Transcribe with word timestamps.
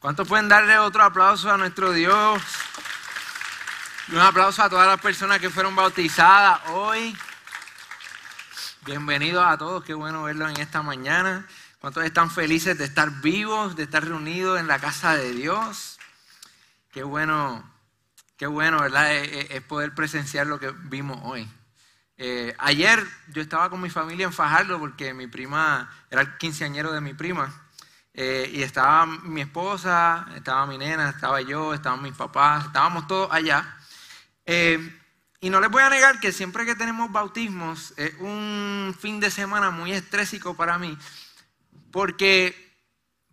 ¿Cuántos 0.00 0.26
pueden 0.26 0.48
darle 0.48 0.78
otro 0.78 1.02
aplauso 1.02 1.52
a 1.52 1.58
nuestro 1.58 1.92
Dios? 1.92 2.42
Y 4.08 4.14
un 4.14 4.20
aplauso 4.20 4.62
a 4.62 4.70
todas 4.70 4.86
las 4.86 4.98
personas 4.98 5.40
que 5.40 5.50
fueron 5.50 5.76
bautizadas 5.76 6.58
hoy. 6.68 7.14
Bienvenidos 8.86 9.44
a 9.46 9.58
todos, 9.58 9.84
qué 9.84 9.92
bueno 9.92 10.22
verlos 10.22 10.52
en 10.52 10.58
esta 10.58 10.80
mañana. 10.80 11.46
¿Cuántos 11.82 12.02
están 12.02 12.30
felices 12.30 12.78
de 12.78 12.86
estar 12.86 13.20
vivos, 13.20 13.76
de 13.76 13.82
estar 13.82 14.02
reunidos 14.02 14.58
en 14.58 14.68
la 14.68 14.78
casa 14.78 15.16
de 15.16 15.32
Dios? 15.32 15.98
Qué 16.92 17.02
bueno, 17.02 17.70
qué 18.38 18.46
bueno, 18.46 18.80
¿verdad? 18.80 19.14
Es, 19.14 19.62
poder 19.64 19.94
presenciar 19.94 20.46
lo 20.46 20.58
que 20.58 20.70
vimos 20.84 21.20
hoy. 21.24 21.46
Eh, 22.16 22.56
ayer 22.56 23.06
yo 23.28 23.42
estaba 23.42 23.68
con 23.68 23.82
mi 23.82 23.90
familia 23.90 24.24
en 24.24 24.32
Fajardo 24.32 24.78
porque 24.78 25.12
mi 25.12 25.26
prima, 25.26 25.92
era 26.10 26.22
el 26.22 26.38
quinceañero 26.38 26.90
de 26.90 27.02
mi 27.02 27.12
prima. 27.12 27.59
Eh, 28.12 28.50
y 28.54 28.62
estaba 28.62 29.06
mi 29.06 29.40
esposa, 29.40 30.26
estaba 30.34 30.66
mi 30.66 30.76
nena, 30.78 31.10
estaba 31.10 31.40
yo, 31.40 31.72
estaban 31.72 32.02
mis 32.02 32.14
papás, 32.14 32.66
estábamos 32.66 33.06
todos 33.06 33.28
allá. 33.30 33.76
Eh, 34.44 34.98
y 35.40 35.48
no 35.48 35.60
les 35.60 35.70
voy 35.70 35.82
a 35.82 35.90
negar 35.90 36.18
que 36.20 36.32
siempre 36.32 36.66
que 36.66 36.74
tenemos 36.74 37.12
bautismos 37.12 37.94
es 37.96 38.14
un 38.18 38.94
fin 38.98 39.20
de 39.20 39.30
semana 39.30 39.70
muy 39.70 39.92
estrésico 39.92 40.54
para 40.56 40.76
mí, 40.78 40.98
porque 41.92 42.76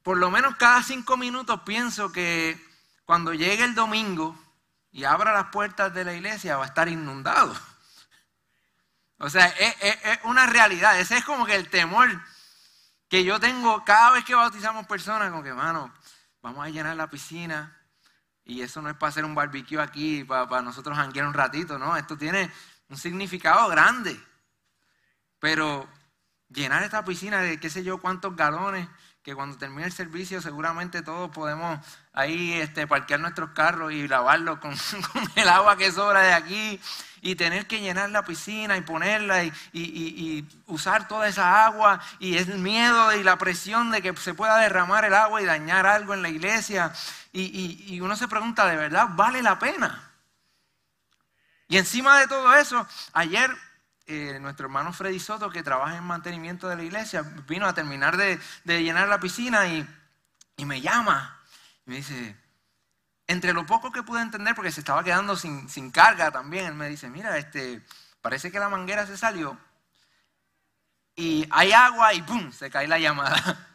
por 0.03 0.17
lo 0.17 0.30
menos 0.31 0.56
cada 0.56 0.84
cinco 0.84 1.17
minutos 1.17 1.62
pienso 1.66 2.12
que 2.12 2.64
cuando 3.06 3.34
llegue 3.34 3.64
el 3.64 3.75
domingo 3.75 4.38
y 4.91 5.03
abra 5.03 5.34
las 5.34 5.47
puertas 5.47 5.94
de 5.94 6.06
la 6.06 6.14
iglesia 6.14 6.58
va 6.58 6.66
a 6.66 6.67
estar 6.67 6.88
inundado. 6.88 7.53
O 9.17 9.30
sea, 9.30 9.47
es, 9.47 9.75
es 9.81 10.19
una 10.23 10.45
realidad, 10.45 11.00
ese 11.00 11.17
es 11.17 11.25
como 11.25 11.45
que 11.45 11.56
el 11.56 11.67
temor 11.69 12.22
que 13.09 13.23
yo 13.23 13.39
tengo 13.39 13.83
cada 13.86 14.11
vez 14.11 14.25
que 14.25 14.36
bautizamos 14.36 14.86
personas, 14.86 15.31
como 15.31 15.44
que, 15.44 15.53
mano, 15.53 15.94
vamos 16.41 16.66
a 16.66 16.69
llenar 16.69 16.95
la 16.95 17.09
piscina. 17.09 17.73
Y 18.44 18.61
eso 18.61 18.81
no 18.81 18.89
es 18.89 18.95
para 18.95 19.09
hacer 19.09 19.25
un 19.25 19.36
barbecue 19.36 19.80
aquí, 19.80 20.23
para, 20.23 20.61
nosotros 20.61 20.97
janguear 20.97 21.28
un 21.28 21.33
ratito, 21.33 21.78
no. 21.78 21.97
Esto 21.97 22.17
tiene 22.17 22.52
un 22.89 22.97
significado 22.97 23.67
grande. 23.69 24.19
Pero 25.39 25.88
llenar 26.50 26.83
esta 26.83 27.03
piscina 27.03 27.41
de 27.41 27.59
qué 27.59 27.69
sé 27.69 27.83
yo 27.83 28.00
cuántos 28.00 28.35
galones, 28.35 28.88
que 29.22 29.35
cuando 29.35 29.58
termine 29.58 29.83
el 29.83 29.91
servicio 29.91 30.41
seguramente 30.41 31.02
todos 31.02 31.30
podemos 31.31 31.85
ahí 32.13 32.53
este, 32.53 32.88
parquear 32.88 33.19
nuestros 33.19 33.50
carros 33.50 33.91
y 33.91 34.08
lavarlos 34.08 34.59
con, 34.59 34.73
con 35.11 35.23
el 35.35 35.50
agua 35.50 35.75
que 35.75 35.91
sobra 35.91 36.22
de 36.22 36.33
aquí 36.33 36.80
y 37.22 37.36
tener 37.36 37.68
que 37.68 37.82
llenar 37.82 38.10
la 38.10 38.23
piscina 38.23 38.78
y 38.78 38.82
ponerla 38.82 39.44
y, 39.44 40.46
usar 40.68 41.08
toda 41.08 41.28
esa 41.28 41.66
agua 41.66 42.00
y 42.20 42.38
el 42.38 42.58
miedo 42.58 43.14
y 43.14 43.24
la 43.24 43.38
presión 43.38 43.92
de 43.92 44.02
que 44.02 44.16
se 44.18 44.34
pueda 44.34 44.58
derramar 44.58 45.06
el 45.06 45.14
agua 45.14 45.42
y 45.42 45.46
dañar 45.46 45.86
algo 45.86 46.14
en 46.14 46.22
la 46.22 46.30
iglesia. 46.30 46.94
Y, 47.31 48.00
uno 48.02 48.16
se 48.16 48.28
pregunta, 48.28 48.66
¿de 48.66 48.75
verdad 48.75 49.08
vale 49.12 49.41
la 49.41 49.59
pena? 49.59 50.03
Y 51.68 51.78
encima 51.78 52.19
de 52.19 52.28
todo 52.28 52.56
eso, 52.56 52.88
ayer 53.14 53.56
eh, 54.06 54.38
nuestro 54.40 54.68
hermano 54.68 54.94
Freddy 54.94 55.20
Soto, 55.20 55.50
que 55.50 55.64
trabaja 55.64 55.97
en 55.97 56.03
mantenimiento 56.03 56.70
de 56.70 56.78
la 56.78 56.84
iglesia, 56.84 57.24
vino 57.47 57.66
a 57.66 57.74
terminar 57.74 58.16
de, 58.16 58.40
llenar 58.66 59.08
la 59.09 59.20
piscina 59.20 59.68
y, 59.68 59.86
y 60.56 60.66
me 60.66 60.80
llama 60.80 61.38
y 61.86 61.90
me 61.90 61.96
dice, 61.97 62.36
entre 63.28 63.54
lo 63.54 63.66
poco 63.66 63.92
que 63.92 64.04
pude 64.04 64.22
entender, 64.22 64.56
porque 64.56 64.72
se 64.72 64.80
estaba 64.80 65.04
quedando 65.04 65.36
sin, 65.36 65.92
carga 65.92 66.32
también, 66.32 66.66
él 66.66 66.74
me 66.74 66.90
dice, 66.90 67.10
mira, 67.10 67.38
este, 67.38 67.86
parece 68.22 68.52
que 68.52 68.60
la 68.60 68.70
manguera 68.70 69.06
se 69.06 69.18
salió 69.18 69.58
y 71.18 71.48
hay 71.50 71.74
agua 71.74 72.14
y 72.14 72.22
¡pum! 72.22 72.52
se 72.52 72.70
cae 72.70 72.88
la 72.88 73.00
llamada. 73.00 73.58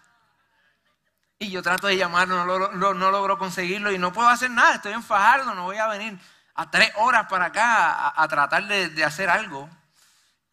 Y 1.39 1.51
yo 1.51 1.61
trato 1.61 1.89
de 1.89 1.97
llamarlo, 1.97 2.71
no, 2.71 2.93
logro 2.95 3.37
conseguirlo 3.37 3.91
y 3.91 3.99
no 3.99 4.13
puedo 4.13 4.29
hacer 4.29 4.49
nada, 4.49 4.77
estoy 4.77 4.93
en 4.93 5.03
Fajardo, 5.03 5.57
no 5.57 5.65
voy 5.65 5.77
a 5.77 5.89
venir 5.89 6.17
a 6.55 6.71
tres 6.71 6.93
horas 6.95 7.27
para 7.29 7.47
acá 7.47 8.13
a, 8.15 8.29
tratar 8.29 8.69
de, 8.69 9.05
hacer 9.05 9.29
algo. 9.29 9.69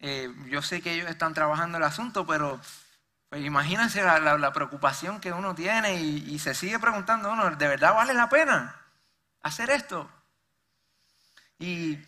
Eh, 0.00 0.34
yo 0.48 0.62
sé 0.62 0.82
que 0.82 0.94
ellos 0.94 1.08
están 1.08 1.32
trabajando 1.32 1.78
el 1.78 1.84
asunto, 1.84 2.26
pero 2.26 2.60
pues 3.28 3.44
imagínense 3.44 4.02
la, 4.02 4.52
preocupación 4.52 5.20
que 5.20 5.32
uno 5.32 5.54
tiene 5.54 6.00
y, 6.00 6.24
y, 6.26 6.40
se 6.40 6.56
sigue 6.56 6.80
preguntando 6.80 7.30
uno, 7.30 7.48
¿de 7.50 7.68
verdad 7.68 7.94
vale 7.94 8.12
la 8.12 8.28
pena? 8.28 8.79
Hacer 9.42 9.70
esto. 9.70 10.08
Y 11.58 11.98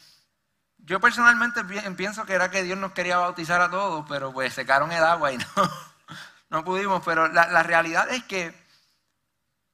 yo 0.78 1.00
personalmente 1.00 1.62
pienso 1.97 2.25
que 2.26 2.32
era 2.32 2.50
que 2.50 2.62
Dios 2.62 2.78
nos 2.78 2.93
quería 2.93 3.19
bautizar 3.19 3.60
a 3.60 3.70
todos, 3.70 4.04
pero 4.09 4.32
pues 4.32 4.53
secaron 4.54 4.91
el 4.93 5.04
agua 5.04 5.32
y 5.32 5.38
no, 5.56 5.70
no 6.50 6.65
pudimos. 6.65 7.03
Pero 7.04 7.28
la, 7.28 7.62
realidad 7.62 8.10
es 8.10 8.25
que 8.25 8.54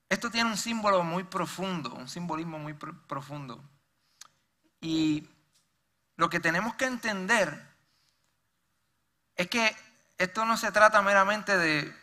esto 0.09 0.31
tiene 0.31 0.51
un 0.51 0.57
símbolo 0.57 1.03
muy 1.03 1.25
profundo, 1.25 1.95
un 1.95 2.09
simbolismo 2.09 2.59
muy 2.59 2.75
profundo. 2.75 3.63
Y 4.81 5.29
lo 6.17 6.29
que 6.29 6.41
tenemos 6.41 6.75
que 6.75 6.87
entender 6.87 7.67
es 9.37 9.49
que 9.49 9.77
esto 10.19 10.45
no 10.45 10.57
se 10.57 10.73
trata 10.73 11.01
meramente 11.03 11.57
de 11.57 11.95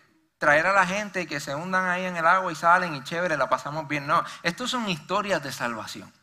traer 0.45 0.67
a 0.67 0.73
la 0.73 0.85
gente 0.85 1.23
y 1.23 1.25
que 1.25 1.39
se 1.39 1.55
hundan 1.55 1.89
ahí 1.89 2.05
en 2.05 2.17
el 2.17 2.27
agua 2.27 2.51
y 2.51 2.55
salen 2.55 2.93
y 2.93 3.03
chévere, 3.03 3.35
la 3.35 3.49
pasamos 3.49 3.87
bien. 3.87 4.05
No, 4.05 4.23
estos 4.43 4.69
son 4.69 4.87
historias 4.87 5.41
de 5.41 5.51
salvación. 5.51 6.13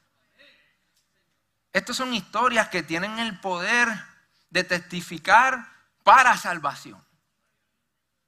Estas 1.73 1.97
son 1.97 2.15
historias 2.15 2.69
que 2.69 2.85
tienen 2.85 3.19
el 3.19 3.41
poder 3.41 3.89
de 4.49 4.63
testificar 4.63 5.67
para 6.05 6.37
salvación. 6.37 7.05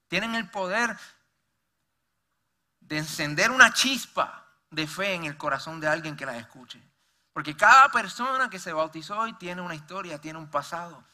Tienen 0.08 0.34
el 0.34 0.50
poder 0.50 0.98
de 2.80 2.98
encender 2.98 3.52
una 3.52 3.72
chispa 3.72 4.48
de 4.70 4.88
fe 4.88 5.14
en 5.14 5.26
el 5.26 5.36
corazón 5.36 5.78
de 5.78 5.86
alguien 5.86 6.16
que 6.16 6.26
las 6.26 6.38
escuche. 6.38 6.82
Porque 7.32 7.56
cada 7.56 7.88
persona 7.92 8.50
que 8.50 8.58
se 8.58 8.72
bautizó 8.72 9.16
hoy 9.16 9.34
tiene 9.34 9.62
una 9.62 9.76
historia, 9.76 10.20
tiene 10.20 10.40
un 10.40 10.50
pasado 10.50 11.04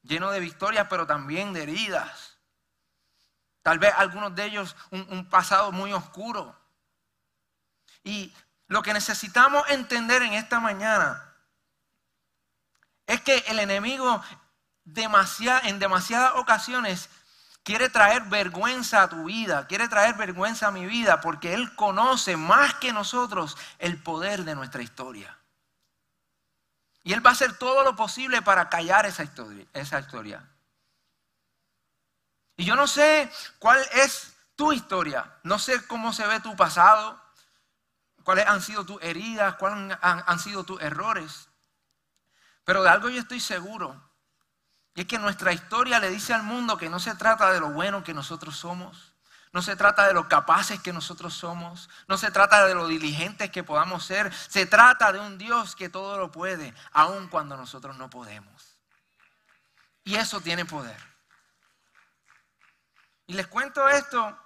lleno 0.00 0.30
de 0.30 0.40
victorias, 0.40 0.86
pero 0.88 1.06
también 1.06 1.52
de 1.52 1.64
heridas 1.64 2.35
Tal 3.66 3.80
vez 3.80 3.92
algunos 3.96 4.32
de 4.36 4.44
ellos 4.44 4.76
un, 4.92 5.28
pasado 5.28 5.72
muy 5.72 5.92
oscuro. 5.92 6.56
Y 8.04 8.32
lo 8.68 8.80
que 8.80 8.94
necesitamos 8.94 9.68
entender 9.70 10.22
en 10.22 10.34
esta 10.34 10.60
mañana 10.60 11.34
es 13.08 13.20
que 13.22 13.38
el 13.48 13.58
enemigo 13.58 14.22
en 14.84 15.78
demasiadas 15.80 16.34
ocasiones 16.36 17.10
quiere 17.64 17.88
traer 17.88 18.22
vergüenza 18.26 19.02
a 19.02 19.08
tu 19.08 19.24
vida, 19.24 19.66
quiere 19.66 19.88
traer 19.88 20.14
vergüenza 20.14 20.68
a 20.68 20.70
mi 20.70 20.86
vida, 20.86 21.20
porque 21.20 21.52
Él 21.52 21.74
conoce 21.74 22.36
más 22.36 22.74
que 22.74 22.92
nosotros 22.92 23.56
el 23.80 24.00
poder 24.00 24.44
de 24.44 24.54
nuestra 24.54 24.80
historia. 24.80 25.36
Y 27.02 27.14
Él 27.14 27.26
va 27.26 27.30
a 27.30 27.32
hacer 27.32 27.58
todo 27.58 27.82
lo 27.82 27.96
posible 27.96 28.42
para 28.42 28.68
callar 28.68 29.06
esa 29.06 29.24
historia. 29.24 29.66
Esa 29.72 29.98
historia. 29.98 30.48
Y 32.56 32.64
yo 32.64 32.74
no 32.74 32.86
sé 32.86 33.30
cuál 33.58 33.78
es 33.92 34.34
tu 34.56 34.72
historia, 34.72 35.38
no 35.42 35.58
sé 35.58 35.86
cómo 35.86 36.12
se 36.12 36.26
ve 36.26 36.40
tu 36.40 36.56
pasado, 36.56 37.20
cuáles 38.24 38.46
han 38.46 38.62
sido 38.62 38.84
tus 38.84 39.00
heridas, 39.02 39.56
cuáles 39.56 39.96
han, 40.00 40.38
sido 40.38 40.64
tus 40.64 40.80
errores. 40.80 41.48
Pero 42.64 42.82
de 42.82 42.88
algo 42.88 43.08
yo 43.10 43.20
estoy 43.20 43.40
seguro, 43.40 44.02
y 44.94 45.02
es 45.02 45.06
que 45.06 45.18
nuestra 45.18 45.52
historia 45.52 46.00
le 46.00 46.08
dice 46.08 46.32
al 46.32 46.42
mundo 46.42 46.78
que 46.78 46.88
no 46.88 46.98
se 46.98 47.14
trata 47.14 47.52
de 47.52 47.60
lo 47.60 47.70
bueno 47.70 48.02
que 48.02 48.14
nosotros 48.14 48.56
somos, 48.56 49.12
no 49.52 49.60
se 49.62 49.76
trata 49.76 50.06
de 50.06 50.14
lo 50.14 50.28
capaces 50.28 50.80
que 50.80 50.92
nosotros 50.92 51.34
somos, 51.34 51.90
no 52.08 52.16
se 52.16 52.30
trata 52.30 52.66
de 52.66 52.74
lo 52.74 52.88
diligentes 52.88 53.50
que 53.50 53.62
podamos 53.62 54.04
ser, 54.04 54.32
se 54.32 54.66
trata 54.66 55.12
de 55.12 55.18
un 55.18 55.38
Dios 55.38 55.76
que 55.76 55.90
todo 55.90 56.18
lo 56.18 56.32
puede, 56.32 56.74
aun 56.92 57.28
cuando 57.28 57.56
nosotros 57.56 57.96
no 57.96 58.08
podemos. 58.08 58.78
Y 60.04 60.16
eso 60.16 60.40
tiene 60.40 60.64
poder. 60.64 61.15
Y 63.26 63.34
les 63.34 63.46
cuento 63.46 63.88
esto 63.88 64.38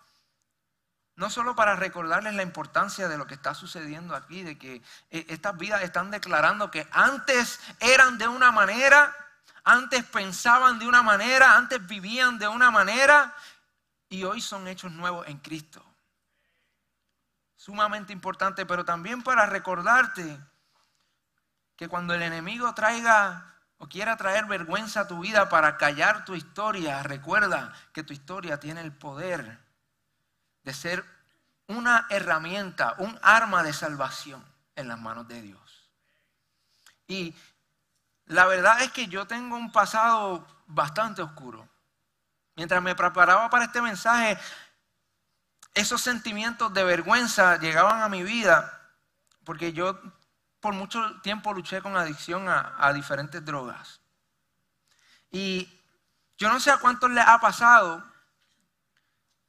no 1.21 1.29
solo 1.29 1.55
para 1.55 1.77
recordarles 1.77 2.33
la 2.33 2.43
importancia 2.43 3.07
de 3.07 3.19
lo 3.19 3.27
que 3.27 3.35
está 3.35 3.55
sucediendo 3.55 4.17
aquí, 4.17 4.43
de 4.43 4.57
que 4.57 4.77
eh, 5.11 5.27
estas 5.29 5.55
vidas 5.59 5.83
están 5.83 6.11
declarando 6.11 6.71
que 6.71 6.89
antes 6.93 7.61
eran 7.79 8.17
de 8.17 8.27
una 8.27 8.51
manera, 8.51 9.15
antes 9.65 10.03
pensaban 10.05 10.79
de 10.79 10.89
una 10.89 11.03
manera, 11.03 11.57
antes 11.57 11.87
vivían 11.87 12.39
de 12.39 12.49
una 12.49 12.71
manera 12.71 13.37
y 14.09 14.25
hoy 14.25 14.41
son 14.41 14.67
hechos 14.67 14.93
nuevos 14.93 15.27
en 15.27 15.37
Cristo. 15.41 15.85
Sumamente 17.55 18.15
importante, 18.15 18.65
pero 18.65 18.87
también 18.87 19.23
para 19.23 19.45
recordarte 19.45 20.41
que 21.77 21.87
cuando 21.87 22.15
el 22.15 22.23
enemigo 22.23 22.75
traiga 22.75 23.60
o 23.83 23.89
quiera 23.89 24.15
traer 24.19 24.45
vergüenza 24.45 25.01
a 25.01 25.09
tu 25.09 25.21
vida 25.21 25.49
para 25.49 25.79
callar 25.79 26.27
tu 26.27 26.35
historia, 26.35 27.03
recuerda 27.03 27.73
que 27.95 28.03
tu 28.03 28.13
historia 28.13 28.61
tiene 28.61 28.83
el 28.83 28.93
poder 28.93 29.59
de 30.63 30.75
ser 30.75 31.03
una 31.67 32.07
herramienta, 32.11 32.95
un 32.99 33.19
arma 33.23 33.63
de 33.63 33.73
salvación 33.73 34.45
en 34.77 34.87
las 34.87 35.01
manos 35.01 35.27
de 35.29 35.41
Dios. 35.41 35.91
Y 37.09 37.35
la 38.27 38.45
verdad 38.45 38.83
es 38.83 38.93
que 38.93 39.07
yo 39.07 39.27
tengo 39.27 39.57
un 39.57 39.73
pasado 39.73 40.47
bastante 40.67 41.23
oscuro. 41.23 41.67
Mientras 42.57 42.83
me 42.83 42.95
preparaba 42.95 43.49
para 43.49 43.65
este 43.65 43.81
mensaje, 43.81 44.39
esos 45.73 46.03
sentimientos 46.03 46.75
de 46.75 46.85
vergüenza 46.85 47.57
llegaban 47.59 48.03
a 48.03 48.11
mi 48.11 48.23
vida 48.23 48.79
porque 49.45 49.73
yo 49.73 49.99
por 50.61 50.75
mucho 50.75 51.21
tiempo 51.23 51.53
luché 51.53 51.83
con 51.83 51.97
adicción 51.97 52.49
a, 52.49 52.75
a 52.79 52.93
diferentes 52.93 53.45
drogas. 53.45 54.01
Y 55.31 55.69
yo 56.39 56.49
no 56.49 56.61
sé 56.61 56.71
a 56.71 56.79
cuántos 56.79 57.11
les 57.11 57.27
ha 57.27 57.39
pasado 57.41 58.05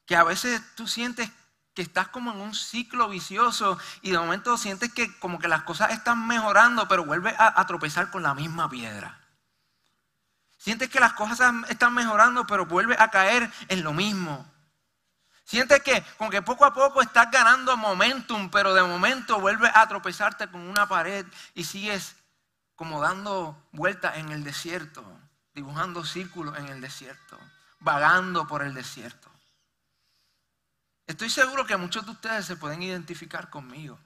que 0.06 0.16
a 0.16 0.24
veces 0.24 0.62
tú 0.76 0.88
sientes 0.88 1.32
que 1.74 1.82
estás 1.82 2.10
como 2.10 2.32
en 2.32 2.42
un 2.42 2.54
ciclo 2.54 3.08
vicioso 3.08 3.78
y 4.02 4.12
de 4.12 4.20
momento 4.20 4.58
sientes 4.58 4.94
que 4.94 5.18
como 5.20 5.40
que 5.40 5.48
las 5.48 5.64
cosas 5.64 5.92
están 5.92 6.28
mejorando, 6.28 6.88
pero 6.88 7.06
vuelves 7.06 7.34
a, 7.38 7.66
tropezar 7.66 8.12
con 8.12 8.24
la 8.24 8.34
misma 8.34 8.70
piedra. 8.70 9.20
Sientes 10.58 10.90
que 10.90 11.00
las 11.00 11.14
cosas 11.14 11.54
están 11.70 11.94
mejorando, 11.94 12.46
pero 12.46 12.66
vuelves 12.66 13.00
a 13.00 13.10
caer 13.10 13.50
en 13.70 13.84
lo 13.84 13.94
mismo. 13.94 14.51
Sientes 15.52 15.84
que 15.84 16.02
como 16.18 16.30
que 16.30 16.42
poco 16.42 16.64
a 16.64 16.74
poco 16.74 17.02
estás 17.02 17.30
ganando 17.30 17.76
momentum, 17.76 18.50
pero 18.50 18.74
de 18.74 18.84
momento 18.84 19.38
vuelves 19.42 19.70
a 19.76 19.86
tropezarte 19.86 20.48
con 20.50 20.62
una 20.62 20.88
pared 20.88 21.26
y 21.54 21.66
sigues 21.66 22.16
como 22.78 23.02
dando 23.02 23.62
vueltas 23.74 24.16
en 24.16 24.32
el 24.32 24.46
desierto, 24.46 25.04
dibujando 25.54 26.06
círculos 26.06 26.58
en 26.58 26.70
el 26.70 26.80
desierto, 26.80 27.38
vagando 27.82 28.48
por 28.48 28.64
el 28.64 28.74
desierto. 28.74 29.30
Estoy 31.06 31.30
seguro 31.30 31.66
que 31.66 31.76
muchos 31.76 32.06
de 32.06 32.12
ustedes 32.14 32.46
se 32.46 32.56
pueden 32.56 32.82
identificar 32.82 33.50
conmigo. 33.50 34.00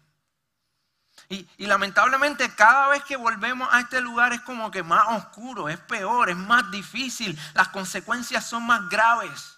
Y, 1.29 1.47
lamentablemente 1.59 2.55
cada 2.55 2.87
vez 2.87 3.03
que 3.03 3.17
volvemos 3.17 3.69
a 3.71 3.81
este 3.81 4.01
lugar 4.01 4.33
es 4.33 4.41
como 4.41 4.71
que 4.71 4.81
más 4.81 5.09
oscuro, 5.09 5.69
es 5.69 5.77
peor, 5.77 6.31
es 6.31 6.37
más 6.37 6.71
difícil, 6.71 7.39
las 7.53 7.67
consecuencias 7.67 8.49
son 8.49 8.65
más 8.65 8.89
graves. 8.89 9.54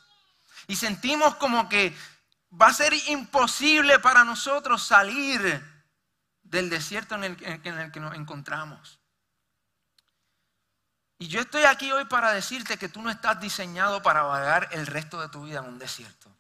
Y 0.68 0.76
sentimos 0.76 1.36
como 1.36 1.70
que 1.70 1.96
va 2.52 2.68
a 2.68 2.74
ser 2.74 2.94
imposible 3.08 4.00
para 4.00 4.24
nosotros 4.24 4.84
salir 4.84 5.64
del 6.44 6.70
desierto 6.70 7.16
en 7.16 7.24
el, 7.24 7.38
que 7.38 8.00
nos 8.00 8.16
encontramos. 8.16 9.00
Y 11.20 11.28
yo 11.28 11.42
estoy 11.42 11.64
aquí 11.64 11.92
hoy 11.92 12.06
para 12.06 12.32
decirte 12.32 12.78
que 12.78 12.90
tú 12.90 13.02
no 13.02 13.10
estás 13.10 13.40
diseñado 13.40 14.04
para 14.04 14.22
vagar 14.22 14.70
el 14.72 14.86
resto 14.86 15.20
de 15.20 15.30
tu 15.30 15.44
vida 15.44 15.60
en 15.60 15.66
un 15.66 15.80
desierto. 15.80 16.32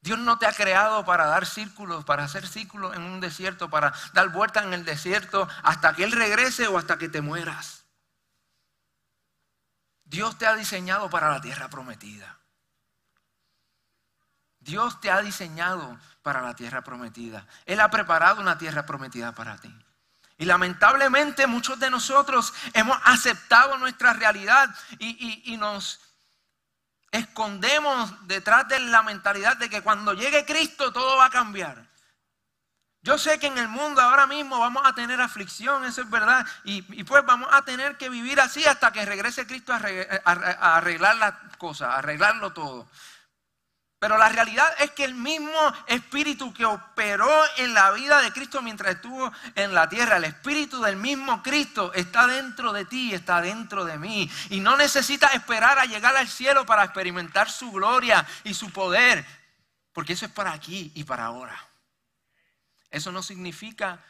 Dios 0.00 0.18
no 0.18 0.38
te 0.38 0.46
ha 0.46 0.52
creado 0.52 1.04
para 1.04 1.26
dar 1.26 1.46
círculos, 1.46 2.04
para 2.04 2.24
hacer 2.24 2.46
círculos 2.46 2.94
en 2.94 3.02
un 3.02 3.20
desierto, 3.20 3.70
para 3.70 3.92
dar 4.12 4.28
vueltas 4.28 4.64
en 4.64 4.74
el 4.74 4.84
desierto 4.84 5.48
hasta 5.62 5.94
que 5.94 6.04
Él 6.04 6.12
regrese 6.12 6.68
o 6.68 6.76
hasta 6.78 6.98
que 6.98 7.08
te 7.08 7.22
mueras. 7.22 7.83
Dios 10.14 10.38
te 10.38 10.46
ha 10.46 10.54
diseñado 10.54 11.10
para 11.10 11.28
la 11.28 11.40
tierra 11.40 11.68
prometida. 11.68 12.38
Dios 14.60 15.00
te 15.00 15.10
ha 15.10 15.20
diseñado 15.20 15.98
para 16.22 16.40
la 16.40 16.54
tierra 16.54 16.84
prometida. 16.84 17.44
Él 17.66 17.80
ha 17.80 17.90
preparado 17.90 18.40
una 18.40 18.56
tierra 18.56 18.86
prometida 18.86 19.32
para 19.32 19.58
ti. 19.58 19.74
Y 20.38 20.44
lamentablemente 20.44 21.48
muchos 21.48 21.80
de 21.80 21.90
nosotros 21.90 22.54
hemos 22.74 22.96
aceptado 23.02 23.76
nuestra 23.78 24.12
realidad 24.12 24.72
y, 25.00 25.52
y 25.52 25.56
nos 25.56 26.00
escondemos 27.10 28.28
detrás 28.28 28.68
de 28.68 28.78
la 28.78 29.02
mentalidad 29.02 29.56
de 29.56 29.68
que 29.68 29.82
cuando 29.82 30.12
llegue 30.12 30.46
Cristo 30.46 30.92
todo 30.92 31.16
va 31.16 31.24
a 31.24 31.30
cambiar. 31.30 31.90
Yo 33.04 33.18
sé 33.18 33.38
que 33.38 33.48
en 33.48 33.58
el 33.58 33.68
mundo 33.68 34.00
ahora 34.00 34.26
mismo 34.26 34.58
vamos 34.58 34.82
a 34.86 34.94
tener 34.94 35.20
aflicción, 35.20 35.84
eso 35.84 36.00
es 36.00 36.08
verdad, 36.08 36.46
y, 36.64 36.80
pues 37.04 37.22
vamos 37.26 37.50
a 37.52 37.60
tener 37.60 37.98
que 37.98 38.08
vivir 38.08 38.40
así 38.40 38.64
hasta 38.64 38.92
que 38.92 39.04
regrese 39.04 39.46
Cristo 39.46 39.74
a 39.74 40.76
arreglar 40.76 41.16
las 41.16 41.34
cosas, 41.58 41.90
arreglarlo 41.94 42.54
todo. 42.54 42.88
Pero 43.98 44.16
la 44.16 44.30
realidad 44.30 44.66
es 44.78 44.92
que 44.92 45.04
el 45.04 45.14
mismo 45.14 45.52
espíritu 45.86 46.54
que 46.54 46.64
operó 46.64 47.30
en 47.58 47.74
la 47.74 47.90
vida 47.90 48.22
de 48.22 48.32
Cristo 48.32 48.62
mientras 48.62 48.94
estuvo 48.94 49.30
en 49.54 49.74
la 49.74 49.86
tierra, 49.86 50.16
el 50.16 50.24
espíritu 50.24 50.80
del 50.80 50.96
mismo 50.96 51.42
Cristo 51.42 51.92
está 51.92 52.26
dentro 52.26 52.72
de 52.72 52.86
ti, 52.86 53.12
está 53.12 53.42
dentro 53.42 53.84
de 53.84 53.98
mí. 53.98 54.30
Y 54.48 54.60
no 54.60 54.78
necesita 54.78 55.26
esperar 55.28 55.78
a 55.78 55.84
llegar 55.84 56.16
al 56.16 56.28
cielo 56.28 56.64
para 56.64 56.84
experimentar 56.84 57.50
su 57.50 57.70
gloria 57.70 58.26
y 58.44 58.54
su 58.54 58.70
poder, 58.70 59.26
porque 59.92 60.14
eso 60.14 60.24
es 60.24 60.32
para 60.32 60.52
aquí 60.52 60.90
y 60.94 61.04
para 61.04 61.26
ahora. 61.26 61.73
Eso 62.94 63.10
no 63.10 63.24
significa 63.24 64.04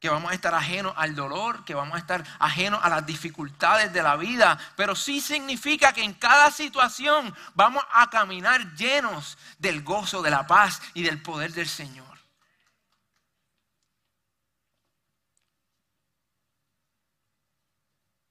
que 0.00 0.08
vamos 0.08 0.32
a 0.32 0.34
estar 0.34 0.54
ajenos 0.54 0.94
al 0.96 1.14
dolor, 1.14 1.66
que 1.66 1.74
vamos 1.74 1.96
a 1.96 1.98
estar 1.98 2.24
ajenos 2.38 2.80
a 2.82 2.88
las 2.88 3.04
dificultades 3.04 3.92
de 3.92 4.02
la 4.02 4.16
vida, 4.16 4.58
pero 4.74 4.96
sí 4.96 5.20
significa 5.20 5.92
que 5.92 6.02
en 6.02 6.14
cada 6.14 6.50
situación 6.50 7.32
vamos 7.54 7.84
a 7.92 8.08
caminar 8.08 8.74
llenos 8.74 9.36
del 9.58 9.82
gozo, 9.82 10.22
de 10.22 10.30
la 10.30 10.46
paz 10.46 10.80
y 10.94 11.02
del 11.02 11.20
poder 11.20 11.52
del 11.52 11.68
Señor. 11.68 12.18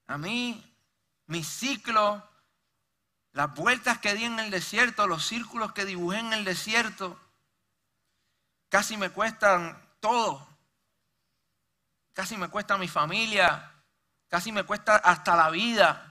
A 0.07 0.17
mí, 0.17 0.75
mi 1.27 1.43
ciclo, 1.43 2.27
las 3.33 3.53
vueltas 3.53 3.99
que 3.99 4.15
di 4.15 4.23
en 4.23 4.39
el 4.39 4.49
desierto, 4.49 5.05
los 5.05 5.27
círculos 5.27 5.73
que 5.73 5.85
dibujé 5.85 6.17
en 6.17 6.33
el 6.33 6.43
desierto, 6.43 7.19
casi 8.67 8.97
me 8.97 9.11
cuestan 9.11 9.80
todo 10.01 10.51
casi 12.13 12.37
me 12.37 12.49
cuesta 12.49 12.77
mi 12.77 12.87
familia, 12.87 13.71
casi 14.27 14.51
me 14.51 14.63
cuesta 14.63 14.97
hasta 14.97 15.35
la 15.35 15.49
vida. 15.49 16.07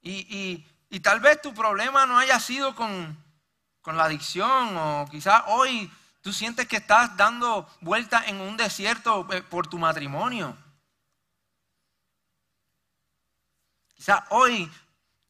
Y, 0.00 0.66
tal 1.02 1.20
vez 1.20 1.42
tu 1.42 1.52
problema 1.52 2.06
no 2.06 2.18
haya 2.18 2.38
sido 2.38 2.74
con, 2.74 3.22
con 3.82 3.96
la 3.96 4.04
adicción 4.04 4.76
o 4.76 5.06
quizás 5.10 5.42
hoy 5.48 5.92
tú 6.20 6.32
sientes 6.32 6.68
que 6.68 6.76
estás 6.76 7.16
dando 7.16 7.68
vueltas 7.80 8.28
en 8.28 8.40
un 8.40 8.56
desierto 8.56 9.26
eh, 9.32 9.42
por 9.42 9.66
tu 9.66 9.78
matrimonio. 9.78 10.56
Quizás 13.94 14.22
hoy 14.30 14.70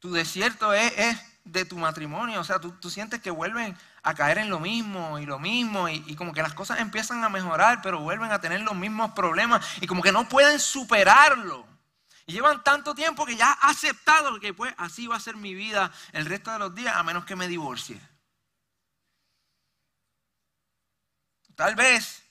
tu 0.00 0.12
desierto 0.12 0.73
es, 0.73 0.92
es 0.99 1.18
de 1.44 1.64
tu 1.64 1.78
matrimonio, 1.78 2.40
o 2.40 2.44
sea, 2.44 2.59
tú, 2.61 2.73
tú 2.73 2.90
sientes 2.90 3.21
que 3.21 3.30
vuelven 3.30 3.76
a 4.04 4.14
caer 4.14 4.37
en 4.37 4.50
lo 4.50 4.61
mismo 4.61 5.18
y 5.18 5.25
lo 5.25 5.38
mismo 5.38 5.88
y, 5.88 6.14
como 6.14 6.34
que 6.34 6.42
las 6.42 6.52
cosas 6.52 6.78
empiezan 6.78 7.25
a 7.25 7.30
mejorar, 7.30 7.80
pero 7.82 8.00
vuelven 8.00 8.30
a 8.30 8.40
tener 8.40 8.61
los 8.61 8.76
mismos 8.76 9.12
problemas 9.12 9.66
y 9.80 9.87
como 9.87 10.02
que 10.02 10.12
no 10.12 10.28
pueden 10.28 10.61
superarlo. 10.61 11.66
Y 12.26 12.34
llevan 12.34 12.62
tanto 12.62 12.94
tiempo 12.94 13.25
que 13.25 13.37
ya 13.37 13.50
ha 13.50 13.70
aceptado 13.70 14.38
que 14.38 14.52
pues 14.52 14.75
así 14.76 15.06
va 15.06 15.16
a 15.16 15.20
ser 15.20 15.37
mi 15.37 15.54
vida 15.54 15.90
el 16.12 16.26
resto 16.26 16.52
de 16.52 16.58
los 16.58 16.75
días 16.75 16.94
a 16.94 17.02
menos 17.02 17.25
que 17.25 17.34
me 17.34 17.49
divorcie. 17.49 17.99
Tal 21.54 21.75
vez, 21.75 22.23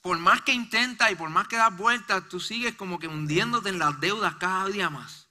por 0.00 0.18
más 0.18 0.42
que 0.42 0.52
intenta 0.52 1.10
y 1.10 1.14
por 1.14 1.30
más 1.30 1.46
que 1.46 1.56
das 1.56 1.76
vueltas, 1.76 2.28
tú 2.28 2.40
sigues 2.40 2.74
como 2.74 2.98
que 2.98 3.06
hundiéndote 3.06 3.68
en 3.68 3.78
las 3.78 4.00
deudas 4.00 4.34
cada 4.36 4.66
día 4.66 4.90
más. 4.90 5.23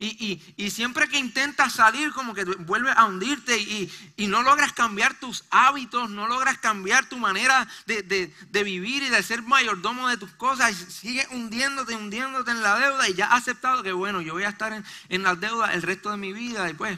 Y, 0.00 0.70
siempre 0.70 1.08
que 1.08 1.18
intentas 1.18 1.72
salir, 1.72 2.12
como 2.12 2.32
que 2.32 2.44
vuelves 2.44 2.94
a 2.96 3.06
hundirte 3.06 3.58
y, 3.58 3.90
no 4.28 4.42
logras 4.42 4.72
cambiar 4.72 5.18
tus 5.18 5.44
hábitos, 5.50 6.08
no 6.10 6.28
logras 6.28 6.58
cambiar 6.58 7.08
tu 7.08 7.16
manera 7.16 7.66
de, 7.86 8.32
vivir 8.62 9.02
y 9.02 9.08
de 9.08 9.22
ser 9.22 9.42
mayordomo 9.42 10.08
de 10.08 10.16
tus 10.16 10.30
cosas. 10.32 10.70
Y 10.70 10.92
sigues 10.92 11.26
hundiéndote, 11.32 11.96
hundiéndote 11.96 12.52
en 12.52 12.62
la 12.62 12.78
deuda 12.78 13.08
y 13.08 13.14
ya 13.14 13.26
has 13.26 13.42
aceptado 13.42 13.82
que, 13.82 13.92
bueno, 13.92 14.20
yo 14.20 14.34
voy 14.34 14.44
a 14.44 14.50
estar 14.50 14.72
en, 14.72 14.84
en 15.08 15.22
las 15.24 15.40
deudas 15.40 15.74
el 15.74 15.82
resto 15.82 16.10
de 16.10 16.16
mi 16.16 16.32
vida 16.32 16.70
y 16.70 16.74
pues 16.74 16.96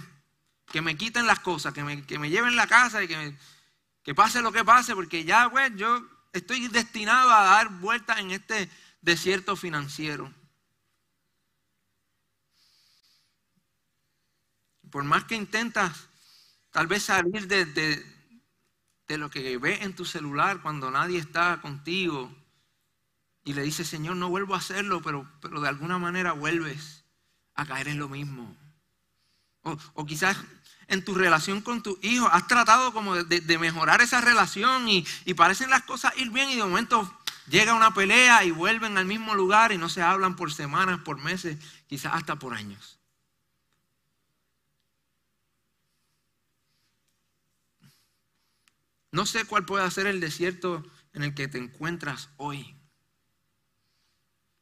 que 0.70 0.82
me 0.82 0.96
quiten 0.96 1.26
las 1.26 1.40
cosas, 1.40 1.72
que 1.72 1.82
me, 1.82 2.04
que 2.04 2.18
me 2.18 2.30
lleven 2.30 2.56
la 2.56 2.66
casa 2.66 3.02
y 3.02 3.08
que, 3.08 3.34
que 4.02 4.14
pase 4.14 4.40
lo 4.40 4.52
que 4.52 4.64
pase, 4.64 4.94
porque 4.94 5.24
ya, 5.24 5.50
pues, 5.50 5.72
yo 5.76 6.06
estoy 6.32 6.68
destinado 6.68 7.30
a 7.30 7.42
dar 7.42 7.68
vueltas 7.68 8.18
en 8.18 8.30
este 8.30 8.70
desierto 9.00 9.56
financiero. 9.56 10.32
Por 14.90 15.04
más 15.04 15.24
que 15.24 15.36
intentas 15.36 16.10
Tal 16.70 16.86
vez 16.86 17.04
salir 17.04 17.48
de, 17.48 17.64
de, 17.66 19.18
lo 19.18 19.28
que 19.28 19.58
ves 19.58 19.82
en 19.82 19.94
tu 19.94 20.04
celular 20.04 20.62
cuando 20.62 20.90
nadie 20.90 21.18
está 21.18 21.60
contigo 21.60 22.32
y 23.44 23.54
le 23.54 23.62
dices, 23.62 23.88
Señor, 23.88 24.16
no 24.16 24.28
vuelvo 24.28 24.54
a 24.54 24.58
hacerlo, 24.58 25.02
pero, 25.02 25.28
pero 25.40 25.60
de 25.60 25.68
alguna 25.68 25.98
manera 25.98 26.32
vuelves 26.32 27.04
a 27.54 27.66
caer 27.66 27.88
en 27.88 27.98
lo 27.98 28.08
mismo. 28.08 28.56
O, 29.62 29.76
o 29.94 30.06
quizás 30.06 30.36
en 30.86 31.04
tu 31.04 31.14
relación 31.14 31.60
con 31.60 31.82
tu 31.82 31.98
hijo, 32.02 32.28
has 32.28 32.46
tratado 32.46 32.92
como 32.92 33.16
de, 33.16 33.58
mejorar 33.58 34.00
esa 34.00 34.20
relación 34.20 34.88
y, 34.88 35.04
y, 35.24 35.34
parecen 35.34 35.70
las 35.70 35.82
cosas 35.82 36.16
ir 36.16 36.30
bien 36.30 36.50
y 36.50 36.56
de 36.56 36.62
momento 36.62 37.18
llega 37.48 37.74
una 37.74 37.92
pelea 37.92 38.44
y 38.44 38.52
vuelven 38.52 38.96
al 38.96 39.06
mismo 39.06 39.34
lugar 39.34 39.72
y 39.72 39.78
no 39.78 39.88
se 39.88 40.02
hablan 40.02 40.36
por 40.36 40.52
semanas, 40.52 41.00
por 41.00 41.18
meses, 41.18 41.58
quizás 41.88 42.14
hasta 42.14 42.36
por 42.36 42.54
años. 42.54 42.99
No 49.12 49.26
sé 49.26 49.44
cuál 49.44 49.64
puede 49.64 49.90
ser 49.90 50.06
el 50.06 50.20
desierto 50.20 50.84
en 51.12 51.24
el 51.24 51.34
que 51.34 51.48
te 51.48 51.58
encuentras 51.58 52.28
hoy, 52.36 52.76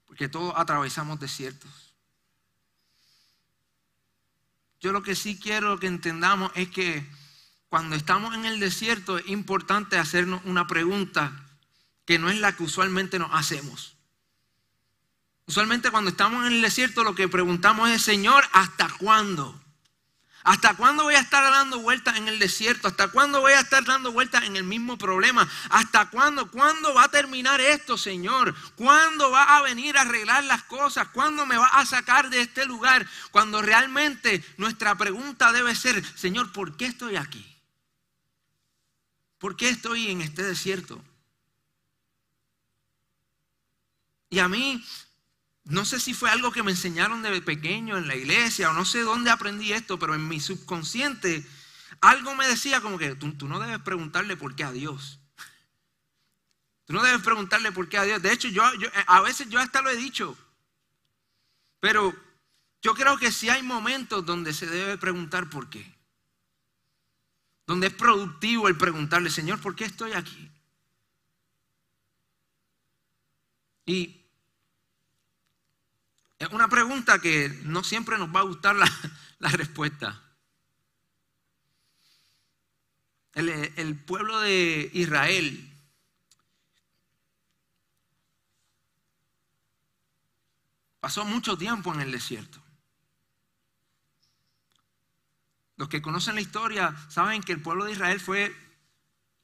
porque 0.07 0.28
todos 0.28 0.55
atravesamos 0.57 1.21
desiertos. 1.21 1.95
Yo 4.81 4.93
lo 4.93 5.02
que 5.02 5.14
sí 5.14 5.38
quiero 5.38 5.78
que 5.78 5.88
entendamos 5.88 6.52
es 6.55 6.69
que 6.69 7.07
cuando 7.69 7.97
estamos 7.97 8.35
en 8.35 8.45
el 8.45 8.61
desierto 8.61 9.19
es 9.19 9.28
importante 9.28 9.99
hacernos 9.99 10.40
una 10.45 10.67
pregunta 10.67 11.45
que 12.07 12.19
no 12.19 12.31
es 12.31 12.38
la 12.38 12.57
que 12.57 12.62
usualmente 12.62 13.19
nos 13.19 13.31
hacemos. 13.35 13.97
Usualmente 15.47 15.90
cuando 15.90 16.11
estamos 16.11 16.47
en 16.47 16.55
el 16.55 16.62
desierto 16.62 17.05
lo 17.05 17.14
que 17.14 17.28
preguntamos 17.28 17.90
es, 17.90 18.02
Señor, 18.02 18.45
¿hasta 18.52 18.88
cuándo? 18.99 19.61
¿Hasta 20.49 20.73
cuándo 20.73 21.02
voy 21.02 21.14
a 21.14 21.21
estar 21.21 21.45
dando 21.52 21.78
vueltas 21.81 22.17
en 22.17 22.26
el 22.26 22.38
desierto? 22.38 22.88
¿Hasta 22.88 23.09
cuándo 23.09 23.43
voy 23.43 23.52
a 23.52 23.61
estar 23.61 23.85
dando 23.85 24.12
vueltas 24.12 24.45
en 24.45 24.57
el 24.57 24.64
mismo 24.64 24.97
problema? 24.97 25.47
¿Hasta 25.69 26.09
cuándo? 26.09 26.50
¿Cuándo 26.50 26.95
va 26.95 27.05
a 27.05 27.11
terminar 27.11 27.61
esto, 27.61 27.99
Señor? 27.99 28.55
¿Cuándo 28.75 29.31
va 29.31 29.59
a 29.59 29.61
venir 29.61 29.99
a 29.99 30.00
arreglar 30.00 30.43
las 30.45 30.62
cosas? 30.62 31.09
¿Cuándo 31.09 31.45
me 31.45 31.59
va 31.59 31.67
a 31.67 31.85
sacar 31.85 32.31
de 32.31 32.40
este 32.40 32.64
lugar? 32.64 33.07
Cuando 33.31 33.61
realmente 33.61 34.43
nuestra 34.57 34.95
pregunta 34.95 35.52
debe 35.52 35.76
ser, 35.76 36.02
Señor, 36.17 36.50
¿por 36.50 36.78
qué 36.78 36.87
estoy 36.87 37.17
aquí? 37.17 37.45
¿Por 39.37 39.55
qué 39.55 39.69
estoy 39.69 40.11
en 40.11 40.23
este 40.23 40.43
desierto? 40.43 41.05
Y 44.31 44.38
a 44.38 44.49
mí 44.49 44.83
no 45.69 45.85
sé 45.85 46.01
si 46.01 46.15
fue 46.15 46.31
algo 46.31 46.51
que 46.51 46.63
me 46.63 46.71
enseñaron 46.71 47.21
de 47.21 47.43
pequeño 47.43 47.99
en 47.99 48.09
la 48.09 48.17
iglesia 48.17 48.71
o 48.71 48.73
no 48.73 48.87
sé 48.87 49.03
dónde 49.03 49.31
aprendí 49.31 49.73
esto, 49.73 49.99
pero 49.99 50.15
en 50.15 50.27
mi 50.27 50.41
subconsciente 50.41 51.47
algo 52.01 52.35
me 52.35 52.49
decía 52.49 52.81
como 52.81 52.97
que 52.97 53.15
tú, 53.17 53.49
no 53.49 53.59
debes 53.59 53.81
preguntarle 53.81 54.37
por 54.37 54.57
qué 54.57 54.65
a 54.65 54.73
Dios. 54.73 55.21
Tú 56.87 56.95
no 56.95 57.03
debes 57.03 57.23
preguntarle 57.23 57.71
por 57.71 57.89
qué 57.89 57.99
a 57.99 58.05
Dios. 58.05 58.23
De 58.23 58.33
hecho, 58.33 58.49
yo, 58.49 58.63
a 59.07 59.21
veces 59.21 59.49
yo 59.51 59.59
hasta 59.59 59.83
lo 59.83 59.91
he 59.91 59.97
dicho. 59.97 60.39
Pero 61.81 62.15
yo 62.81 62.95
creo 62.95 63.19
que 63.19 63.31
sí 63.31 63.51
hay 63.51 63.63
momentos 63.63 64.25
donde 64.25 64.55
se 64.55 64.67
debe 64.67 64.97
preguntar 64.97 65.51
por 65.51 65.69
qué. 65.69 65.99
Donde 67.67 67.89
es 67.89 67.95
productivo 67.95 68.69
el 68.69 68.79
preguntarle, 68.79 69.29
Señor, 69.29 69.61
¿por 69.61 69.77
qué 69.77 69.85
estoy 69.85 70.13
aquí? 70.13 70.51
Y 73.85 74.18
es 76.38 76.49
una 76.50 76.68
pregunta 76.68 77.21
que 77.21 77.49
no 77.64 77.83
siempre 77.83 78.16
nos 78.16 78.35
va 78.35 78.40
a 78.40 78.45
gustar 78.45 78.76
la, 79.38 79.49
respuesta. 79.50 80.23
El, 83.35 83.49
el 83.49 83.97
pueblo 83.97 84.40
de 84.40 84.90
Israel 84.95 85.64
pasó 91.00 91.25
mucho 91.25 91.57
tiempo 91.57 91.92
en 91.92 92.00
el 92.00 92.12
desierto. 92.12 92.62
Los 95.76 95.88
que 95.88 96.02
conocen 96.02 96.35
la 96.35 96.40
historia 96.40 96.95
saben 97.09 97.42
que 97.42 97.52
el 97.52 97.62
pueblo 97.62 97.85
de 97.85 97.92
Israel 97.92 98.21
fue 98.21 98.54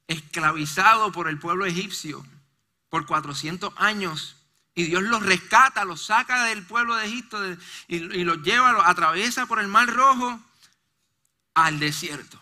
esclavizado 0.08 1.12
por 1.12 1.28
el 1.28 1.38
pueblo 1.38 1.64
egipcio 1.64 2.24
por 2.88 3.06
400 3.06 3.72
años 3.76 4.43
y 4.74 4.84
Dios 4.84 5.02
los 5.02 5.22
rescata, 5.22 5.84
los 5.84 6.04
saca 6.04 6.44
del 6.44 6.66
pueblo 6.66 6.96
de 6.96 7.06
Egipto 7.06 7.38
y, 7.86 8.24
los 8.24 8.38
lleva, 8.42 8.72
los 8.72 8.84
atraviesa 8.84 9.46
por 9.46 9.60
el 9.60 9.68
mar 9.68 9.88
rojo 9.88 10.40
al 11.54 11.78
desierto. 11.78 12.40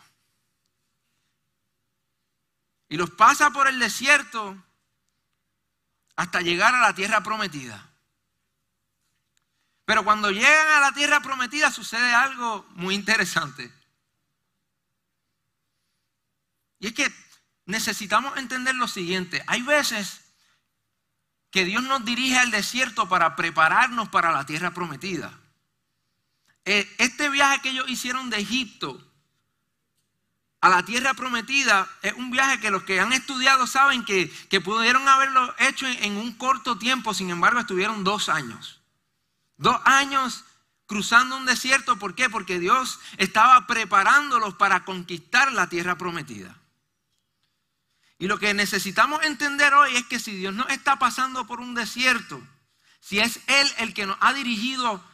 Y 2.89 2.97
los 2.97 3.11
pasa 3.11 3.51
por 3.51 3.69
el 3.69 3.79
desierto 3.79 4.57
hasta 6.17 6.41
llegar 6.41 6.75
a 6.75 6.81
la 6.81 6.95
tierra 6.95 7.23
prometida. 7.23 7.91
Pero 9.85 10.05
cuando 10.05 10.31
llegan 10.31 10.69
a 10.69 10.81
la 10.81 10.93
tierra 10.93 11.21
prometida 11.21 11.71
sucede 11.71 12.15
algo 12.15 12.67
muy 12.71 12.95
interesante. 12.95 13.71
Y 16.79 16.89
es 16.89 16.95
que 16.95 17.13
necesitamos 17.67 18.37
entender 18.39 18.75
lo 18.75 18.89
siguiente. 18.89 19.45
Hay 19.47 19.63
veces 19.63 20.22
que 21.53 21.65
Dios 21.67 21.85
nos 21.85 22.05
dirige 22.05 22.39
al 22.39 22.51
desierto 22.51 23.09
para 23.09 23.37
prepararnos 23.37 24.09
para 24.09 24.33
la 24.33 24.45
tierra 24.47 24.73
prometida. 24.73 25.39
Eh, 26.65 26.91
este 26.99 27.29
viaje 27.29 27.61
que 27.61 27.71
ellos 27.71 27.89
hicieron 27.89 28.31
de 28.31 28.39
Egipto 28.39 29.01
a 30.63 30.69
la 30.69 30.85
tierra 30.85 31.13
prometida 31.13 31.89
es 32.01 32.15
un 32.15 32.31
viaje 32.31 32.59
que 32.59 32.71
los 32.71 32.85
que 32.85 33.01
han 33.01 33.13
estudiado 33.13 33.67
saben 33.67 34.05
que, 34.05 34.31
pudieron 34.65 35.07
haberlo 35.07 35.55
hecho 35.59 35.87
en, 35.87 36.17
un 36.17 36.33
corto 36.33 36.79
tiempo, 36.79 37.13
sin 37.13 37.31
embargo 37.31 37.61
estuvieron 37.61 38.03
dos 38.03 38.29
años. 38.29 38.81
Dos 39.59 39.79
años 39.85 40.45
cruzando 40.87 41.37
un 41.37 41.45
desierto, 41.45 41.99
¿por 41.99 42.15
qué? 42.15 42.31
Porque 42.31 42.59
Dios 42.59 42.99
estaba 43.19 43.67
preparándolos 43.67 44.55
para 44.55 44.85
conquistar 44.85 45.53
la 45.53 45.69
tierra 45.69 45.99
prometida. 45.99 46.62
Y 48.23 48.29
lo 48.29 48.39
que 48.39 48.55
necesitamos 48.55 49.25
entender 49.25 49.75
hoy 49.75 49.97
es 49.97 50.07
que 50.07 50.21
si 50.21 50.37
Dios 50.37 50.55
no 50.55 50.69
está 50.69 50.97
pasando 50.97 51.45
por 51.45 51.59
un 51.59 51.75
desierto, 51.75 52.41
si 53.01 53.19
es 53.19 53.41
Él 53.49 53.69
el 53.79 53.95
que 53.95 54.07
nos 54.07 54.17
ha 54.21 54.33
dirigido 54.33 55.05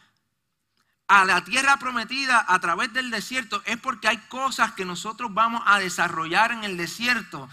a 1.07 1.25
la 1.25 1.43
tierra 1.43 1.79
prometida 1.79 2.45
a 2.47 2.61
través 2.61 2.93
del 2.93 3.09
desierto, 3.09 3.62
es 3.65 3.79
porque 3.79 4.09
hay 4.09 4.19
cosas 4.29 4.73
que 4.73 4.85
nosotros 4.85 5.33
vamos 5.33 5.62
a 5.65 5.79
desarrollar 5.79 6.53
en 6.53 6.65
el 6.65 6.77
desierto 6.77 7.49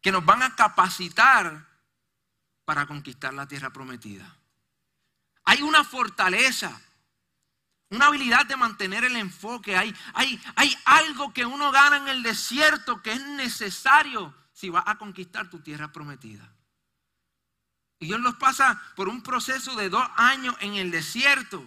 que 0.00 0.12
nos 0.12 0.24
van 0.24 0.44
a 0.44 0.54
capacitar 0.54 1.66
para 2.64 2.86
conquistar 2.86 3.34
la 3.34 3.48
tierra 3.48 3.70
prometida. 3.70 4.36
Hay 5.42 5.60
una 5.62 5.82
fortaleza, 5.82 6.80
una 7.88 8.06
habilidad 8.06 8.46
de 8.46 8.54
mantener 8.54 9.02
el 9.02 9.16
enfoque. 9.16 9.76
Hay, 9.76 9.92
hay, 10.14 10.40
hay 10.54 10.78
algo 10.84 11.34
que 11.34 11.44
uno 11.44 11.72
gana 11.72 11.96
en 11.96 12.06
el 12.06 12.22
desierto 12.22 13.02
que 13.02 13.14
es 13.14 13.20
necesario 13.20 14.38
si 14.60 14.68
vas 14.68 14.84
a 14.86 14.98
conquistar 14.98 15.48
tu 15.48 15.60
tierra 15.60 15.90
prometida. 15.90 16.46
Y 17.98 18.06
Dios 18.06 18.20
los 18.20 18.34
pasa 18.34 18.80
por 18.94 19.08
un 19.08 19.22
proceso 19.22 19.74
de 19.74 19.88
dos 19.88 20.06
años 20.16 20.54
en 20.60 20.74
el 20.74 20.90
desierto. 20.90 21.64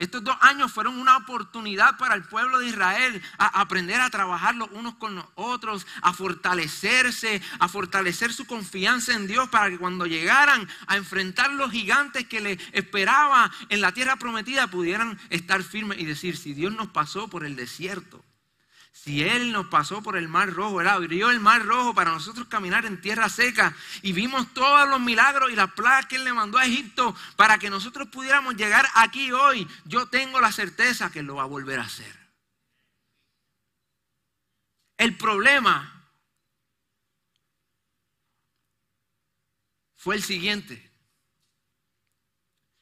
Estos 0.00 0.24
dos 0.24 0.36
años 0.40 0.72
fueron 0.72 0.98
una 0.98 1.16
oportunidad 1.16 1.96
para 1.98 2.16
el 2.16 2.24
pueblo 2.24 2.58
de 2.58 2.66
Israel 2.66 3.22
a 3.38 3.60
aprender 3.60 4.00
a 4.00 4.10
trabajar 4.10 4.56
los 4.56 4.68
unos 4.72 4.96
con 4.96 5.14
los 5.14 5.24
otros, 5.36 5.86
a 6.02 6.12
fortalecerse, 6.12 7.40
a 7.60 7.68
fortalecer 7.68 8.32
su 8.32 8.44
confianza 8.44 9.14
en 9.14 9.28
Dios 9.28 9.48
para 9.50 9.70
que 9.70 9.78
cuando 9.78 10.06
llegaran 10.06 10.68
a 10.88 10.96
enfrentar 10.96 11.52
los 11.52 11.70
gigantes 11.70 12.26
que 12.26 12.40
les 12.40 12.58
esperaba 12.72 13.52
en 13.68 13.80
la 13.80 13.92
tierra 13.92 14.16
prometida 14.16 14.66
pudieran 14.66 15.16
estar 15.30 15.62
firmes 15.62 16.00
y 16.00 16.06
decir, 16.06 16.36
si 16.36 16.54
Dios 16.54 16.72
nos 16.74 16.88
pasó 16.88 17.28
por 17.28 17.44
el 17.44 17.54
desierto, 17.54 18.24
si 19.04 19.22
Él 19.22 19.52
nos 19.52 19.66
pasó 19.66 20.02
por 20.02 20.16
el 20.16 20.28
mar 20.28 20.50
rojo, 20.50 20.80
Él 20.80 20.88
abrió 20.88 21.28
el 21.28 21.38
mar 21.38 21.62
rojo 21.62 21.94
para 21.94 22.10
nosotros 22.10 22.48
caminar 22.48 22.86
en 22.86 23.02
tierra 23.02 23.28
seca 23.28 23.76
y 24.00 24.14
vimos 24.14 24.54
todos 24.54 24.88
los 24.88 24.98
milagros 24.98 25.52
y 25.52 25.56
las 25.56 25.70
plagas 25.74 26.06
que 26.06 26.16
Él 26.16 26.24
le 26.24 26.32
mandó 26.32 26.56
a 26.56 26.64
Egipto 26.64 27.14
para 27.36 27.58
que 27.58 27.68
nosotros 27.68 28.08
pudiéramos 28.08 28.56
llegar 28.56 28.88
aquí 28.94 29.30
hoy, 29.30 29.68
yo 29.84 30.06
tengo 30.06 30.40
la 30.40 30.50
certeza 30.50 31.12
que 31.12 31.22
lo 31.22 31.34
va 31.34 31.42
a 31.42 31.46
volver 31.46 31.80
a 31.80 31.82
hacer. 31.82 32.18
El 34.96 35.18
problema 35.18 36.08
fue 39.96 40.14
el 40.14 40.22
siguiente. 40.22 40.90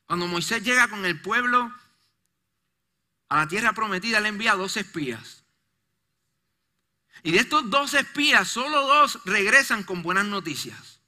Cuando 0.06 0.28
Moisés 0.28 0.62
llega 0.62 0.86
con 0.86 1.04
el 1.04 1.20
pueblo 1.20 1.74
a 3.28 3.38
la 3.38 3.48
tierra 3.48 3.72
prometida, 3.72 4.20
le 4.20 4.28
envía 4.28 4.54
dos 4.54 4.76
espías. 4.76 5.41
Y 7.22 7.32
de 7.32 7.38
estos 7.38 7.70
dos 7.70 7.94
espías, 7.94 8.48
solo 8.48 8.86
dos 8.86 9.20
regresan 9.24 9.84
con 9.84 10.02
buenas 10.02 10.26
noticias. 10.26 11.00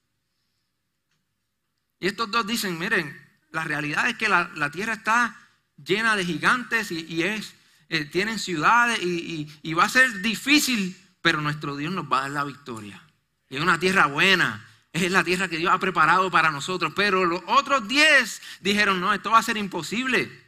Y 1.99 2.07
estos 2.07 2.31
dos 2.31 2.47
dicen, 2.47 2.79
miren, 2.79 3.21
la 3.51 3.65
realidad 3.65 4.09
es 4.09 4.17
que 4.17 4.29
la, 4.29 4.71
tierra 4.71 4.95
está 4.95 5.37
llena 5.83 6.17
de 6.17 6.25
gigantes 6.25 6.91
y, 6.91 7.23
es, 7.23 7.55
eh, 7.89 8.05
tienen 8.05 8.39
ciudades 8.39 9.01
y, 9.03 9.49
y 9.63 9.75
va 9.75 9.85
a 9.85 9.89
ser 9.89 10.21
difícil, 10.21 10.97
pero 11.21 11.41
nuestro 11.41 11.77
Dios 11.77 11.93
nos 11.93 12.05
va 12.11 12.19
a 12.19 12.23
dar 12.23 12.31
la 12.31 12.45
victoria. 12.45 13.03
Y 13.49 13.57
es 13.57 13.63
una 13.63 13.79
tierra 13.79 14.07
buena, 14.07 14.67
es 14.93 15.11
la 15.11 15.25
tierra 15.25 15.49
que 15.49 15.59
Dios 15.59 15.73
ha 15.73 15.79
preparado 15.79 16.31
para 16.31 16.51
nosotros. 16.51 16.93
Pero 16.95 17.25
los 17.25 17.43
otros 17.47 17.89
diez 17.89 18.41
dijeron, 18.61 19.01
no, 19.01 19.13
esto 19.13 19.31
va 19.31 19.39
a 19.39 19.43
ser 19.43 19.57
imposible. 19.57 20.44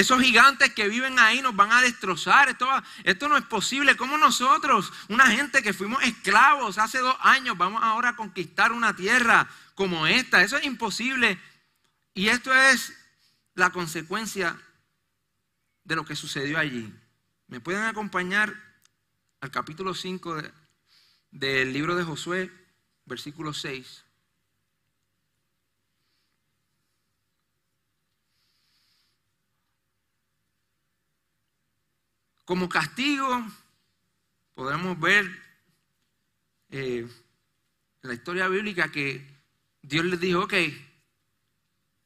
Esos 0.00 0.22
gigantes 0.22 0.72
que 0.72 0.88
viven 0.88 1.18
ahí 1.18 1.42
nos 1.42 1.54
van 1.54 1.70
a 1.72 1.82
destrozar. 1.82 2.48
Esto, 2.48 2.66
esto 3.04 3.28
no 3.28 3.36
es 3.36 3.44
posible. 3.44 3.98
¿Cómo 3.98 4.16
nosotros, 4.16 4.90
una 5.10 5.26
gente 5.26 5.62
que 5.62 5.74
fuimos 5.74 6.02
esclavos 6.02 6.78
hace 6.78 7.00
dos 7.00 7.14
años, 7.20 7.58
vamos 7.58 7.82
ahora 7.84 8.08
a 8.08 8.16
conquistar 8.16 8.72
una 8.72 8.96
tierra 8.96 9.46
como 9.74 10.06
esta? 10.06 10.42
Eso 10.42 10.56
es 10.56 10.64
imposible. 10.64 11.38
Y 12.14 12.28
esto 12.28 12.50
es 12.54 12.94
la 13.52 13.72
consecuencia 13.72 14.58
de 15.84 15.96
lo 15.96 16.06
que 16.06 16.16
sucedió 16.16 16.58
allí. 16.58 16.90
¿Me 17.48 17.60
pueden 17.60 17.82
acompañar 17.82 18.56
al 19.42 19.50
capítulo 19.50 19.92
5 19.92 20.42
del 21.30 21.74
libro 21.74 21.94
de 21.94 22.04
Josué, 22.04 22.50
versículo 23.04 23.52
6? 23.52 24.02
Como 32.50 32.68
castigo, 32.68 33.46
podemos 34.56 34.98
ver 34.98 35.24
eh, 36.68 37.08
en 38.02 38.08
la 38.08 38.12
historia 38.12 38.48
bíblica 38.48 38.90
que 38.90 39.24
Dios 39.82 40.04
les 40.04 40.18
dijo, 40.18 40.40
ok, 40.40 40.54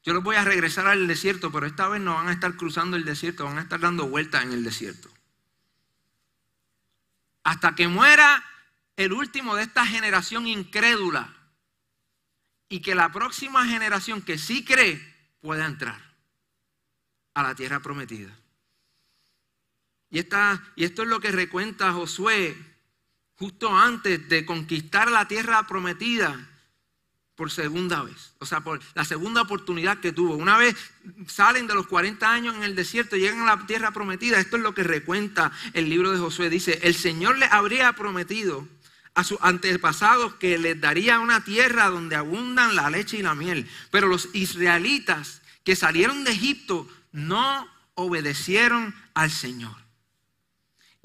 yo 0.03 0.13
los 0.13 0.23
voy 0.23 0.35
a 0.35 0.43
regresar 0.43 0.85
al 0.85 1.07
desierto, 1.07 1.51
pero 1.51 1.65
esta 1.65 1.87
vez 1.87 1.99
no 1.99 2.13
van 2.13 2.27
a 2.27 2.31
estar 2.31 2.55
cruzando 2.57 2.95
el 2.95 3.05
desierto, 3.05 3.45
van 3.45 3.57
a 3.57 3.63
estar 3.63 3.79
dando 3.79 4.07
vueltas 4.07 4.43
en 4.43 4.51
el 4.53 4.63
desierto. 4.63 5.09
Hasta 7.43 7.73
que 7.73 7.87
muera 7.87 8.45
el 8.97 9.13
último 9.13 9.55
de 9.55 9.63
esta 9.63 9.83
generación 9.87 10.45
incrédula 10.45 11.35
y 12.69 12.83
que 12.83 12.93
la 12.93 13.11
próxima 13.11 13.65
generación 13.65 14.21
que 14.21 14.37
sí 14.37 14.63
cree 14.63 15.01
pueda 15.41 15.65
entrar 15.65 15.99
a 17.33 17.41
la 17.41 17.55
tierra 17.55 17.79
prometida. 17.79 18.37
Y, 20.15 20.25
y 20.77 20.85
esto 20.85 21.03
es 21.03 21.09
lo 21.09 21.19
que 21.19 21.31
recuenta 21.31 21.91
Josué 21.91 22.55
justo 23.35 23.75
antes 23.77 24.29
de 24.29 24.45
conquistar 24.45 25.11
la 25.11 25.27
tierra 25.27 25.67
prometida 25.67 26.49
por 27.35 27.51
segunda 27.51 28.01
vez. 28.01 28.33
O 28.39 28.45
sea, 28.45 28.61
por 28.61 28.79
la 28.93 29.03
segunda 29.03 29.41
oportunidad 29.41 29.99
que 29.99 30.13
tuvo. 30.13 30.35
Una 30.35 30.57
vez 30.57 30.73
salen 31.27 31.67
de 31.67 31.73
los 31.73 31.87
40 31.87 32.31
años 32.31 32.55
en 32.55 32.63
el 32.63 32.75
desierto, 32.75 33.17
llegan 33.17 33.41
a 33.41 33.57
la 33.57 33.67
tierra 33.67 33.91
prometida. 33.91 34.39
Esto 34.39 34.55
es 34.55 34.63
lo 34.63 34.73
que 34.73 34.83
recuenta 34.83 35.51
el 35.73 35.89
libro 35.89 36.11
de 36.11 36.19
Josué. 36.19 36.49
Dice, 36.49 36.79
el 36.83 36.95
Señor 36.95 37.37
le 37.37 37.47
habría 37.51 37.91
prometido 37.91 38.65
a 39.15 39.25
sus 39.25 39.37
antepasados 39.41 40.35
que 40.35 40.57
les 40.57 40.79
daría 40.79 41.19
una 41.19 41.43
tierra 41.43 41.89
donde 41.89 42.15
abundan 42.15 42.75
la 42.75 42.89
leche 42.89 43.17
y 43.17 43.21
la 43.21 43.35
miel. 43.35 43.69
Pero 43.91 44.07
los 44.07 44.29
israelitas 44.31 45.41
que 45.65 45.75
salieron 45.75 46.23
de 46.23 46.31
Egipto 46.31 46.87
no 47.11 47.67
obedecieron 47.95 48.95
al 49.13 49.29
Señor. 49.29 49.84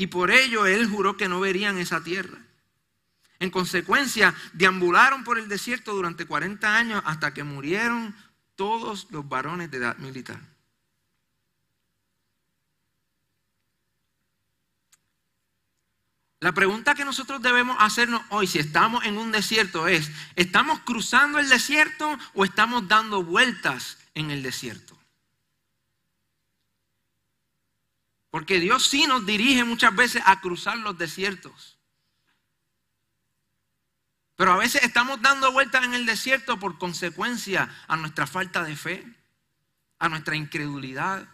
Y 0.00 0.06
por 0.06 0.30
ello 0.30 0.64
él 0.64 0.88
juró 0.88 1.18
que 1.18 1.28
no 1.28 1.40
verían 1.40 1.76
esa 1.76 2.02
tierra. 2.02 2.38
En 3.38 3.50
consecuencia, 3.50 4.34
deambularon 4.54 5.24
por 5.24 5.38
el 5.38 5.46
desierto 5.46 5.92
durante 5.92 6.24
40 6.24 6.74
años 6.74 7.02
hasta 7.04 7.34
que 7.34 7.44
murieron 7.44 8.16
todos 8.54 9.08
los 9.10 9.28
varones 9.28 9.70
de 9.70 9.76
edad 9.76 9.98
militar. 9.98 10.40
La 16.38 16.52
pregunta 16.52 16.94
que 16.94 17.04
nosotros 17.04 17.42
debemos 17.42 17.76
hacernos 17.78 18.22
hoy, 18.30 18.46
si 18.46 18.58
estamos 18.58 19.04
en 19.04 19.18
un 19.18 19.30
desierto, 19.30 19.86
es, 19.86 20.10
¿estamos 20.34 20.80
cruzando 20.80 21.38
el 21.38 21.50
desierto 21.50 22.18
o 22.32 22.46
estamos 22.46 22.88
dando 22.88 23.22
vueltas 23.22 23.98
en 24.14 24.30
el 24.30 24.42
desierto? 24.42 24.99
Porque 28.30 28.60
Dios 28.60 28.86
sí 28.86 29.06
nos 29.06 29.26
dirige 29.26 29.64
muchas 29.64 29.94
veces 29.94 30.22
a 30.24 30.40
cruzar 30.40 30.78
los 30.78 30.96
desiertos. 30.96 31.78
Pero 34.36 34.52
a 34.52 34.56
veces 34.56 34.82
estamos 34.84 35.20
dando 35.20 35.52
vueltas 35.52 35.84
en 35.84 35.94
el 35.94 36.06
desierto 36.06 36.58
por 36.58 36.78
consecuencia 36.78 37.68
a 37.88 37.96
nuestra 37.96 38.26
falta 38.26 38.64
de 38.64 38.76
fe, 38.76 39.04
a 39.98 40.08
nuestra 40.08 40.36
incredulidad, 40.36 41.28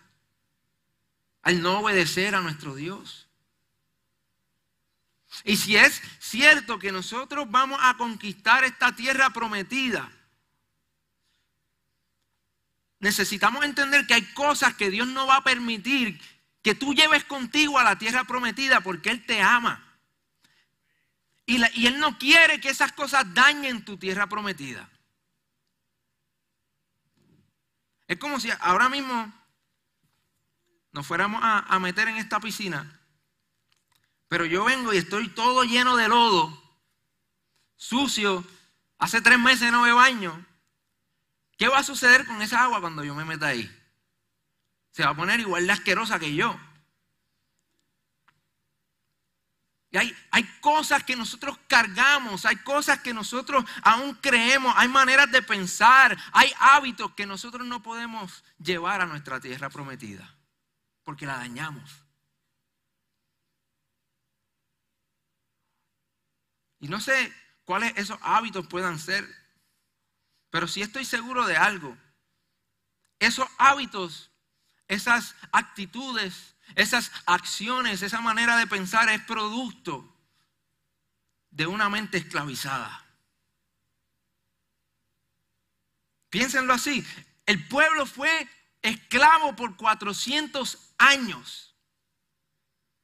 al 1.43 1.63
no 1.63 1.79
obedecer 1.81 2.35
a 2.35 2.41
nuestro 2.41 2.75
Dios. 2.75 3.29
Y 5.45 5.57
si 5.57 5.77
es 5.77 6.03
cierto 6.19 6.79
que 6.79 6.91
nosotros 6.91 7.49
vamos 7.51 7.79
a 7.83 7.97
conquistar 7.97 8.65
esta 8.65 8.97
tierra 8.97 9.31
prometida, 9.31 10.11
necesitamos 12.99 13.65
entender 13.65 14.07
que 14.07 14.15
hay 14.15 14.25
cosas 14.33 14.75
que 14.75 14.91
Dios 14.91 15.07
no 15.07 15.27
va 15.27 15.37
a 15.37 15.45
permitir 15.45 16.21
que 16.67 16.75
tú 16.75 16.95
lleves 16.95 17.23
contigo 17.23 17.79
a 17.79 17.85
la 17.85 17.97
tierra 17.97 18.25
prometida 18.25 18.81
porque 18.81 19.11
Él 19.11 19.25
te 19.25 19.41
ama. 19.41 19.87
Y, 21.47 21.63
Él 21.87 22.01
no 22.01 22.19
quiere 22.19 22.61
que 22.61 22.71
esas 22.71 22.91
cosas 22.91 23.33
dañen 23.33 23.85
tu 23.85 23.97
tierra 23.97 24.27
prometida. 24.27 24.91
Es 28.09 28.19
como 28.19 28.41
si 28.41 28.51
ahora 28.59 28.89
mismo 28.89 29.33
nos 30.91 31.07
fuéramos 31.07 31.41
a, 31.41 31.79
meter 31.79 32.09
en 32.09 32.17
esta 32.17 32.41
piscina, 32.41 33.01
pero 34.27 34.45
yo 34.45 34.65
vengo 34.65 34.93
y 34.93 34.97
estoy 34.97 35.29
todo 35.29 35.63
lleno 35.63 35.95
de 35.95 36.09
lodo, 36.09 36.81
sucio, 37.77 38.45
hace 38.99 39.21
tres 39.21 39.39
meses 39.39 39.71
no 39.71 39.83
me 39.83 39.93
baño. 39.93 40.45
¿Qué 41.59 41.69
va 41.69 41.79
a 41.79 41.85
suceder 41.85 42.27
con 42.27 42.43
esa 42.43 42.65
agua 42.65 42.81
cuando 42.81 43.05
yo 43.05 43.15
me 43.15 43.25
meta 43.25 43.47
ahí? 43.47 43.71
Se 44.97 45.05
va 45.05 45.11
a 45.11 45.15
poner 45.15 45.39
igual 45.41 45.67
de 45.67 45.75
asquerosa 45.75 46.19
que 46.19 46.35
yo. 46.35 46.59
Y 49.91 49.99
hay, 49.99 50.17
hay 50.31 50.45
cosas 50.63 51.05
que 51.05 51.15
nosotros 51.15 51.59
cargamos, 51.69 52.47
hay 52.47 52.57
cosas 52.57 53.01
que 53.01 53.13
nosotros 53.13 53.63
aún 53.83 54.15
creemos, 54.15 54.73
hay 54.75 54.89
maneras 54.89 55.31
de 55.31 55.43
pensar, 55.43 56.17
hay 56.33 56.51
hábitos 56.59 57.13
que 57.13 57.27
nosotros 57.27 57.67
no 57.67 57.83
podemos 57.83 58.43
llevar 58.59 59.03
a 59.03 59.05
nuestra 59.05 59.39
tierra 59.39 59.69
prometida, 59.69 60.35
porque 61.03 61.27
la 61.27 61.37
dañamos. 61.37 62.03
Y 66.81 66.89
no 66.89 67.03
sé 67.03 67.35
cuáles 67.67 67.93
esos 67.97 68.19
hábitos 68.23 68.67
puedan 68.67 68.99
ser, 68.99 69.29
pero 70.49 70.67
sí 70.67 70.81
estoy 70.81 71.05
seguro 71.05 71.47
de 71.47 71.59
algo. 71.59 71.95
Esos 73.19 73.47
hábitos 73.59 74.31
esas 74.89 75.35
actitudes, 75.53 76.55
esas 76.75 77.11
acciones, 77.27 78.03
esa 78.03 78.21
manera 78.21 78.57
de 78.57 78.67
pensar 78.67 79.09
es 79.09 79.23
producto 79.23 80.17
de 81.51 81.67
una 81.67 81.89
mente 81.89 82.19
esclavizada. 82.19 83.05
Piénsenlo 86.31 86.75
así, 86.75 87.05
el 87.47 87.67
pueblo 87.67 88.05
fue 88.05 88.49
esclavo 88.83 89.57
por 89.57 89.77
400 89.77 90.95
años. 90.99 91.75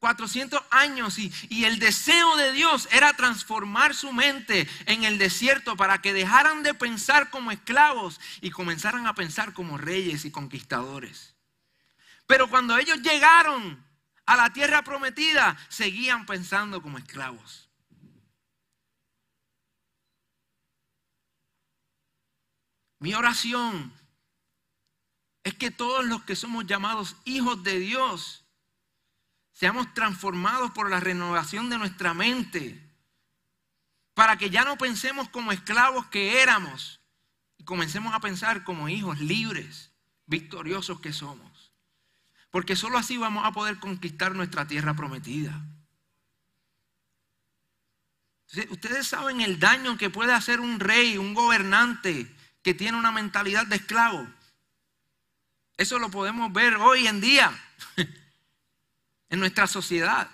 400 0.01 0.61
años 0.71 1.16
y, 1.18 1.33
y, 1.49 1.64
el 1.64 1.79
deseo 1.79 2.37
de 2.37 2.51
Dios 2.51 2.88
era 2.90 3.12
transformar 3.12 3.95
su 3.95 4.12
mente 4.12 4.68
en 4.87 5.05
el 5.05 5.16
desierto 5.16 5.77
para 5.77 6.03
que 6.03 6.12
dejaran 6.12 6.64
de 6.64 6.75
pensar 6.75 7.31
como 7.31 7.53
esclavos 7.53 8.21
y 8.40 8.51
comenzaran 8.51 9.07
a 9.07 9.14
pensar 9.14 9.53
como 9.53 9.79
reyes 9.79 10.25
y 10.25 10.33
conquistadores. 10.33 11.32
Pero 12.33 12.49
cuando 12.49 12.79
ellos 12.79 13.03
llegaron 13.03 13.85
a 14.25 14.37
la 14.37 14.51
tierra 14.55 14.83
prometida, 14.83 15.55
seguían 15.68 16.25
pensando 16.25 16.81
como 16.81 16.97
esclavos. 16.97 17.68
Mi 23.01 23.12
oración 23.12 23.92
es 25.45 25.53
que 25.53 25.71
todos 25.71 26.07
los 26.07 26.23
que 26.23 26.35
somos 26.35 26.64
llamados 26.64 27.16
hijos 27.27 27.62
de 27.64 27.79
Dios 27.79 28.47
seamos 29.53 29.92
transformados 29.92 30.71
por 30.71 30.88
la 30.88 31.01
renovación 31.01 31.68
de 31.68 31.77
nuestra 31.77 32.14
mente, 32.14 32.83
para 34.14 34.38
que 34.38 34.49
ya 34.49 34.64
no 34.64 34.79
pensemos 34.79 35.29
como 35.29 35.53
esclavos 35.53 36.07
que 36.07 36.40
éramos 36.40 36.99
y 37.59 37.64
comencemos 37.64 38.14
a 38.14 38.21
pensar 38.21 38.64
como 38.64 38.88
hijos 38.88 39.21
libres, 39.21 39.92
victoriosos 40.25 40.99
que 40.99 41.12
somos. 41.12 41.71
Porque 42.53 42.77
solo 42.77 42.99
así 42.99 43.17
vamos 43.17 43.45
a 43.45 43.51
poder 43.51 43.81
conquistar 43.81 44.37
nuestra 44.37 44.69
tierra 44.69 44.95
prometida. 44.95 45.61
Ustedes 48.71 49.09
saben 49.09 49.41
el 49.41 49.59
daño 49.59 49.99
que 49.99 50.11
puede 50.11 50.33
hacer 50.33 50.61
un 50.61 50.79
rey, 50.79 51.19
un 51.19 51.35
gobernante 51.35 52.33
que 52.62 52.75
tiene 52.75 52.97
una 52.97 53.11
mentalidad 53.11 53.67
de 53.67 53.77
esclavo. 53.77 54.29
Eso 55.77 55.99
lo 55.99 56.11
podemos 56.11 56.53
ver 56.53 56.77
hoy 56.77 57.09
en 57.09 57.21
día. 57.21 57.51
en 59.31 59.41
nuestra 59.41 59.67
sociedad. 59.67 60.29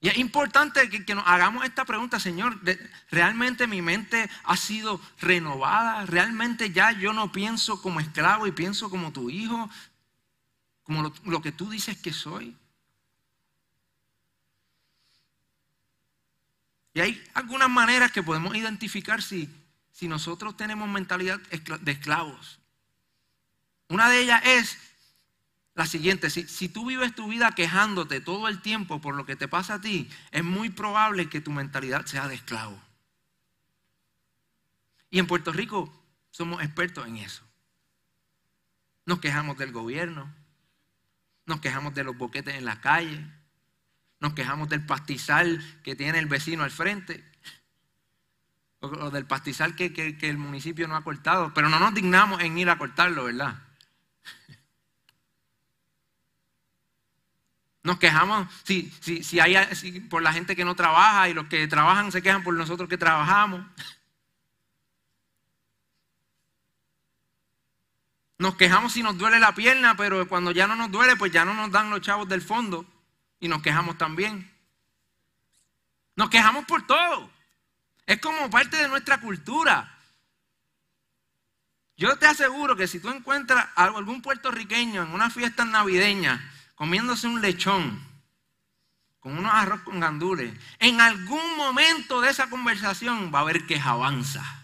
Y 0.00 0.08
es 0.08 0.18
importante 0.18 0.88
que, 0.88 1.14
nos 1.14 1.26
hagamos 1.26 1.64
esta 1.64 1.84
pregunta, 1.84 2.18
Señor, 2.18 2.58
¿realmente 3.10 3.66
mi 3.66 3.82
mente 3.82 4.28
ha 4.44 4.56
sido 4.56 5.00
renovada? 5.20 6.06
¿Realmente 6.06 6.70
ya 6.72 6.90
yo 6.90 7.12
no 7.12 7.30
pienso 7.30 7.80
como 7.82 8.00
esclavo 8.00 8.46
y 8.46 8.52
pienso 8.52 8.90
como 8.90 9.12
tu 9.12 9.30
hijo? 9.30 9.70
Como 10.90 11.14
lo, 11.22 11.40
que 11.40 11.52
tú 11.52 11.70
dices 11.70 11.96
que 11.98 12.12
soy. 12.12 12.56
Y 16.94 16.98
hay 16.98 17.24
algunas 17.32 17.70
maneras 17.70 18.10
que 18.10 18.24
podemos 18.24 18.56
identificar 18.56 19.22
si, 19.22 19.48
si 19.92 20.08
nosotros 20.08 20.56
tenemos 20.56 20.88
mentalidad 20.88 21.38
de 21.38 21.92
esclavos. 21.92 22.58
Una 23.88 24.10
de 24.10 24.18
ellas 24.18 24.42
es 24.44 24.78
la 25.74 25.86
siguiente, 25.86 26.28
si, 26.28 26.68
tú 26.68 26.86
vives 26.86 27.14
tu 27.14 27.28
vida 27.28 27.52
quejándote 27.52 28.20
todo 28.20 28.48
el 28.48 28.60
tiempo 28.60 29.00
por 29.00 29.14
lo 29.14 29.24
que 29.24 29.36
te 29.36 29.46
pasa 29.46 29.74
a 29.74 29.80
ti, 29.80 30.10
es 30.32 30.42
muy 30.42 30.70
probable 30.70 31.28
que 31.28 31.40
tu 31.40 31.52
mentalidad 31.52 32.04
sea 32.06 32.26
de 32.26 32.34
esclavo. 32.34 32.82
Y 35.08 35.20
en 35.20 35.28
Puerto 35.28 35.52
Rico 35.52 35.92
somos 36.32 36.64
expertos 36.64 37.06
en 37.06 37.18
eso. 37.18 37.44
Nos 39.06 39.20
quejamos 39.20 39.56
del 39.56 39.70
gobierno, 39.70 40.39
nos 41.50 41.60
quejamos 41.60 41.92
de 41.94 42.04
los 42.04 42.16
boquetes 42.16 42.54
en 42.54 42.64
la 42.64 42.80
calle, 42.80 43.26
nos 44.20 44.32
quejamos 44.32 44.70
del 44.70 44.86
pastizal 44.86 45.62
que 45.82 45.96
tiene 45.96 46.18
el 46.18 46.26
vecino 46.26 46.62
al 46.64 46.70
frente, 46.70 47.22
o, 48.78 49.10
del 49.10 49.26
pastizal 49.26 49.74
que, 49.76 49.92
que 49.92 50.30
el 50.30 50.38
municipio 50.38 50.88
no 50.88 50.96
ha 50.96 51.04
cortado, 51.04 51.52
pero 51.52 51.68
no 51.68 51.78
nos 51.78 51.92
dignamos 51.92 52.40
en 52.40 52.56
ir 52.56 52.70
a 52.70 52.78
cortarlo, 52.78 53.24
¿verdad? 53.24 53.62
Nos 57.82 57.98
quejamos 57.98 58.46
si, 58.64 58.90
si, 59.00 59.40
hay, 59.40 59.56
por 60.08 60.22
la 60.22 60.32
gente 60.32 60.54
que 60.54 60.64
no 60.64 60.74
trabaja 60.76 61.28
y 61.28 61.34
los 61.34 61.46
que 61.46 61.66
trabajan 61.66 62.12
se 62.12 62.22
quejan 62.22 62.42
por 62.42 62.54
nosotros 62.54 62.88
que 62.88 62.96
trabajamos. 62.96 63.66
Nos 68.40 68.54
quejamos 68.54 68.94
si 68.94 69.02
nos 69.02 69.18
duele 69.18 69.38
la 69.38 69.54
pierna, 69.54 69.98
pero 69.98 70.26
cuando 70.26 70.50
ya 70.50 70.66
no 70.66 70.74
nos 70.74 70.90
duele, 70.90 71.14
pues 71.14 71.30
ya 71.30 71.44
no 71.44 71.52
nos 71.52 71.70
dan 71.70 71.90
los 71.90 72.00
chavos 72.00 72.26
del 72.26 72.40
fondo 72.40 72.86
y 73.38 73.48
nos 73.48 73.60
quejamos 73.60 73.98
también. 73.98 74.50
Nos 76.16 76.30
quejamos 76.30 76.64
por 76.64 76.86
todo. 76.86 77.30
Es 78.06 78.18
como 78.18 78.48
parte 78.48 78.78
de 78.78 78.88
nuestra 78.88 79.20
cultura. 79.20 79.94
Yo 81.98 82.16
te 82.16 82.24
aseguro 82.24 82.76
que 82.76 82.88
si 82.88 82.98
tú 82.98 83.10
encuentras 83.10 83.68
a 83.76 83.84
algún 83.84 84.22
puertorriqueño 84.22 85.02
en 85.02 85.12
una 85.12 85.28
fiesta 85.28 85.66
navideña 85.66 86.50
comiéndose 86.76 87.26
un 87.26 87.42
lechón 87.42 88.02
con 89.20 89.36
unos 89.36 89.52
arroz 89.52 89.82
con 89.82 90.00
gandules, 90.00 90.58
en 90.78 90.98
algún 91.02 91.58
momento 91.58 92.22
de 92.22 92.30
esa 92.30 92.48
conversación 92.48 93.30
va 93.34 93.40
a 93.40 93.42
haber 93.42 93.66
quejabanza. 93.66 94.59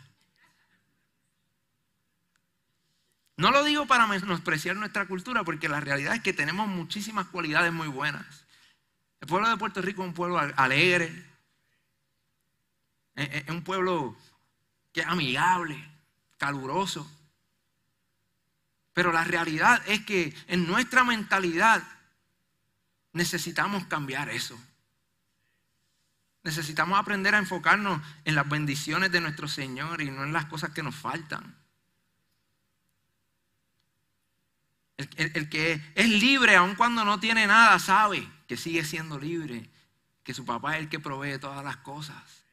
No 3.37 3.51
lo 3.51 3.64
digo 3.64 3.87
para 3.87 4.07
menospreciar 4.07 4.77
nuestra 4.77 5.07
cultura, 5.07 5.44
porque 5.44 5.68
la 5.68 5.81
realidad 5.81 6.14
es 6.14 6.22
que 6.22 6.33
tenemos 6.33 6.68
muchísimas 6.68 7.27
cualidades 7.27 7.72
muy 7.72 7.88
buenas. 7.88 8.46
El 9.20 9.29
pueblo 9.29 9.49
de 9.49 9.57
Puerto 9.57 9.83
Rico 9.83 10.03
es 10.03 10.09
un 10.09 10.14
pueblo 10.14 10.38
alegre, 10.38 11.25
es 13.14 13.49
un 13.49 13.62
pueblo 13.62 14.16
que 14.92 15.01
es 15.01 15.07
amigable, 15.07 15.83
caluroso. 16.38 17.11
Pero 18.92 19.12
la 19.12 19.25
realidad 19.25 19.83
es 19.87 20.05
que 20.05 20.35
en 20.49 20.66
nuestra 20.66 21.05
mentalidad 21.05 21.83
Necesitamos 23.16 23.87
cambiar 23.87 24.29
eso. 24.29 24.61
Necesitamos 26.42 26.99
aprender 26.99 27.35
a 27.35 27.38
enfocarnos 27.38 28.03
en 28.27 28.35
las 28.35 28.46
bendiciones 28.46 29.11
de 29.11 29.22
nuestro 29.22 29.49
Señor 29.49 30.03
y 30.03 30.11
no 30.11 30.22
en 30.22 30.35
las 30.35 30.44
cosas 30.44 30.72
que 30.72 30.83
nos 30.83 30.94
faltan. 30.94 31.57
El, 34.96 35.50
que 35.50 35.82
es 35.94 36.09
libre 36.09 36.56
aun 36.56 36.74
cuando 36.74 37.04
no 37.04 37.20
tiene 37.20 37.46
nada 37.46 37.78
sabe 37.78 38.26
que 38.48 38.56
sigue 38.56 38.85
siendo 38.85 39.18
libre, 39.18 39.68
que 40.22 40.32
su 40.32 40.44
papá 40.44 40.76
es 40.76 40.82
el 40.82 40.88
que 40.88 40.98
provee 40.98 41.38
todas 41.38 41.62
las 41.62 41.76
cosas. 41.78 42.46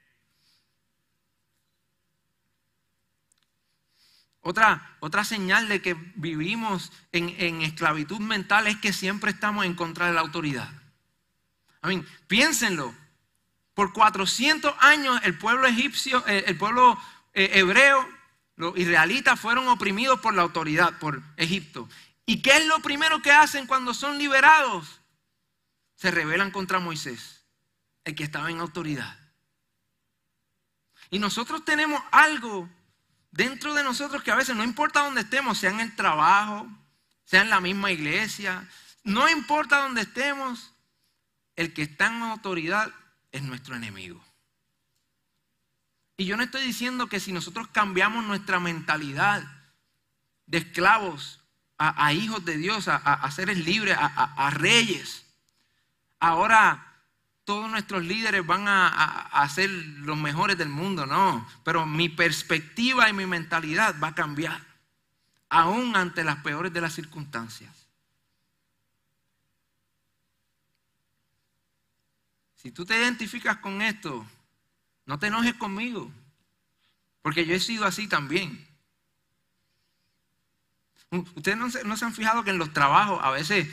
Otra, 4.42 4.98
otra 5.00 5.24
señal 5.24 5.70
de 5.70 5.82
que 5.82 5.96
vivimos 6.16 6.92
en, 7.14 7.62
esclavitud 7.62 8.20
mental 8.20 8.68
es 8.68 8.76
que 8.76 8.92
siempre 8.92 9.32
estamos 9.32 9.66
en 9.66 9.74
contra 9.74 10.08
de 10.08 10.14
la 10.14 10.22
autoridad. 10.22 10.70
piénsenlo. 12.28 12.94
Por 13.74 13.94
400 13.94 14.76
años 14.82 15.20
el 15.24 15.38
pueblo 15.38 15.66
egipcio, 15.66 16.24
eh, 16.28 16.44
el 16.46 16.58
pueblo 16.58 17.00
eh, 17.34 17.52
hebreo, 17.54 18.08
los 18.56 18.78
israelitas 18.78 19.40
fueron 19.40 19.68
oprimidos 19.68 20.20
por 20.20 20.36
la 20.36 20.44
autoridad, 20.44 21.00
por 21.00 21.24
Egipto. 21.38 21.90
¿Y 22.26 22.42
qué 22.42 22.58
es 22.58 22.66
lo 22.68 22.80
primero 22.80 23.22
que 23.22 23.32
hacen 23.32 23.68
cuando 23.68 23.94
son 23.94 24.18
liberados? 24.18 25.02
Se 25.96 26.12
rebelan 26.12 26.52
contra 26.52 26.80
Moisés, 26.80 27.46
el 28.04 28.16
que 28.16 28.24
estaba 28.24 28.50
en 28.50 28.60
autoridad. 28.60 29.18
Y 31.10 31.20
nosotros 31.20 31.64
tenemos 31.66 32.02
algo 32.12 32.70
dentro 33.32 33.74
de 33.74 33.84
nosotros 33.84 34.24
que 34.24 34.32
a 34.32 34.36
veces 34.36 34.56
no 34.56 34.64
importa 34.64 35.02
dónde 35.02 35.22
estemos, 35.22 35.58
sea 35.58 35.72
en 35.72 35.80
el 35.80 35.96
trabajo, 35.96 36.68
sea 37.26 37.42
en 37.42 37.50
la 37.50 37.60
misma 37.60 37.92
iglesia, 37.92 38.68
no 39.04 39.30
importa 39.30 39.84
dónde 39.84 40.02
estemos, 40.02 40.72
el 41.56 41.74
que 41.74 41.84
está 41.84 42.08
en 42.08 42.24
autoridad 42.24 42.92
es 43.32 43.44
nuestro 43.44 43.76
enemigo. 43.76 44.24
Y 46.16 46.26
yo 46.26 46.38
no 46.38 46.44
estoy 46.44 46.64
diciendo 46.64 47.08
que 47.08 47.20
si 47.20 47.32
nosotros 47.32 47.68
cambiamos 47.68 48.24
nuestra 48.24 48.60
mentalidad 48.60 49.44
de 50.46 50.60
esclavos 50.60 51.43
a, 51.78 52.14
hijos 52.14 52.46
de 52.46 52.58
Dios, 52.58 52.88
a, 52.88 53.32
seres 53.32 53.58
libres, 53.58 53.98
a 54.00 54.50
reyes, 54.52 55.26
ahora 56.20 56.94
todos 57.46 57.70
nuestros 57.70 58.04
líderes 58.06 58.46
van 58.46 58.66
a, 58.68 59.48
ser 59.54 59.70
los 59.70 60.18
mejores 60.18 60.58
del 60.58 60.70
mundo, 60.70 61.06
no. 61.06 61.46
Pero 61.64 61.86
mi 61.86 62.10
perspectiva 62.10 63.10
y 63.10 63.14
mi 63.14 63.26
mentalidad 63.26 63.96
va 64.02 64.10
a 64.10 64.16
cambiar, 64.16 64.62
aún 65.50 65.96
ante 65.96 66.24
las 66.24 66.38
peores 66.38 66.72
de 66.72 66.82
las 66.82 66.94
circunstancias. 66.94 67.72
Si 72.56 72.72
tú 72.72 72.86
te 72.86 72.98
identificas 72.98 73.58
con 73.58 73.82
esto, 73.82 74.26
no 75.06 75.20
te 75.20 75.28
enojes 75.28 75.56
conmigo, 75.56 76.10
porque 77.22 77.46
yo 77.46 77.56
he 77.56 77.60
sido 77.60 77.84
así 77.86 78.08
también. 78.08 78.66
Ustedes 81.36 81.58
no 81.58 81.70
se, 81.70 82.06
han 82.06 82.14
fijado 82.14 82.44
que 82.44 82.50
en 82.50 82.58
los 82.58 82.74
trabajos 82.74 83.20
a 83.22 83.32
veces 83.32 83.68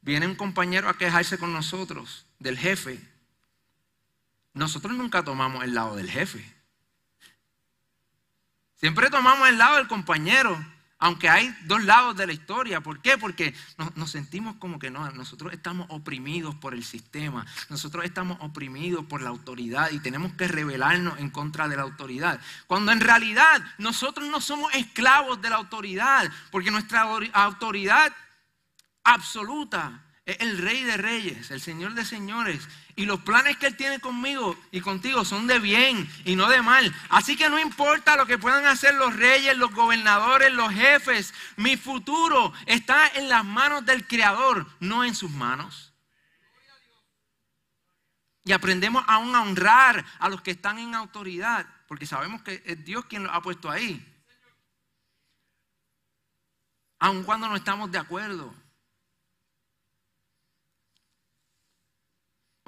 Viene 0.00 0.26
un 0.26 0.36
compañero 0.36 0.88
a 0.88 0.96
quejarse 0.96 1.38
con 1.38 1.52
nosotros 1.52 2.24
del 2.38 2.56
jefe. 2.56 2.98
Nosotros 4.54 4.94
nunca 4.94 5.22
tomamos 5.22 5.64
el 5.64 5.74
lado 5.74 5.96
del 5.96 6.10
jefe. 6.10 6.42
Siempre 8.76 9.10
tomamos 9.10 9.48
el 9.48 9.58
lado 9.58 9.76
del 9.76 9.88
compañero, 9.88 10.64
aunque 10.98 11.28
hay 11.28 11.54
dos 11.64 11.84
lados 11.84 12.16
de 12.16 12.26
la 12.26 12.32
historia. 12.32 12.80
¿Por 12.80 13.00
qué? 13.00 13.16
Porque 13.18 13.54
nos, 13.94 14.10
sentimos 14.10 14.56
como 14.56 14.78
que 14.78 14.90
no, 14.90 15.10
nosotros 15.12 15.52
estamos 15.52 15.86
oprimidos 15.90 16.54
por 16.56 16.74
el 16.74 16.84
sistema, 16.84 17.46
nosotros 17.68 18.04
estamos 18.04 18.38
oprimidos 18.40 19.04
por 19.06 19.22
la 19.22 19.30
autoridad 19.30 19.90
y 19.90 20.00
tenemos 20.00 20.32
que 20.34 20.48
rebelarnos 20.48 21.18
en 21.18 21.30
contra 21.30 21.68
de 21.68 21.76
la 21.76 21.82
autoridad. 21.82 22.40
Cuando 22.66 22.92
en 22.92 23.00
realidad 23.00 23.62
nosotros 23.78 24.28
no 24.28 24.40
somos 24.40 24.74
esclavos 24.74 25.40
de 25.40 25.50
la 25.50 25.56
autoridad, 25.56 26.30
porque 26.50 26.70
nuestra 26.70 27.02
autoridad 27.32 28.12
absoluta. 29.04 30.04
Es 30.26 30.36
el 30.40 30.58
rey 30.58 30.84
de 30.84 30.98
reyes, 30.98 31.50
el 31.50 31.60
señor 31.60 31.94
de 31.94 32.04
señores. 32.04 32.68
Y 32.98 33.06
los 33.06 33.20
planes 33.20 33.56
que 33.56 33.68
Él 33.68 33.76
tiene 33.76 34.00
conmigo 34.00 34.58
y 34.72 34.80
contigo 34.80 35.24
son 35.24 35.46
de 35.46 35.60
bien 35.60 36.10
y 36.24 36.34
no 36.34 36.48
de 36.48 36.62
mal. 36.62 36.92
Así 37.10 37.36
que 37.36 37.48
no 37.48 37.60
importa 37.60 38.16
lo 38.16 38.26
que 38.26 38.38
puedan 38.38 38.66
hacer 38.66 38.92
los 38.96 39.14
reyes, 39.14 39.56
los 39.56 39.72
gobernadores, 39.72 40.52
los 40.52 40.72
jefes. 40.72 41.32
Mi 41.54 41.76
futuro 41.76 42.52
está 42.66 43.06
en 43.14 43.28
las 43.28 43.44
manos 43.44 43.86
del 43.86 44.04
Creador, 44.04 44.66
no 44.80 45.04
en 45.04 45.14
sus 45.14 45.30
manos. 45.30 45.94
Y 48.42 48.50
aprendemos 48.50 49.04
aún 49.06 49.32
a 49.36 49.42
honrar 49.42 50.04
a 50.18 50.28
los 50.28 50.42
que 50.42 50.50
están 50.50 50.80
en 50.80 50.96
autoridad, 50.96 51.68
porque 51.86 52.04
sabemos 52.04 52.42
que 52.42 52.64
es 52.66 52.84
Dios 52.84 53.04
quien 53.04 53.22
los 53.22 53.32
ha 53.32 53.40
puesto 53.40 53.70
ahí. 53.70 54.04
Aun 56.98 57.22
cuando 57.22 57.48
no 57.48 57.54
estamos 57.54 57.92
de 57.92 57.98
acuerdo. 57.98 58.52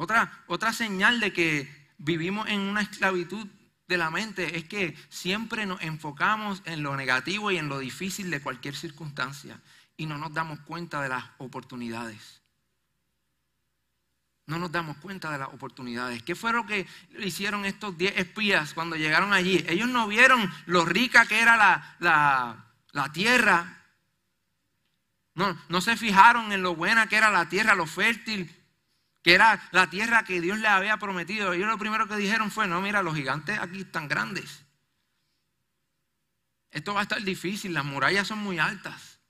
Otra, 0.00 0.32
otra 0.46 0.72
señal 0.72 1.20
de 1.20 1.30
que 1.30 1.90
vivimos 1.98 2.48
en 2.48 2.60
una 2.60 2.80
esclavitud 2.80 3.46
de 3.86 3.98
la 3.98 4.10
mente 4.10 4.56
es 4.56 4.64
que 4.64 4.96
siempre 5.10 5.66
nos 5.66 5.82
enfocamos 5.82 6.62
en 6.64 6.82
lo 6.82 6.96
negativo 6.96 7.50
y 7.50 7.58
en 7.58 7.68
lo 7.68 7.78
difícil 7.78 8.30
de 8.30 8.40
cualquier 8.40 8.74
circunstancia. 8.74 9.60
y 9.98 10.06
no 10.06 10.16
nos 10.16 10.32
damos 10.32 10.58
cuenta 10.60 11.02
de 11.02 11.10
las 11.10 11.22
oportunidades. 11.36 12.40
No 14.46 14.58
nos 14.58 14.72
damos 14.72 14.96
cuenta 14.96 15.30
de 15.30 15.36
las 15.36 15.48
oportunidades. 15.48 16.22
¿Qué 16.22 16.34
fue 16.34 16.54
lo 16.54 16.64
que 16.64 16.86
hicieron 17.18 17.66
estos 17.66 17.98
10 17.98 18.16
espías 18.16 18.72
cuando 18.72 18.96
llegaron 18.96 19.34
allí? 19.34 19.62
Ellos 19.68 19.90
no 19.90 20.08
vieron 20.08 20.50
lo 20.64 20.86
rica 20.86 21.26
que 21.26 21.40
era 21.40 21.58
la, 21.58 22.72
la 22.92 23.12
tierra. 23.12 23.84
No, 25.34 25.60
no 25.68 25.82
se 25.82 25.98
fijaron 25.98 26.52
en 26.52 26.62
lo 26.62 26.74
buena 26.74 27.06
que 27.06 27.16
era 27.16 27.30
la 27.30 27.50
tierra, 27.50 27.74
lo 27.74 27.84
fértil, 27.84 28.50
que 29.22 29.34
era 29.34 29.60
la 29.72 29.90
tierra 29.90 30.24
que 30.24 30.40
Dios 30.40 30.58
les 30.58 30.70
había 30.70 30.96
prometido. 30.96 31.52
Ellos 31.52 31.68
lo 31.68 31.78
primero 31.78 32.08
que 32.08 32.16
dijeron 32.16 32.50
fue, 32.50 32.66
no, 32.66 32.80
mira, 32.80 33.02
los 33.02 33.14
gigantes 33.14 33.58
aquí 33.58 33.80
están 33.80 34.08
grandes. 34.08 34.64
Esto 36.70 36.94
va 36.94 37.00
a 37.00 37.02
estar 37.02 37.22
difícil, 37.22 37.74
las 37.74 37.84
murallas 37.84 38.28
son 38.28 38.38
muy 38.38 38.58
altas. 38.58 39.20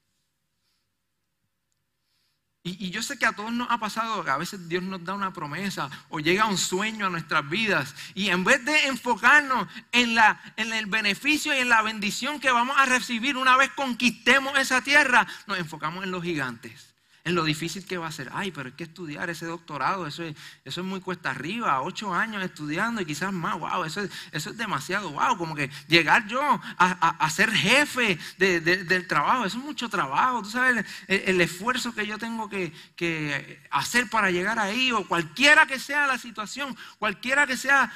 Y, 2.63 2.91
yo 2.91 3.03
sé 3.03 3.19
que 3.19 3.25
a 3.25 3.33
todos 3.33 3.53
nos 3.53 3.71
ha 3.71 3.79
pasado 3.79 4.23
que 4.23 4.31
a 4.31 4.37
veces 4.37 4.69
Dios 4.69 4.83
nos 4.83 5.03
da 5.03 5.15
una 5.15 5.33
promesa 5.33 5.89
o 6.11 6.21
llega 6.21 6.45
un 6.45 6.59
sueño 6.59 7.07
a 7.07 7.11
nuestras 7.11 7.49
vidas 7.49 7.95
y 8.15 8.29
en 8.29 8.45
vez 8.45 8.63
de 8.67 8.87
enfocarnos 8.87 9.67
en, 9.93 10.19
el 10.59 10.85
beneficio 10.85 11.55
y 11.55 11.61
en 11.61 11.71
la 11.71 11.81
bendición 11.81 12.39
que 12.39 12.51
vamos 12.51 12.77
a 12.79 12.85
recibir 12.85 13.39
una 13.39 13.57
vez 13.57 13.71
conquistemos 13.71 14.59
esa 14.59 14.83
tierra, 14.83 15.27
nos 15.47 15.59
enfocamos 15.59 16.05
en 16.05 16.11
los 16.11 16.23
gigantes 16.23 16.90
en 17.31 17.37
lo 17.37 17.45
difícil 17.45 17.87
que 17.87 17.97
va 17.97 18.09
a 18.09 18.13
ser. 18.13 18.29
Ay, 18.33 18.51
pero 18.51 18.69
es 18.69 18.75
que 18.75 18.85
estudiar 18.85 19.31
ese 19.31 19.47
doctorado, 19.47 20.07
eso 20.07 20.23
es, 20.23 20.37
eso 20.65 20.81
es 20.81 20.87
muy 20.87 21.01
cuesta 21.01 21.31
arriba, 21.31 21.81
ocho 21.81 22.13
años 22.13 22.43
estudiando 22.43 23.01
y 23.01 23.07
quizás 23.07 23.33
más, 23.33 23.59
wow, 23.59 23.85
eso 23.85 24.03
es, 24.03 24.11
eso 24.33 24.51
es 24.51 24.57
demasiado, 24.57 25.11
wow, 25.11 25.37
como 25.37 25.55
que 25.55 25.71
llegar 25.89 26.27
yo 26.27 26.41
a, 26.77 27.31
ser 27.31 27.51
jefe 27.53 28.19
del 28.37 29.07
trabajo, 29.07 29.47
eso 29.47 29.59
es 29.59 29.65
mucho 29.65 29.89
trabajo, 29.89 30.43
tú 30.43 30.51
sabes 30.51 30.85
el, 31.07 31.41
esfuerzo 31.41 31.95
que 31.95 32.07
yo 32.07 32.19
tengo 32.19 32.49
que, 32.49 32.73
que, 32.97 33.63
hacer 33.71 34.11
para 34.11 34.31
llegar 34.31 34.59
ahí, 34.59 34.93
o 34.93 35.07
cualquiera 35.07 35.67
que 35.67 35.79
sea 35.79 36.07
la 36.07 36.19
situación, 36.19 36.77
cualquiera 36.99 37.47
que 37.47 37.57
sea 37.57 37.93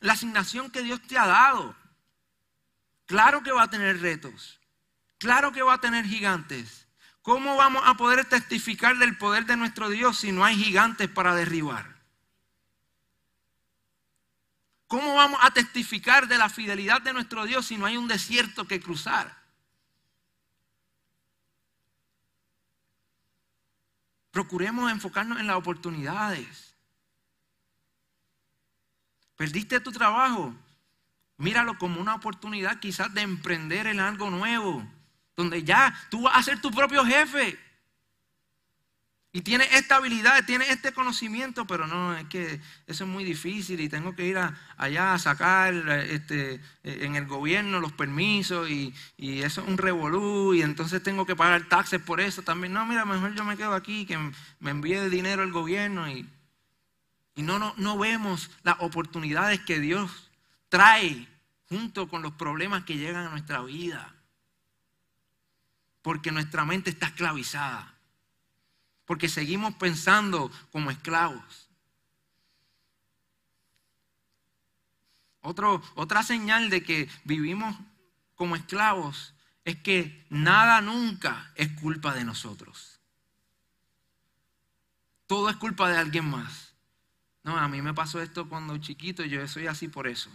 la 0.00 0.12
asignación 0.12 0.70
que 0.70 0.82
Dios 0.82 1.02
te 1.02 1.18
ha 1.18 1.26
dado. 1.26 1.76
Claro 3.06 3.42
que 3.42 3.52
va 3.52 3.64
a 3.64 3.70
tener 3.70 4.00
retos, 4.00 4.60
claro 5.18 5.50
que 5.52 5.62
va 5.62 5.74
a 5.74 5.80
tener 5.80 6.04
gigantes. 6.04 6.87
¿Cómo 7.28 7.56
vamos 7.56 7.82
a 7.84 7.94
poder 7.94 8.24
testificar 8.24 8.96
del 8.96 9.18
poder 9.18 9.44
de 9.44 9.54
nuestro 9.54 9.90
Dios 9.90 10.16
si 10.16 10.32
no 10.32 10.46
hay 10.46 10.56
gigantes 10.56 11.10
para 11.10 11.34
derribar? 11.34 12.00
¿Cómo 14.86 15.14
vamos 15.14 15.38
a 15.42 15.50
testificar 15.50 16.26
de 16.26 16.38
la 16.38 16.48
fidelidad 16.48 17.02
de 17.02 17.12
nuestro 17.12 17.44
Dios 17.44 17.66
si 17.66 17.76
no 17.76 17.84
hay 17.84 17.98
un 17.98 18.08
desierto 18.08 18.66
que 18.66 18.80
cruzar? 18.80 19.42
Procuremos 24.30 24.90
enfocarnos 24.90 25.38
en 25.38 25.48
las 25.48 25.56
oportunidades. 25.56 26.74
¿Perdiste 29.36 29.80
tu 29.80 29.92
trabajo? 29.92 30.54
Míralo 31.36 31.76
como 31.76 32.00
una 32.00 32.14
oportunidad 32.14 32.80
quizás 32.80 33.12
de 33.12 33.20
emprender 33.20 33.86
en 33.86 34.00
algo 34.00 34.30
nuevo 34.30 34.97
donde 35.38 35.62
ya 35.62 35.94
tú 36.10 36.22
vas 36.22 36.36
a 36.36 36.42
ser 36.42 36.60
tu 36.60 36.72
propio 36.72 37.04
jefe. 37.04 37.56
Y 39.32 39.42
tienes 39.42 39.72
esta 39.72 39.96
habilidad, 39.96 40.44
tienes 40.44 40.68
este 40.68 40.90
conocimiento, 40.90 41.64
pero 41.64 41.86
no, 41.86 42.16
es 42.16 42.24
que 42.24 42.60
eso 42.88 43.04
es 43.04 43.10
muy 43.10 43.22
difícil 43.22 43.78
y 43.78 43.88
tengo 43.88 44.16
que 44.16 44.26
ir 44.26 44.36
allá 44.76 45.14
a 45.14 45.18
sacar 45.20 45.72
este, 46.10 46.60
en 46.82 47.14
el 47.14 47.26
gobierno 47.26 47.78
los 47.78 47.92
permisos 47.92 48.68
y, 48.68 48.92
eso 49.16 49.60
es 49.60 49.68
un 49.68 49.78
revolú 49.78 50.54
y 50.54 50.62
entonces 50.62 51.02
tengo 51.04 51.24
que 51.24 51.36
pagar 51.36 51.68
taxes 51.68 52.02
por 52.02 52.20
eso 52.20 52.42
también. 52.42 52.72
No, 52.72 52.84
mira, 52.84 53.04
mejor 53.04 53.32
yo 53.34 53.44
me 53.44 53.56
quedo 53.56 53.74
aquí, 53.74 54.06
que 54.06 54.18
me 54.58 54.70
envíe 54.72 55.08
dinero 55.08 55.44
el 55.44 55.52
gobierno 55.52 56.10
y, 56.10 56.28
y 57.36 57.42
no, 57.42 57.60
no, 57.60 57.74
no 57.76 57.96
vemos 57.96 58.50
las 58.64 58.76
oportunidades 58.80 59.60
que 59.60 59.78
Dios 59.78 60.32
trae 60.68 61.28
junto 61.68 62.08
con 62.08 62.22
los 62.22 62.32
problemas 62.32 62.82
que 62.82 62.96
llegan 62.96 63.26
a 63.26 63.30
nuestra 63.30 63.62
vida 63.62 64.17
porque 66.08 66.32
nuestra 66.32 66.64
mente 66.64 66.88
está 66.88 67.08
esclavizada, 67.08 67.94
porque 69.04 69.28
seguimos 69.28 69.74
pensando 69.74 70.50
como 70.72 70.90
esclavos. 70.90 71.68
otra 75.42 76.22
señal 76.22 76.70
de 76.70 76.82
que 76.82 77.10
vivimos 77.24 77.76
como 78.36 78.56
esclavos 78.56 79.34
es 79.66 79.76
que 79.82 80.26
nada 80.30 80.80
nunca 80.80 81.52
es 81.56 81.70
culpa 81.72 82.14
de 82.14 82.24
nosotros. 82.24 83.02
Todo 85.26 85.50
es 85.50 85.56
culpa 85.56 85.90
de 85.90 85.98
alguien 85.98 86.24
más. 86.24 86.72
No, 87.42 87.58
a 87.58 87.68
mí 87.68 87.82
me 87.82 87.92
pasó 87.92 88.22
esto 88.22 88.48
cuando 88.48 88.78
chiquito 88.78 89.26
yo 89.26 89.46
soy 89.46 89.66
así 89.66 89.88
por 89.88 90.08
eso. 90.08 90.30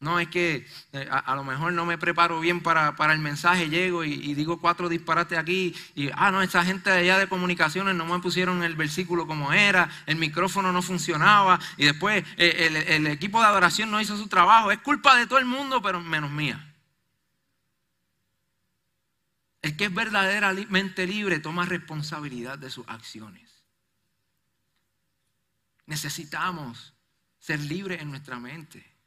No 0.00 0.20
es 0.20 0.28
que 0.28 0.64
eh, 0.92 1.08
a, 1.10 1.34
lo 1.34 1.42
mejor 1.42 1.72
no 1.72 1.84
me 1.84 1.98
preparo 1.98 2.38
bien 2.38 2.60
para, 2.60 2.94
el 3.12 3.18
mensaje, 3.18 3.68
llego 3.68 4.04
y, 4.04 4.32
digo 4.34 4.60
cuatro 4.60 4.88
disparates 4.88 5.36
aquí 5.36 5.74
y, 5.96 6.08
ah, 6.14 6.30
no, 6.30 6.40
esa 6.40 6.64
gente 6.64 6.88
de 6.88 6.98
allá 6.98 7.18
de 7.18 7.28
comunicaciones 7.28 7.96
no 7.96 8.06
me 8.06 8.20
pusieron 8.20 8.62
el 8.62 8.76
versículo 8.76 9.26
como 9.26 9.52
era, 9.52 9.90
el 10.06 10.14
micrófono 10.14 10.70
no 10.70 10.82
funcionaba 10.82 11.58
y 11.76 11.84
después 11.86 12.24
eh, 12.36 12.66
el, 12.66 12.76
el 12.76 13.06
equipo 13.08 13.40
de 13.40 13.46
adoración 13.46 13.90
no 13.90 14.00
hizo 14.00 14.16
su 14.16 14.28
trabajo. 14.28 14.70
Es 14.70 14.78
culpa 14.78 15.16
de 15.16 15.26
todo 15.26 15.40
el 15.40 15.46
mundo, 15.46 15.82
pero 15.82 16.00
menos 16.00 16.30
mía. 16.30 16.64
El 19.62 19.76
que 19.76 19.86
es 19.86 19.94
verdaderamente 19.94 21.06
libre 21.08 21.40
toma 21.40 21.66
responsabilidad 21.66 22.56
de 22.56 22.70
sus 22.70 22.86
acciones. 22.88 23.64
Necesitamos 25.86 26.94
ser 27.40 27.58
libres 27.60 28.00
en 28.00 28.10
nuestra 28.10 28.38
mente. 28.38 28.97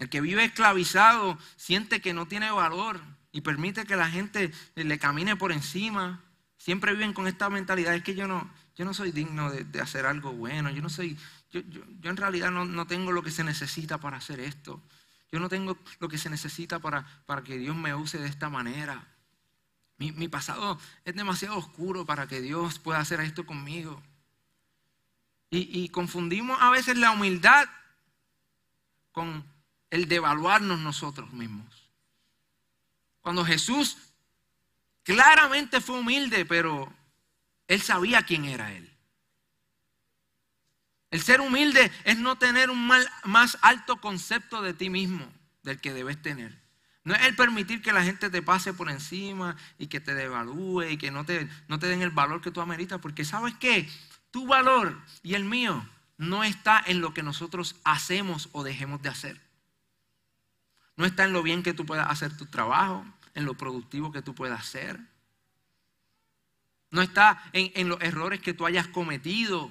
El 0.00 0.08
que 0.08 0.22
vive 0.22 0.42
esclavizado 0.42 1.38
siente 1.56 2.00
que 2.00 2.14
no 2.14 2.26
tiene 2.26 2.50
valor 2.50 3.00
y 3.32 3.42
permite 3.42 3.84
que 3.84 3.96
la 3.96 4.10
gente 4.10 4.50
le 4.74 4.98
camine 4.98 5.36
por 5.36 5.52
encima. 5.52 6.24
Siempre 6.56 6.94
viven 6.94 7.12
con 7.12 7.26
esta 7.26 7.50
mentalidad, 7.50 7.94
es 7.94 8.02
que 8.02 8.14
yo 8.14 8.26
no, 8.26 8.50
yo 8.76 8.86
no 8.86 8.94
soy 8.94 9.12
digno 9.12 9.50
de, 9.50 9.80
hacer 9.80 10.06
algo 10.06 10.32
bueno, 10.32 10.70
yo 10.70 10.80
no 10.80 10.88
soy, 10.88 11.18
yo, 11.52 11.60
en 12.02 12.16
realidad 12.16 12.50
no, 12.50 12.86
tengo 12.86 13.12
lo 13.12 13.22
que 13.22 13.30
se 13.30 13.44
necesita 13.44 13.98
para 13.98 14.16
hacer 14.16 14.40
esto. 14.40 14.82
Yo 15.30 15.38
no 15.38 15.50
tengo 15.50 15.76
lo 16.00 16.08
que 16.08 16.18
se 16.18 16.30
necesita 16.30 16.78
para, 16.78 17.06
para 17.26 17.42
que 17.42 17.58
Dios 17.58 17.76
me 17.76 17.94
use 17.94 18.18
de 18.18 18.26
esta 18.26 18.48
manera. 18.48 19.06
Mi, 19.98 20.28
pasado 20.28 20.78
es 21.04 21.14
demasiado 21.14 21.58
oscuro 21.58 22.06
para 22.06 22.26
que 22.26 22.40
Dios 22.40 22.78
pueda 22.78 23.00
hacer 23.00 23.20
esto 23.20 23.44
conmigo. 23.44 24.02
Y, 25.50 25.68
y 25.78 25.90
confundimos 25.90 26.56
a 26.62 26.70
veces 26.70 26.96
la 26.96 27.10
humildad 27.10 27.68
con 29.12 29.44
el 29.90 30.08
devaluarnos 30.08 30.78
nosotros 30.80 31.32
mismos. 31.32 31.90
Cuando 33.20 33.44
Jesús 33.44 33.98
claramente 35.02 35.80
fue 35.80 35.98
humilde, 35.98 36.44
pero 36.46 36.92
él 37.68 37.82
sabía 37.82 38.22
quién 38.22 38.44
era 38.44 38.72
él. 38.72 38.90
El 41.10 41.20
ser 41.20 41.40
humilde 41.40 41.90
es 42.04 42.18
no 42.18 42.38
tener 42.38 42.70
un 42.70 42.90
más 43.24 43.58
alto 43.62 44.00
concepto 44.00 44.62
de 44.62 44.74
ti 44.74 44.90
mismo 44.90 45.26
del 45.62 45.80
que 45.80 45.92
debes 45.92 46.20
tener. 46.22 46.60
No 47.02 47.14
es 47.14 47.22
el 47.22 47.34
permitir 47.34 47.82
que 47.82 47.92
la 47.92 48.04
gente 48.04 48.30
te 48.30 48.42
pase 48.42 48.72
por 48.72 48.90
encima 48.90 49.56
y 49.78 49.88
que 49.88 50.00
te 50.00 50.14
devalúe 50.14 50.82
y 50.84 50.98
que 50.98 51.10
no 51.10 51.24
te, 51.24 51.48
no 51.66 51.78
te 51.78 51.86
den 51.86 52.02
el 52.02 52.10
valor 52.10 52.40
que 52.40 52.50
tú 52.50 52.60
ameritas, 52.60 53.00
porque 53.00 53.24
sabes 53.24 53.54
que 53.54 53.88
tu 54.30 54.46
valor 54.46 55.00
y 55.22 55.34
el 55.34 55.44
mío 55.44 55.84
no 56.18 56.44
está 56.44 56.82
en 56.86 57.00
lo 57.00 57.14
que 57.14 57.22
nosotros 57.22 57.76
hacemos 57.84 58.48
o 58.52 58.62
dejemos 58.62 59.02
de 59.02 59.08
hacer. 59.08 59.49
No 61.00 61.06
está 61.06 61.24
en 61.24 61.32
lo 61.32 61.42
bien 61.42 61.62
que 61.62 61.72
tú 61.72 61.86
puedas 61.86 62.10
hacer 62.10 62.36
tu 62.36 62.44
trabajo, 62.44 63.06
en 63.34 63.46
lo 63.46 63.54
productivo 63.54 64.12
que 64.12 64.20
tú 64.20 64.34
puedas 64.34 64.66
ser. 64.66 65.00
No 66.90 67.00
está 67.00 67.42
en, 67.54 67.88
los 67.88 67.98
errores 68.02 68.40
que 68.40 68.52
tú 68.52 68.66
hayas 68.66 68.86
cometido, 68.86 69.70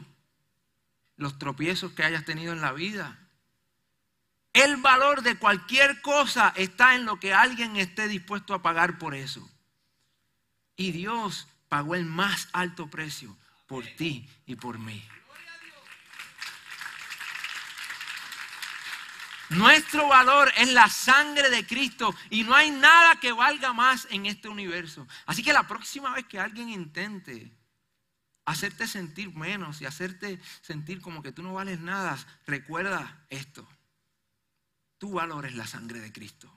los 1.18 1.38
tropiezos 1.38 1.92
que 1.92 2.04
hayas 2.04 2.26
tenido 2.26 2.52
en 2.52 2.62
la 2.62 2.72
vida. 2.72 3.20
El 4.54 4.78
valor 4.78 5.22
de 5.22 5.38
cualquier 5.38 6.02
cosa 6.02 6.52
está 6.56 6.96
en 6.96 7.06
lo 7.06 7.20
que 7.20 7.32
alguien 7.32 7.76
esté 7.76 8.08
dispuesto 8.08 8.56
a 8.56 8.64
pagar 8.64 8.98
por 8.98 9.14
eso. 9.14 9.48
Y 10.78 10.94
Dios 10.94 11.48
pagó 11.68 11.94
el 11.94 12.06
más 12.06 12.50
alto 12.54 12.88
precio 12.88 13.38
por 13.68 13.86
ti 13.86 14.28
y 14.48 14.56
por 14.56 14.80
mí. 14.80 15.08
Nuestro 19.50 20.08
valor 20.08 20.52
es 20.58 20.72
la 20.74 20.88
sangre 20.90 21.50
de 21.50 21.66
Cristo 21.66 22.14
y 22.30 22.44
no 22.44 22.54
hay 22.54 22.70
nada 22.70 23.20
que 23.20 23.32
valga 23.32 23.74
más 23.74 24.08
en 24.12 24.28
este 24.28 24.48
universo. 24.48 25.08
Así 25.26 25.44
que 25.44 25.54
la 25.54 25.68
próxima 25.68 26.14
vez 26.14 26.26
que 26.28 26.40
alguien 26.40 26.70
intente 26.70 27.52
hacerte 28.46 28.88
sentir 28.88 29.34
menos 29.36 29.82
y 29.82 29.86
hacerte 29.86 30.40
sentir 30.62 31.02
como 31.02 31.22
que 31.22 31.32
tú 31.32 31.42
no 31.42 31.54
vales 31.54 31.80
nada, 31.80 32.18
recuerda 32.46 33.26
esto. 33.30 33.68
Tu 34.98 35.12
valor 35.12 35.46
es 35.46 35.56
la 35.56 35.66
sangre 35.66 36.00
de 36.00 36.12
Cristo. 36.12 36.54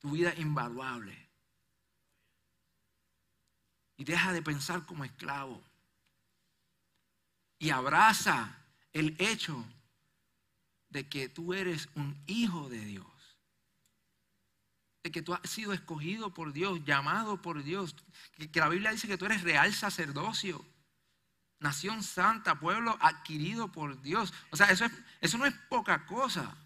Tu 0.00 0.10
vida 0.10 0.30
es 0.30 0.38
invaluable. 0.38 1.30
Y 3.96 4.04
deja 4.04 4.32
de 4.32 4.42
pensar 4.42 4.84
como 4.84 5.04
esclavo. 5.04 5.62
Y 7.58 7.70
abraza 7.70 8.56
el 8.92 9.14
hecho 9.18 9.64
de 10.92 11.08
que 11.08 11.28
tú 11.28 11.54
eres 11.54 11.88
un 11.94 12.22
hijo 12.26 12.68
de 12.68 12.80
Dios. 12.84 13.06
De 15.02 15.10
que 15.10 15.22
tú 15.22 15.34
has 15.34 15.50
sido 15.50 15.72
escogido 15.72 16.32
por 16.32 16.52
Dios, 16.52 16.84
llamado 16.84 17.40
por 17.42 17.64
Dios. 17.64 17.96
Que, 18.36 18.60
la 18.60 18.68
Biblia 18.68 18.92
dice 18.92 19.08
que 19.08 19.18
tú 19.18 19.24
eres 19.24 19.42
real 19.42 19.72
sacerdocio. 19.72 20.64
Nación 21.58 22.02
santa, 22.02 22.60
pueblo 22.60 22.96
adquirido 23.00 23.72
por 23.72 24.00
Dios. 24.02 24.32
O 24.50 24.56
sea, 24.56 24.66
eso, 24.66 24.86
eso 25.20 25.38
no 25.38 25.46
es 25.46 25.54
poca 25.68 26.06
cosa. 26.06 26.56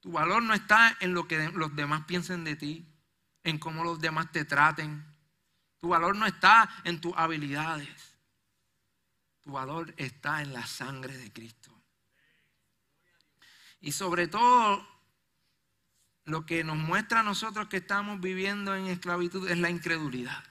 Tu 0.00 0.12
valor 0.12 0.42
no 0.42 0.54
está 0.54 0.96
en 1.00 1.12
lo 1.12 1.26
que 1.26 1.48
los 1.48 1.74
demás 1.74 2.04
piensen 2.04 2.44
de 2.44 2.56
ti, 2.56 2.86
en 3.42 3.58
cómo 3.58 3.82
los 3.82 4.00
demás 4.00 4.30
te 4.30 4.44
traten. 4.44 5.04
Tu 5.78 5.88
valor 5.88 6.16
no 6.16 6.26
está 6.26 6.70
en 6.84 7.00
tus 7.00 7.12
habilidades. 7.16 8.17
Tu 9.48 9.52
valor 9.54 9.94
está 9.96 10.42
en 10.42 10.52
la 10.52 10.66
sangre 10.66 11.16
de 11.16 11.32
Cristo. 11.32 11.72
Y 13.80 13.92
sobre 13.92 14.28
todo, 14.28 14.86
lo 16.24 16.44
que 16.44 16.62
nos 16.64 16.76
muestra 16.76 17.20
a 17.20 17.22
nosotros 17.22 17.66
que 17.68 17.78
estamos 17.78 18.20
viviendo 18.20 18.76
en 18.76 18.88
esclavitud 18.88 19.48
es 19.48 19.56
la 19.56 19.70
incredulidad. 19.70 20.44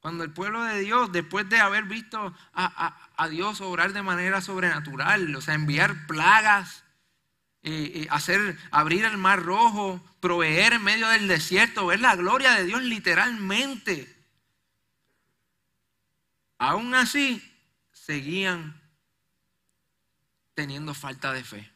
Cuando 0.00 0.24
el 0.24 0.30
pueblo 0.30 0.62
de 0.62 0.80
Dios, 0.80 1.10
después 1.10 1.48
de 1.48 1.58
haber 1.58 1.84
visto 1.84 2.34
a, 2.52 3.28
Dios 3.30 3.62
obrar 3.62 3.94
de 3.94 4.02
manera 4.02 4.42
sobrenatural, 4.42 5.34
o 5.34 5.40
sea, 5.40 5.54
enviar 5.54 6.06
plagas, 6.06 6.84
eh, 7.62 7.92
eh, 7.94 8.06
hacer 8.10 8.58
abrir 8.72 9.06
el 9.06 9.16
mar 9.16 9.42
rojo, 9.42 10.04
proveer 10.20 10.74
en 10.74 10.84
medio 10.84 11.08
del 11.08 11.28
desierto, 11.28 11.86
ver 11.86 12.00
la 12.00 12.14
gloria 12.14 12.52
de 12.56 12.66
Dios 12.66 12.82
literalmente. 12.82 14.14
Aún 16.58 16.94
así, 16.94 17.42
seguían 18.04 18.78
teniendo 20.54 20.92
falta 20.92 21.32
de 21.32 21.42
fe. 21.42 21.70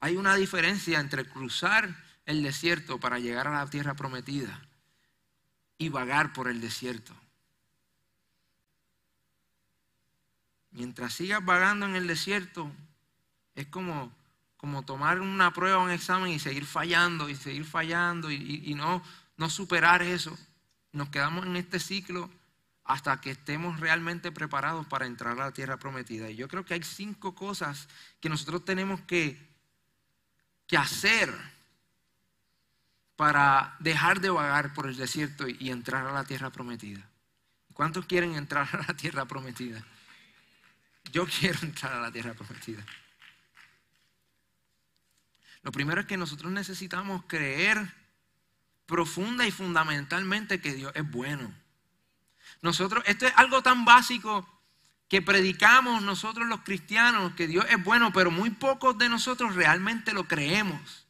Hay 0.00 0.16
una 0.16 0.34
diferencia 0.34 1.00
entre 1.00 1.24
cruzar 1.24 1.96
el 2.26 2.42
desierto 2.42 3.00
para 3.00 3.18
llegar 3.18 3.48
a 3.48 3.64
la 3.64 3.70
tierra 3.70 3.94
prometida 3.94 4.60
y 5.78 5.88
vagar 5.88 6.34
por 6.34 6.48
el 6.48 6.60
desierto. 6.60 7.14
Mientras 10.72 11.14
sigas 11.14 11.42
vagando 11.42 11.86
en 11.86 11.96
el 11.96 12.06
desierto, 12.06 12.70
es 13.54 13.66
como, 13.68 14.12
como 14.58 14.84
tomar 14.84 15.20
una 15.20 15.54
prueba, 15.54 15.78
un 15.78 15.90
examen 15.90 16.32
y 16.32 16.38
seguir 16.38 16.66
fallando 16.66 17.30
y 17.30 17.34
seguir 17.34 17.64
fallando 17.64 18.30
y, 18.30 18.74
no, 18.74 19.02
no 19.38 19.48
superar 19.48 20.02
eso. 20.02 20.36
Nos 20.96 21.10
quedamos 21.10 21.44
en 21.44 21.56
este 21.56 21.78
ciclo 21.78 22.30
hasta 22.82 23.20
que 23.20 23.32
estemos 23.32 23.80
realmente 23.80 24.32
preparados 24.32 24.86
para 24.86 25.04
entrar 25.04 25.34
a 25.38 25.44
la 25.44 25.52
tierra 25.52 25.76
prometida. 25.76 26.30
Y 26.30 26.36
yo 26.36 26.48
creo 26.48 26.64
que 26.64 26.72
hay 26.72 26.82
cinco 26.82 27.34
cosas 27.34 27.86
que 28.18 28.30
nosotros 28.30 28.64
tenemos 28.64 29.02
que, 29.02 29.38
que 30.66 30.78
hacer 30.78 31.30
para 33.14 33.76
dejar 33.78 34.22
de 34.22 34.30
vagar 34.30 34.72
por 34.72 34.86
el 34.86 34.96
desierto 34.96 35.46
y 35.46 35.68
entrar 35.68 36.06
a 36.06 36.12
la 36.12 36.24
tierra 36.24 36.48
prometida. 36.48 37.06
¿Cuántos 37.74 38.06
quieren 38.06 38.34
entrar 38.34 38.66
a 38.72 38.78
la 38.88 38.96
tierra 38.96 39.26
prometida? 39.26 39.84
Yo 41.12 41.26
quiero 41.26 41.58
entrar 41.60 41.92
a 41.92 42.00
la 42.00 42.10
tierra 42.10 42.32
prometida. 42.32 42.82
Lo 45.60 45.72
primero 45.72 46.00
es 46.00 46.06
que 46.06 46.16
nosotros 46.16 46.50
necesitamos 46.50 47.24
creer 47.26 48.05
profunda 48.86 49.46
y 49.46 49.50
fundamentalmente 49.50 50.60
que 50.60 50.74
Dios 50.74 50.92
es 50.94 51.10
bueno. 51.10 51.52
Nosotros, 52.62 53.02
esto 53.06 53.26
es 53.26 53.32
algo 53.36 53.62
tan 53.62 53.84
básico 53.84 54.48
que 55.08 55.22
predicamos 55.22 56.02
nosotros 56.02 56.48
los 56.48 56.62
cristianos, 56.62 57.34
que 57.34 57.46
Dios 57.46 57.64
es 57.68 57.82
bueno, 57.82 58.12
pero 58.12 58.30
muy 58.30 58.50
pocos 58.50 58.98
de 58.98 59.08
nosotros 59.08 59.54
realmente 59.54 60.12
lo 60.12 60.26
creemos. 60.26 61.06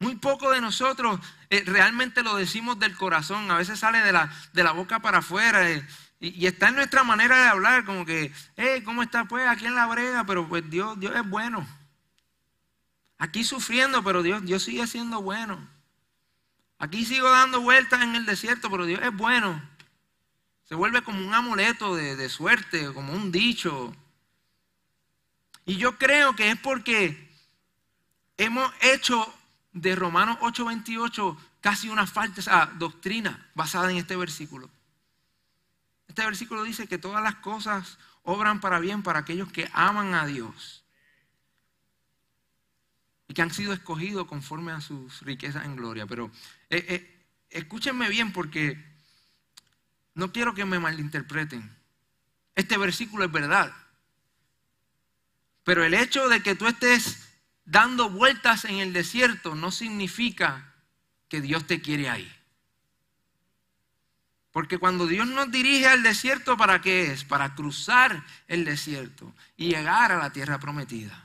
Muy 0.00 0.16
pocos 0.16 0.52
de 0.52 0.60
nosotros 0.60 1.20
eh, 1.50 1.62
realmente 1.66 2.22
lo 2.22 2.36
decimos 2.36 2.78
del 2.78 2.96
corazón, 2.96 3.50
a 3.50 3.58
veces 3.58 3.78
sale 3.78 3.98
de 4.00 4.12
la, 4.12 4.32
de 4.52 4.64
la 4.64 4.72
boca 4.72 5.00
para 5.00 5.18
afuera 5.18 5.70
eh, 5.70 5.86
y, 6.18 6.46
está 6.46 6.68
en 6.68 6.76
nuestra 6.76 7.04
manera 7.04 7.36
de 7.40 7.48
hablar, 7.48 7.84
como 7.84 8.04
que, 8.04 8.32
hey, 8.56 8.82
¿cómo 8.84 9.02
está 9.02 9.26
pues 9.26 9.46
aquí 9.46 9.66
en 9.66 9.74
la 9.74 9.86
brega? 9.86 10.24
Pero 10.24 10.48
pues 10.48 10.68
Dios, 10.68 10.98
Dios 10.98 11.14
es 11.14 11.28
bueno. 11.28 11.66
Aquí 13.18 13.44
sufriendo, 13.44 14.02
pero 14.02 14.22
Dios, 14.22 14.44
Dios 14.44 14.62
sigue 14.62 14.86
siendo 14.86 15.22
bueno. 15.22 15.73
Aquí 16.84 17.06
sigo 17.06 17.30
dando 17.30 17.62
vueltas 17.62 18.02
en 18.02 18.14
el 18.14 18.26
desierto, 18.26 18.70
pero 18.70 18.84
Dios 18.84 19.00
es 19.02 19.16
bueno. 19.16 19.58
Se 20.64 20.74
vuelve 20.74 21.00
como 21.00 21.26
un 21.26 21.32
amuleto 21.32 21.96
de, 21.96 22.28
suerte, 22.28 22.92
como 22.92 23.14
un 23.14 23.32
dicho. 23.32 23.96
Y 25.64 25.76
yo 25.76 25.96
creo 25.96 26.36
que 26.36 26.50
es 26.50 26.58
porque 26.58 27.32
hemos 28.36 28.70
hecho 28.82 29.34
de 29.72 29.96
Romanos 29.96 30.36
8:28 30.42 31.38
casi 31.62 31.88
una 31.88 32.06
falsa 32.06 32.70
doctrina 32.74 33.48
basada 33.54 33.90
en 33.90 33.96
este 33.96 34.14
versículo. 34.14 34.68
Este 36.06 36.22
versículo 36.22 36.64
dice 36.64 36.86
que 36.86 36.98
todas 36.98 37.22
las 37.22 37.36
cosas 37.36 37.96
obran 38.24 38.60
para 38.60 38.78
bien 38.78 39.02
para 39.02 39.20
aquellos 39.20 39.50
que 39.50 39.70
aman 39.72 40.12
a 40.12 40.26
Dios 40.26 40.83
que 43.34 43.42
han 43.42 43.52
sido 43.52 43.72
escogidos 43.72 44.26
conforme 44.26 44.72
a 44.72 44.80
sus 44.80 45.20
riquezas 45.22 45.64
en 45.64 45.76
gloria. 45.76 46.06
Pero 46.06 46.30
eh, 46.70 46.86
eh, 46.88 47.26
escúchenme 47.50 48.08
bien 48.08 48.32
porque 48.32 48.82
no 50.14 50.32
quiero 50.32 50.54
que 50.54 50.64
me 50.64 50.78
malinterpreten. 50.78 51.70
Este 52.54 52.78
versículo 52.78 53.24
es 53.24 53.32
verdad. 53.32 53.74
Pero 55.64 55.84
el 55.84 55.94
hecho 55.94 56.28
de 56.28 56.42
que 56.42 56.54
tú 56.54 56.66
estés 56.66 57.28
dando 57.64 58.10
vueltas 58.10 58.64
en 58.64 58.76
el 58.76 58.92
desierto 58.92 59.54
no 59.54 59.70
significa 59.70 60.72
que 61.28 61.40
Dios 61.40 61.66
te 61.66 61.80
quiere 61.80 62.08
ahí. 62.08 62.30
Porque 64.52 64.78
cuando 64.78 65.08
Dios 65.08 65.26
nos 65.26 65.50
dirige 65.50 65.88
al 65.88 66.04
desierto, 66.04 66.56
¿para 66.56 66.80
qué 66.80 67.10
es? 67.10 67.24
Para 67.24 67.56
cruzar 67.56 68.24
el 68.46 68.64
desierto 68.64 69.34
y 69.56 69.70
llegar 69.70 70.12
a 70.12 70.18
la 70.18 70.32
tierra 70.32 70.60
prometida. 70.60 71.23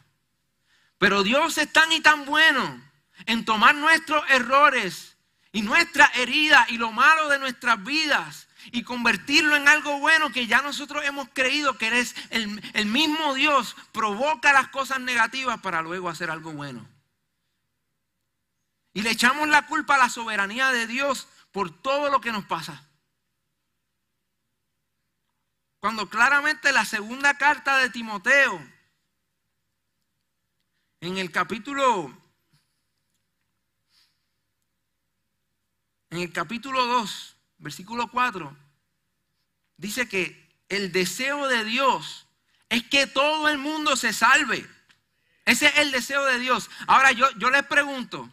Pero 1.00 1.24
Dios 1.24 1.58
es 1.58 1.72
tan 1.74 1.92
y 1.92 2.02
tan 2.02 2.26
bueno 2.26 2.82
en 3.26 3.46
tomar 3.46 3.74
nuestros 3.74 4.24
errores 4.30 5.18
y 5.52 5.64
nuestra 5.64 6.06
herida 6.14 6.68
y 6.70 6.78
lo 6.78 6.92
malo 6.92 7.30
de 7.30 7.40
nuestras 7.40 7.84
vidas 7.84 8.48
y 8.72 8.84
convertirlo 8.84 9.56
en 9.56 9.68
algo 9.68 10.00
bueno 10.00 10.32
que 10.32 10.46
ya 10.46 10.62
nosotros 10.62 11.04
hemos 11.06 11.30
creído 11.34 11.78
que 11.78 11.88
eres 11.88 12.16
el 12.30 12.86
mismo 12.86 13.34
Dios, 13.34 13.76
provoca 13.94 14.54
las 14.54 14.68
cosas 14.68 15.00
negativas 15.00 15.60
para 15.62 15.82
luego 15.82 16.10
hacer 16.10 16.30
algo 16.30 16.52
bueno. 16.52 16.88
Y 18.94 19.02
le 19.02 19.12
echamos 19.12 19.48
la 19.48 19.66
culpa 19.66 19.96
a 19.96 20.00
la 20.00 20.10
soberanía 20.10 20.72
de 20.72 20.86
Dios 20.86 21.30
por 21.54 21.72
todo 21.82 22.10
lo 22.10 22.20
que 22.20 22.34
nos 22.34 22.44
pasa. 22.46 22.84
Cuando 25.80 26.10
claramente 26.10 26.74
la 26.74 26.84
segunda 26.84 27.38
carta 27.38 27.78
de 27.78 27.90
Timoteo 27.90 28.62
en 31.02 31.18
el 31.18 31.32
capítulo 31.32 32.16
en 36.12 36.20
el 36.20 36.34
capítulo 36.34 36.86
2, 36.86 37.36
versículo 37.60 38.10
4 38.10 38.56
dice 39.78 40.10
que 40.10 40.50
el 40.68 40.92
deseo 40.92 41.48
de 41.48 41.64
Dios 41.64 42.28
es 42.70 42.84
que 42.84 43.08
todo 43.08 43.50
el 43.50 43.58
mundo 43.58 43.96
se 43.96 44.14
salve. 44.14 44.70
Ese 45.46 45.68
es 45.68 45.78
el 45.80 45.92
deseo 45.92 46.24
de 46.26 46.38
Dios. 46.38 46.70
Ahora 46.86 47.12
yo, 47.12 47.30
yo 47.38 47.50
les 47.50 47.64
pregunto, 47.64 48.30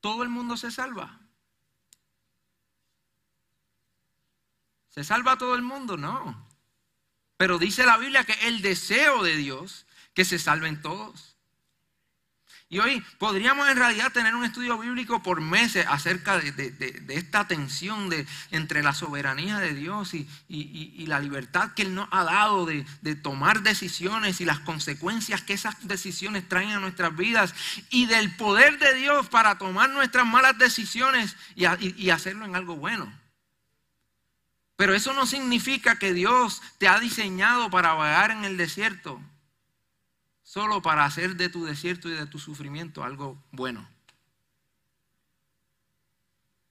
¿todo 0.00 0.24
el 0.24 0.28
mundo 0.28 0.56
se 0.56 0.72
salva? 0.72 1.20
¿Se 4.88 5.04
salva 5.04 5.38
todo 5.38 5.54
el 5.54 5.62
mundo? 5.62 5.96
No. 5.96 6.48
Pero 7.36 7.58
dice 7.58 7.86
la 7.86 7.98
Biblia 7.98 8.24
que 8.24 8.48
el 8.48 8.62
deseo 8.62 9.22
de 9.22 9.36
Dios 9.36 9.86
que 10.12 10.24
se 10.24 10.40
salven 10.40 10.82
todos. 10.82 11.37
Y 12.70 12.80
hoy 12.80 13.02
podríamos 13.16 13.66
en 13.70 13.78
realidad 13.78 14.12
tener 14.12 14.34
un 14.34 14.44
estudio 14.44 14.76
bíblico 14.76 15.22
por 15.22 15.40
meses 15.40 15.86
acerca 15.88 16.38
de, 16.38 17.02
esta 17.08 17.48
tensión 17.48 18.10
de, 18.10 18.26
entre 18.50 18.82
la 18.82 18.92
soberanía 18.92 19.58
de 19.58 19.72
Dios 19.72 20.12
y, 20.12 20.28
y, 20.48 21.06
la 21.06 21.18
libertad 21.18 21.72
que 21.72 21.80
Él 21.82 21.94
nos 21.94 22.08
ha 22.10 22.24
dado 22.24 22.66
de, 22.66 22.84
tomar 23.22 23.62
decisiones 23.62 24.42
y 24.42 24.44
las 24.44 24.60
consecuencias 24.60 25.40
que 25.40 25.54
esas 25.54 25.88
decisiones 25.88 26.46
traen 26.46 26.72
a 26.72 26.78
nuestras 26.78 27.16
vidas 27.16 27.54
y 27.88 28.04
del 28.04 28.36
poder 28.36 28.78
de 28.78 28.92
Dios 28.94 29.28
para 29.28 29.56
tomar 29.56 29.88
nuestras 29.88 30.26
malas 30.26 30.58
decisiones 30.58 31.36
y 31.54 32.10
hacerlo 32.10 32.44
en 32.44 32.54
algo 32.54 32.76
bueno. 32.76 33.10
Pero 34.76 34.94
eso 34.94 35.14
no 35.14 35.24
significa 35.24 35.98
que 35.98 36.12
Dios 36.12 36.60
te 36.76 36.86
ha 36.86 37.00
diseñado 37.00 37.70
para 37.70 37.94
vagar 37.94 38.30
en 38.30 38.44
el 38.44 38.58
desierto 38.58 39.22
solo 40.48 40.80
para 40.80 41.04
hacer 41.04 41.36
de 41.36 41.50
tu 41.50 41.66
desierto 41.66 42.08
y 42.08 42.12
de 42.12 42.24
tu 42.24 42.38
sufrimiento 42.38 43.04
algo 43.04 43.38
bueno. 43.52 43.86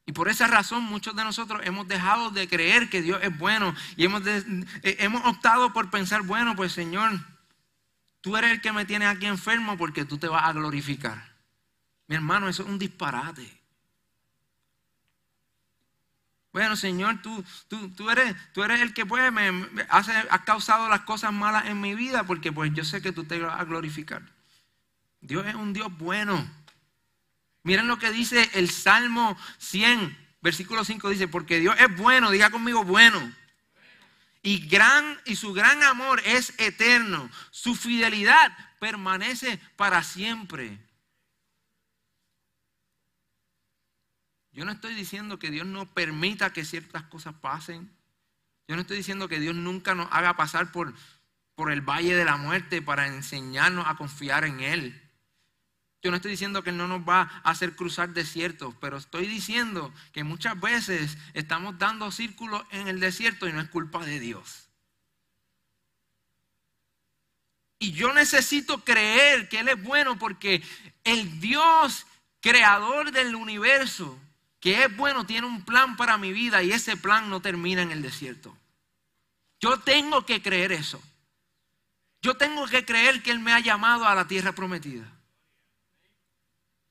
Y 0.07 0.13
por 0.13 0.29
esa 0.29 0.47
razón 0.47 0.83
muchos 0.83 1.15
de 1.15 1.23
nosotros 1.23 1.61
hemos 1.63 1.87
dejado 1.87 2.31
de 2.31 2.47
creer 2.47 2.89
que 2.89 3.03
Dios 3.03 3.19
es 3.21 3.37
bueno 3.37 3.75
y 3.95 4.05
hemos, 4.05 4.25
eh, 4.25 4.65
hemos 4.81 5.23
optado 5.27 5.73
por 5.73 5.91
pensar, 5.91 6.23
bueno, 6.23 6.55
pues 6.55 6.71
Señor, 6.71 7.19
tú 8.21 8.35
eres 8.35 8.49
el 8.49 8.61
que 8.61 8.71
me 8.71 8.85
tiene 8.85 9.05
aquí 9.05 9.27
enfermo 9.27 9.77
porque 9.77 10.05
tú 10.05 10.17
te 10.17 10.27
vas 10.27 10.45
a 10.45 10.53
glorificar. 10.53 11.35
Mi 12.07 12.15
hermano, 12.15 12.49
eso 12.49 12.63
es 12.63 12.69
un 12.69 12.79
disparate. 12.79 13.56
Bueno, 16.57 16.75
Señor, 16.75 17.21
tú, 17.21 17.45
tú, 17.95 18.09
eres, 18.09 18.35
tú 18.51 18.63
eres 18.63 18.81
el 18.81 18.91
que 18.91 19.05
puede, 19.05 19.29
me, 19.29 19.69
has 19.89 20.41
causado 20.43 20.89
las 20.89 21.01
cosas 21.01 21.31
malas 21.31 21.67
en 21.67 21.79
mi 21.79 21.93
vida 21.93 22.23
porque 22.23 22.51
pues 22.51 22.73
yo 22.73 22.83
sé 22.83 22.99
que 22.99 23.11
tú 23.11 23.25
te 23.25 23.37
vas 23.37 23.59
a 23.59 23.63
glorificar. 23.63 24.23
Dios 25.21 25.45
es 25.45 25.53
un 25.53 25.71
Dios 25.71 25.95
bueno. 25.99 26.49
Miren 27.61 27.85
lo 27.85 27.99
que 27.99 28.09
dice 28.09 28.49
el 28.55 28.71
Salmo 28.71 29.37
100, 29.59 30.17
versículo 30.41 30.83
5 30.83 31.11
dice, 31.11 31.27
porque 31.27 31.59
Dios 31.59 31.75
es 31.77 31.95
bueno, 31.95 32.31
diga 32.31 32.49
conmigo 32.49 32.83
bueno. 32.83 33.31
Y, 34.41 34.67
gran, 34.67 35.21
y 35.25 35.35
su 35.35 35.53
gran 35.53 35.83
amor 35.83 36.23
es 36.25 36.55
eterno. 36.57 37.29
Su 37.51 37.75
fidelidad 37.75 38.51
permanece 38.79 39.59
para 39.75 40.01
siempre. 40.01 40.79
Yo 44.57 44.65
no 44.65 44.71
estoy 44.71 44.95
diciendo 44.95 45.37
que 45.37 45.51
Dios 45.51 45.67
no 45.67 45.85
permita 45.85 46.51
que 46.51 46.65
ciertas 46.65 47.03
cosas 47.03 47.35
pasen. 47.35 47.91
Yo 48.67 48.73
no 48.73 48.81
estoy 48.81 48.97
diciendo 48.97 49.27
que 49.27 49.39
Dios 49.39 49.53
nunca 49.53 49.93
nos 49.93 50.07
haga 50.11 50.35
pasar 50.35 50.71
por, 50.71 50.95
por 51.53 51.71
el 51.71 51.81
valle 51.81 52.15
de 52.15 52.25
la 52.25 52.37
muerte 52.37 52.81
para 52.81 53.05
enseñarnos 53.05 53.85
a 53.85 53.93
confiar 53.93 54.45
en 54.45 54.61
Él. 54.61 54.99
Yo 56.01 56.09
no 56.09 56.15
estoy 56.17 56.31
diciendo 56.31 56.63
que 56.63 56.71
no 56.71 56.87
nos 56.87 57.07
va 57.07 57.21
a 57.43 57.51
hacer 57.51 57.75
cruzar 57.75 58.09
desiertos, 58.15 58.73
pero 58.81 58.97
estoy 58.97 59.27
diciendo 59.27 59.93
que 60.11 60.23
muchas 60.23 60.59
veces 60.59 61.19
estamos 61.35 61.77
dando 61.77 62.09
círculos 62.09 62.63
en 62.71 62.87
el 62.87 62.99
desierto 62.99 63.47
y 63.47 63.53
no 63.53 63.61
es 63.61 63.69
culpa 63.69 64.03
de 64.03 64.19
Dios. 64.19 64.69
Y 67.77 67.91
yo 67.91 68.11
necesito 68.11 68.83
creer 68.83 69.49
que 69.49 69.59
Él 69.59 69.67
es 69.67 69.83
bueno 69.83 70.17
porque 70.17 70.63
el 71.03 71.39
Dios 71.39 72.07
creador 72.41 73.11
del 73.11 73.35
universo 73.35 74.19
que 74.59 74.83
es 74.83 74.95
bueno, 74.97 75.25
tiene 75.25 75.47
un 75.47 75.63
plan 75.63 75.95
para 75.95 76.17
mi 76.17 76.31
vida 76.31 76.63
y 76.63 76.71
ese 76.71 76.97
plan 76.97 77.29
no 77.29 77.41
termina 77.41 77.81
en 77.81 77.91
el 77.91 78.01
desierto. 78.01 78.57
Yo 79.59 79.79
tengo 79.79 80.25
que 80.25 80.41
creer 80.41 80.71
eso. 80.71 81.01
Yo 82.21 82.35
tengo 82.35 82.65
que 82.67 82.85
creer 82.85 83.21
que 83.21 83.31
Él 83.31 83.39
me 83.39 83.53
ha 83.53 83.59
llamado 83.59 84.05
a 84.07 84.15
la 84.15 84.27
tierra 84.27 84.51
prometida. 84.53 85.05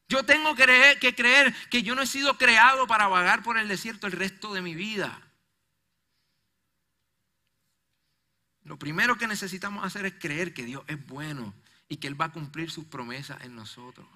Yo 0.08 0.24
tengo 0.24 0.54
que 0.54 0.64
creer, 0.64 0.98
que 1.00 1.14
creer 1.14 1.54
que 1.68 1.82
yo 1.82 1.94
no 1.96 2.02
he 2.02 2.06
sido 2.06 2.38
creado 2.38 2.86
para 2.86 3.08
vagar 3.08 3.42
por 3.42 3.58
el 3.58 3.66
desierto 3.66 4.06
el 4.06 4.12
resto 4.12 4.54
de 4.54 4.62
mi 4.62 4.74
vida. 4.74 5.20
Lo 8.62 8.78
primero 8.78 9.16
que 9.16 9.26
necesitamos 9.26 9.84
hacer 9.84 10.06
es 10.06 10.14
creer 10.14 10.54
que 10.54 10.64
Dios 10.64 10.84
es 10.86 11.04
bueno 11.06 11.54
y 11.88 11.96
que 11.96 12.06
Él 12.06 12.20
va 12.20 12.26
a 12.26 12.32
cumplir 12.32 12.70
sus 12.70 12.84
promesas 12.84 13.42
en 13.42 13.54
nosotros. 13.54 14.06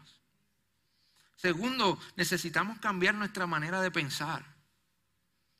Segundo, 1.40 1.98
necesitamos 2.16 2.78
cambiar 2.80 3.14
nuestra 3.14 3.46
manera 3.46 3.80
de 3.80 3.90
pensar. 3.90 4.44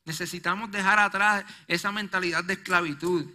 Necesitamos 0.05 0.71
dejar 0.71 0.99
atrás 0.99 1.45
esa 1.69 1.91
mentalidad 1.91 2.45
de 2.45 2.55
esclavitud 2.55 3.27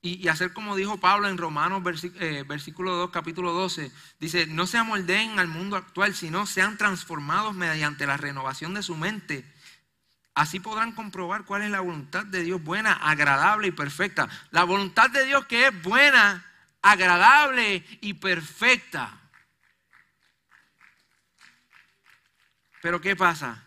y, 0.00 0.28
hacer 0.28 0.52
como 0.52 0.76
dijo 0.76 0.98
Pablo 0.98 1.28
en 1.28 1.38
Romanos 1.38 1.82
eh, 2.20 2.44
versículo 2.46 2.94
2, 2.96 3.10
capítulo 3.10 3.52
12. 3.52 3.90
Dice, 4.18 4.46
no 4.46 4.66
se 4.66 4.78
amoldeen 4.78 5.38
al 5.38 5.48
mundo 5.48 5.76
actual, 5.76 6.14
sino 6.14 6.46
sean 6.46 6.78
transformados 6.78 7.54
mediante 7.54 8.06
la 8.06 8.16
renovación 8.16 8.74
de 8.74 8.82
su 8.82 8.96
mente. 8.96 9.44
Así 10.34 10.60
podrán 10.60 10.92
comprobar 10.92 11.44
cuál 11.44 11.62
es 11.62 11.70
la 11.70 11.80
voluntad 11.80 12.24
de 12.26 12.42
Dios 12.42 12.62
buena, 12.62 12.92
agradable 12.92 13.68
y 13.68 13.72
perfecta. 13.72 14.28
La 14.50 14.64
voluntad 14.64 15.10
de 15.10 15.24
Dios 15.24 15.46
que 15.46 15.68
es 15.68 15.82
buena, 15.82 16.46
agradable 16.82 17.84
y 18.00 18.14
perfecta. 18.14 19.20
Pero 22.84 23.00
¿qué 23.00 23.16
pasa? 23.16 23.64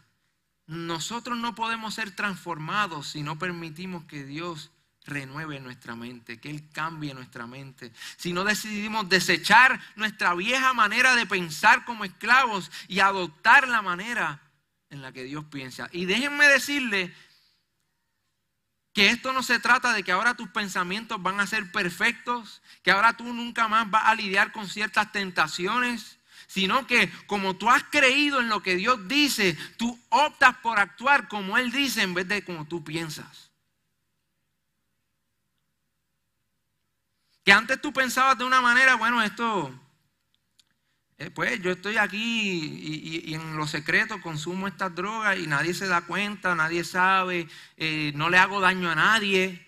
Nosotros 0.68 1.40
no 1.40 1.56
podemos 1.56 1.96
ser 1.96 2.12
transformados 2.12 3.08
si 3.08 3.24
no 3.24 3.40
permitimos 3.40 4.06
que 4.06 4.24
Dios 4.24 4.70
renueve 5.06 5.60
nuestra 5.60 5.96
mente, 5.96 6.40
que 6.40 6.52
Él 6.52 6.70
cambie 6.72 7.16
nuestra 7.16 7.48
mente. 7.48 7.92
Si 8.18 8.32
no 8.32 8.44
decidimos 8.44 9.10
desechar 9.10 9.82
nuestra 9.96 10.36
vieja 10.36 10.72
manera 10.74 11.16
de 11.16 11.26
pensar 11.26 11.84
como 11.84 12.06
esclavos 12.06 12.70
y 12.88 13.00
adoptar 13.00 13.68
la 13.68 13.82
manera 13.82 14.40
en 14.92 15.02
la 15.02 15.12
que 15.12 15.24
Dios 15.24 15.46
piensa. 15.46 15.90
Y 15.92 16.06
déjenme 16.06 16.46
decirle 16.46 17.12
que 18.94 19.10
esto 19.10 19.34
no 19.34 19.42
se 19.42 19.60
trata 19.60 19.94
de 19.94 20.04
que 20.04 20.12
ahora 20.12 20.36
tus 20.36 20.50
pensamientos 20.50 21.20
van 21.24 21.40
a 21.40 21.48
ser 21.48 21.72
perfectos, 21.72 22.62
que 22.84 22.92
ahora 22.92 23.18
tú 23.18 23.24
nunca 23.34 23.68
más 23.68 23.90
vas 23.90 24.06
a 24.06 24.14
lidiar 24.14 24.52
con 24.52 24.70
ciertas 24.70 25.12
tentaciones, 25.12 26.17
sino 26.48 26.88
que 26.88 27.12
como 27.28 27.58
tú 27.58 27.70
has 27.70 27.84
creído 27.84 28.40
en 28.40 28.50
lo 28.50 28.64
que 28.64 28.76
Dios 28.76 29.08
dice, 29.08 29.58
tú 29.78 30.00
optas 30.10 30.56
por 30.58 30.80
actuar 30.80 31.28
como 31.28 31.58
Él 31.58 31.72
dice 31.72 32.02
en 32.02 32.14
vez 32.14 32.28
de 32.28 32.44
como 32.44 32.66
tú 32.66 32.84
piensas. 32.84 33.52
Que 37.44 37.52
antes 37.52 37.80
tú 37.82 37.94
pensabas 37.94 38.38
de 38.38 38.46
una 38.46 38.62
manera, 38.62 38.96
bueno, 38.96 39.22
esto, 39.22 39.74
eh, 41.18 41.30
pues 41.32 41.62
yo 41.62 41.72
estoy 41.72 41.98
aquí 41.98 43.24
y, 43.26 43.34
en 43.34 43.56
lo 43.56 43.68
secreto 43.68 44.22
consumo 44.22 44.68
estas 44.68 44.94
drogas 44.96 45.38
y 45.38 45.48
nadie 45.48 45.74
se 45.74 45.88
da 45.88 46.02
cuenta, 46.02 46.56
nadie 46.56 46.84
sabe, 46.84 47.48
eh, 47.76 48.12
no 48.16 48.30
le 48.30 48.38
hago 48.38 48.60
daño 48.60 48.90
a 48.90 48.96
nadie, 48.96 49.66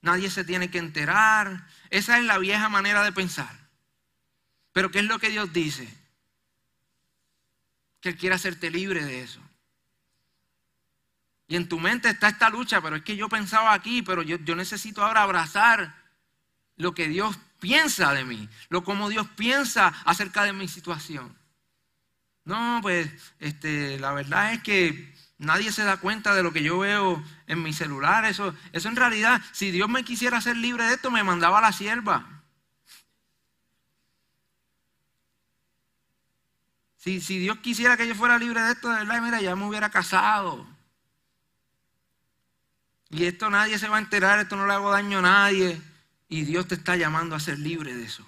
nadie 0.00 0.30
se 0.30 0.44
tiene 0.44 0.70
que 0.70 0.78
enterar. 0.78 1.66
Esa 1.90 2.18
es 2.18 2.24
la 2.24 2.38
vieja 2.38 2.68
manera 2.68 3.02
de 3.02 3.12
pensar. 3.12 3.68
Pero 4.72 4.90
¿qué 4.90 4.98
es 4.98 5.04
lo 5.04 5.18
que 5.18 5.30
Dios 5.30 5.52
dice? 5.52 6.03
Que 8.04 8.10
Él 8.10 8.18
quiere 8.18 8.34
hacerte 8.34 8.70
libre 8.70 9.02
de 9.02 9.22
eso. 9.22 9.40
Y 11.48 11.56
en 11.56 11.70
tu 11.70 11.80
mente 11.80 12.10
está 12.10 12.28
esta 12.28 12.50
lucha, 12.50 12.82
pero 12.82 12.96
es 12.96 13.02
que 13.02 13.16
yo 13.16 13.30
pensaba 13.30 13.72
aquí, 13.72 14.02
pero 14.02 14.20
yo, 14.20 14.54
necesito 14.54 15.02
ahora 15.02 15.22
abrazar 15.22 15.94
lo 16.76 16.92
que 16.92 17.08
Dios 17.08 17.38
piensa 17.60 18.12
de 18.12 18.26
mí, 18.26 18.46
lo 18.68 18.84
como 18.84 19.08
Dios 19.08 19.26
piensa 19.36 19.88
acerca 20.04 20.44
de 20.44 20.52
mi 20.52 20.68
situación. 20.68 21.34
No, 22.44 22.80
pues 22.82 23.10
este, 23.38 23.98
la 23.98 24.12
verdad 24.12 24.52
es 24.52 24.62
que 24.62 25.14
nadie 25.38 25.72
se 25.72 25.84
da 25.84 25.96
cuenta 25.96 26.34
de 26.34 26.42
lo 26.42 26.52
que 26.52 26.62
yo 26.62 26.80
veo 26.80 27.24
en 27.46 27.62
mi 27.62 27.72
celular. 27.72 28.26
Eso, 28.26 28.54
eso 28.72 28.88
en 28.90 28.96
realidad, 28.96 29.40
si 29.52 29.70
Dios 29.70 29.88
me 29.88 30.04
quisiera 30.04 30.36
hacer 30.36 30.58
libre 30.58 30.84
de 30.84 30.92
esto, 30.92 31.10
me 31.10 31.24
mandaba 31.24 31.56
a 31.56 31.62
la 31.62 31.72
sierva. 31.72 32.33
Si, 37.04 37.38
Dios 37.38 37.58
quisiera 37.58 37.98
que 37.98 38.08
yo 38.08 38.14
fuera 38.14 38.38
libre 38.38 38.62
de 38.62 38.72
esto, 38.72 38.88
de 38.88 38.96
verdad, 38.96 39.20
mira, 39.20 39.38
ya 39.42 39.54
me 39.54 39.66
hubiera 39.66 39.90
casado. 39.90 40.66
Y 43.10 43.26
esto 43.26 43.50
nadie 43.50 43.78
se 43.78 43.88
va 43.88 43.98
a 43.98 44.00
enterar, 44.00 44.38
esto 44.38 44.56
no 44.56 44.66
le 44.66 44.72
hago 44.72 44.90
daño 44.90 45.18
a 45.18 45.20
nadie. 45.20 45.78
Y 46.30 46.44
Dios 46.44 46.66
te 46.66 46.76
está 46.76 46.96
llamando 46.96 47.36
a 47.36 47.40
ser 47.40 47.58
libre 47.58 47.94
de 47.94 48.04
eso. 48.04 48.26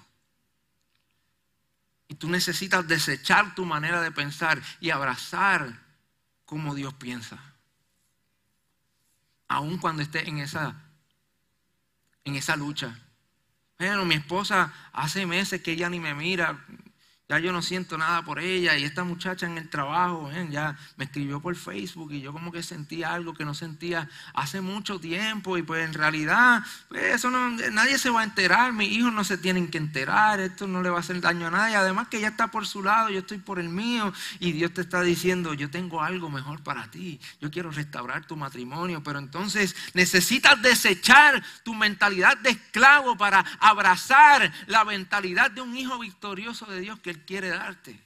Y 2.07 2.13
tú 2.13 2.29
necesitas 2.29 2.87
desechar 2.87 3.55
tu 3.55 3.65
manera 3.65 3.99
de 3.99 4.11
pensar 4.11 4.61
y 4.79 4.91
abrazar 4.91 5.81
como 6.45 6.75
Dios 6.75 6.93
piensa. 6.93 7.39
Aun 9.47 9.79
cuando 9.79 10.03
estés 10.03 10.27
en 10.27 10.37
esa, 10.37 10.75
en 12.25 12.35
esa 12.35 12.55
lucha. 12.55 12.95
Bueno, 13.79 14.05
mi 14.05 14.13
esposa 14.13 14.71
hace 14.93 15.25
meses 15.25 15.63
que 15.63 15.71
ella 15.71 15.89
ni 15.89 15.99
me 15.99 16.13
mira, 16.13 16.63
ya 17.29 17.39
yo 17.39 17.51
no 17.51 17.61
siento 17.61 17.97
nada 17.97 18.21
por 18.21 18.39
ella 18.39 18.77
y 18.77 18.85
esta 18.85 19.03
muchacha 19.03 19.45
en 19.45 19.57
el 19.57 19.69
trabajo 19.69 20.31
ya 20.49 20.77
me 20.95 21.05
escribió 21.05 21.41
por 21.41 21.57
Facebook 21.57 22.13
y 22.13 22.21
yo 22.21 22.31
como 22.31 22.53
que 22.53 22.63
sentía 22.63 23.13
algo 23.13 23.33
que 23.33 23.43
no 23.43 23.53
sentía 23.53 24.09
hace 24.33 24.61
mucho 24.61 24.97
tiempo 24.97 25.57
y 25.57 25.61
pues 25.61 25.85
en 25.85 25.93
realidad 25.93 26.63
pues 26.87 27.03
eso 27.15 27.29
no, 27.29 27.49
nadie 27.49 27.97
se 27.97 28.09
va 28.09 28.21
a 28.21 28.23
enterar, 28.23 28.71
mis 28.71 28.91
hijos 28.91 29.11
no 29.11 29.25
se 29.25 29.37
tienen 29.37 29.67
que 29.69 29.77
enterar, 29.77 30.39
esto 30.39 30.67
no 30.67 30.81
le 30.81 30.89
va 30.89 30.97
a 30.97 30.99
hacer 31.01 31.19
daño 31.19 31.47
a 31.47 31.51
nadie, 31.51 31.75
además 31.75 32.07
que 32.07 32.17
ella 32.17 32.29
está 32.29 32.47
por 32.47 32.65
su 32.65 32.81
lado, 32.81 33.09
yo 33.09 33.19
estoy 33.19 33.39
por 33.39 33.59
el 33.59 33.67
mío 33.67 34.13
y 34.39 34.53
Dios 34.53 34.73
te 34.73 34.79
está 34.79 35.01
diciendo 35.01 35.53
yo 35.53 35.69
tengo 35.69 36.01
algo 36.01 36.29
mejor 36.29 36.63
para 36.63 36.89
ti, 36.89 37.19
yo 37.41 37.51
quiero 37.51 37.71
restaurar 37.71 38.25
tu 38.25 38.37
matrimonio, 38.37 39.03
pero 39.03 39.19
entonces 39.19 39.75
necesitas 39.93 40.61
desechar 40.61 41.43
tu 41.63 41.73
mentalidad 41.73 42.37
de 42.37 42.51
esclavo 42.51 43.17
para 43.17 43.43
abrazar 43.59 44.49
la 44.67 44.85
mentalidad 44.85 45.51
de 45.51 45.59
un 45.59 45.75
hijo 45.75 45.99
victorioso 45.99 46.65
de 46.67 46.79
Dios 46.79 46.99
que 46.99 47.16
quiere 47.25 47.49
darte. 47.49 47.99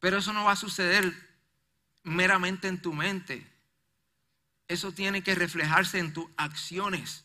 Pero 0.00 0.18
eso 0.18 0.32
no 0.32 0.44
va 0.44 0.52
a 0.52 0.56
suceder 0.56 1.12
meramente 2.02 2.68
en 2.68 2.80
tu 2.80 2.92
mente. 2.92 3.46
Eso 4.68 4.92
tiene 4.92 5.22
que 5.22 5.34
reflejarse 5.34 5.98
en 5.98 6.12
tus 6.12 6.26
acciones. 6.36 7.24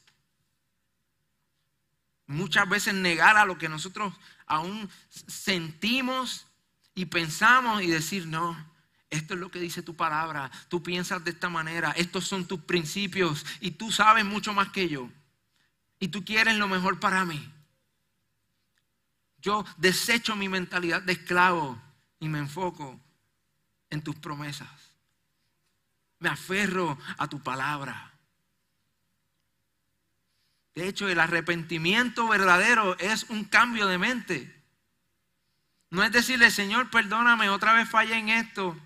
Muchas 2.27 2.67
veces 2.69 2.93
negar 2.93 3.37
a 3.37 3.45
lo 3.45 3.57
que 3.57 3.69
nosotros 3.69 4.13
aún 4.45 4.89
sentimos 5.09 6.47
y 6.95 7.05
pensamos 7.05 7.81
y 7.81 7.87
decir, 7.87 8.25
no, 8.25 8.55
esto 9.09 9.33
es 9.33 9.39
lo 9.39 9.51
que 9.51 9.59
dice 9.59 9.83
tu 9.83 9.95
palabra, 9.95 10.49
tú 10.69 10.81
piensas 10.81 11.23
de 11.23 11.31
esta 11.31 11.49
manera, 11.49 11.91
estos 11.91 12.27
son 12.27 12.47
tus 12.47 12.61
principios 12.61 13.45
y 13.59 13.71
tú 13.71 13.91
sabes 13.91 14.23
mucho 14.23 14.53
más 14.53 14.69
que 14.69 14.87
yo. 14.87 15.09
Y 15.99 16.07
tú 16.07 16.23
quieres 16.23 16.55
lo 16.55 16.67
mejor 16.67 16.99
para 16.99 17.25
mí. 17.25 17.50
Yo 19.41 19.65
desecho 19.77 20.35
mi 20.35 20.47
mentalidad 20.47 21.01
de 21.01 21.13
esclavo 21.13 21.81
y 22.19 22.29
me 22.29 22.39
enfoco 22.39 22.99
en 23.89 24.01
tus 24.01 24.15
promesas. 24.15 24.69
Me 26.19 26.29
aferro 26.29 26.97
a 27.17 27.27
tu 27.27 27.41
palabra. 27.41 28.11
De 30.75 30.87
hecho, 30.87 31.09
el 31.09 31.19
arrepentimiento 31.19 32.27
verdadero 32.27 32.97
es 32.99 33.23
un 33.29 33.43
cambio 33.43 33.87
de 33.87 33.97
mente. 33.97 34.63
No 35.89 36.03
es 36.03 36.11
decirle, 36.11 36.51
Señor, 36.51 36.89
perdóname, 36.89 37.49
otra 37.49 37.73
vez 37.73 37.89
fallé 37.89 38.17
en 38.17 38.29
esto. 38.29 38.77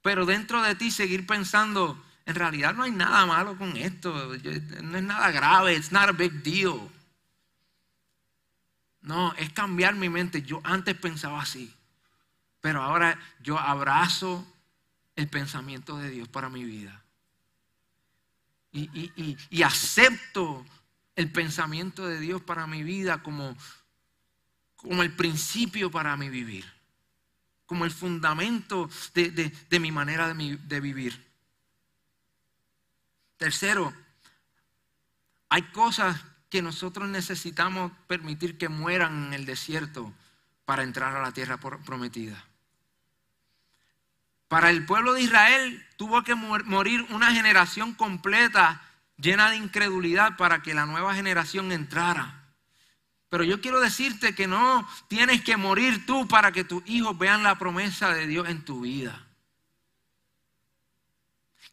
Pero 0.00 0.24
dentro 0.24 0.62
de 0.62 0.74
ti 0.74 0.90
seguir 0.90 1.26
pensando, 1.26 2.02
en 2.24 2.34
realidad 2.34 2.74
no 2.74 2.84
hay 2.84 2.92
nada 2.92 3.26
malo 3.26 3.58
con 3.58 3.76
esto. 3.76 4.34
No 4.82 4.96
es 4.96 5.02
nada 5.04 5.30
grave. 5.30 5.74
It's 5.74 5.92
not 5.92 6.08
a 6.08 6.12
big 6.12 6.42
deal. 6.42 6.90
No, 9.02 9.34
es 9.34 9.52
cambiar 9.52 9.94
mi 9.94 10.08
mente. 10.08 10.42
Yo 10.42 10.60
antes 10.64 10.96
pensaba 10.96 11.42
así. 11.42 11.74
Pero 12.60 12.80
ahora 12.80 13.18
yo 13.42 13.58
abrazo 13.58 14.46
el 15.16 15.28
pensamiento 15.28 15.98
de 15.98 16.10
Dios 16.10 16.28
para 16.28 16.48
mi 16.48 16.64
vida. 16.64 17.02
Y, 18.72 19.62
acepto 19.62 20.64
el 21.14 21.30
pensamiento 21.30 22.06
de 22.06 22.18
Dios 22.20 22.40
para 22.40 22.66
mi 22.66 22.82
vida 22.82 23.22
como, 23.22 23.54
como 24.76 25.02
el 25.02 25.12
principio 25.12 25.90
para 25.90 26.16
mi 26.16 26.30
vivir, 26.30 26.64
como 27.66 27.84
el 27.84 27.90
fundamento 27.90 28.88
de, 29.12 29.78
mi 29.78 29.92
manera 29.92 30.32
de, 30.32 30.56
de 30.56 30.80
vivir. 30.80 31.22
Tercero, 33.36 33.92
hay 35.50 35.62
cosas 35.64 36.18
que 36.52 36.60
nosotros 36.60 37.08
necesitamos 37.08 37.92
permitir 38.06 38.58
que 38.58 38.68
mueran 38.68 39.28
en 39.28 39.32
el 39.32 39.46
desierto 39.46 40.12
para 40.66 40.82
entrar 40.82 41.16
a 41.16 41.22
la 41.22 41.32
tierra 41.32 41.56
prometida. 41.56 42.44
Para 44.48 44.68
el 44.68 44.84
pueblo 44.84 45.14
de 45.14 45.22
Israel 45.22 45.82
tuvo 45.96 46.22
que 46.22 46.34
morir 46.34 47.06
una 47.08 47.32
generación 47.32 47.94
completa 47.94 48.82
llena 49.16 49.48
de 49.48 49.56
incredulidad 49.56 50.36
para 50.36 50.60
que 50.60 50.74
la 50.74 50.84
nueva 50.84 51.14
generación 51.14 51.72
entrara. 51.72 52.44
Pero 53.30 53.44
yo 53.44 53.62
quiero 53.62 53.80
decirte 53.80 54.34
que 54.34 54.46
no 54.46 54.86
tienes 55.08 55.42
que 55.42 55.56
morir 55.56 56.04
tú 56.04 56.28
para 56.28 56.52
que 56.52 56.64
tus 56.64 56.82
hijos 56.86 57.16
vean 57.16 57.42
la 57.42 57.58
promesa 57.58 58.12
de 58.12 58.26
Dios 58.26 58.46
en 58.50 58.62
tu 58.62 58.82
vida. 58.82 59.26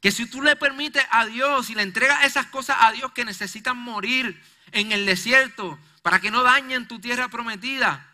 Que 0.01 0.11
si 0.11 0.25
tú 0.25 0.41
le 0.41 0.55
permites 0.55 1.05
a 1.11 1.25
Dios 1.25 1.69
y 1.69 1.75
le 1.75 1.83
entregas 1.83 2.23
esas 2.23 2.45
cosas 2.47 2.77
a 2.79 2.91
Dios 2.91 3.11
que 3.11 3.25
necesitan 3.25 3.77
morir 3.77 4.41
en 4.71 4.91
el 4.91 5.05
desierto 5.05 5.77
para 6.01 6.19
que 6.19 6.31
no 6.31 6.43
dañen 6.43 6.87
tu 6.87 6.99
tierra 6.99 7.27
prometida, 7.27 8.05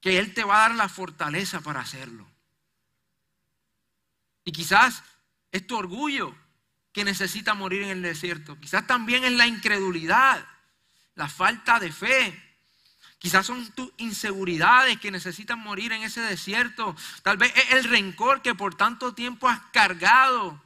que 0.00 0.18
Él 0.18 0.34
te 0.34 0.44
va 0.44 0.56
a 0.56 0.68
dar 0.68 0.74
la 0.76 0.88
fortaleza 0.88 1.60
para 1.60 1.80
hacerlo. 1.80 2.28
Y 4.44 4.52
quizás 4.52 5.02
es 5.50 5.66
tu 5.66 5.76
orgullo 5.76 6.34
que 6.92 7.04
necesita 7.04 7.54
morir 7.54 7.82
en 7.82 7.90
el 7.90 8.02
desierto. 8.02 8.58
Quizás 8.60 8.86
también 8.86 9.24
es 9.24 9.32
la 9.32 9.46
incredulidad, 9.46 10.46
la 11.14 11.28
falta 11.28 11.80
de 11.80 11.90
fe. 11.90 12.53
Quizás 13.24 13.46
son 13.46 13.66
tus 13.72 13.90
inseguridades 13.96 15.00
que 15.00 15.10
necesitan 15.10 15.58
morir 15.58 15.92
en 15.92 16.02
ese 16.02 16.20
desierto. 16.20 16.94
Tal 17.22 17.38
vez 17.38 17.54
es 17.56 17.72
el 17.72 17.84
rencor 17.84 18.42
que 18.42 18.54
por 18.54 18.74
tanto 18.74 19.14
tiempo 19.14 19.48
has 19.48 19.60
cargado. 19.72 20.62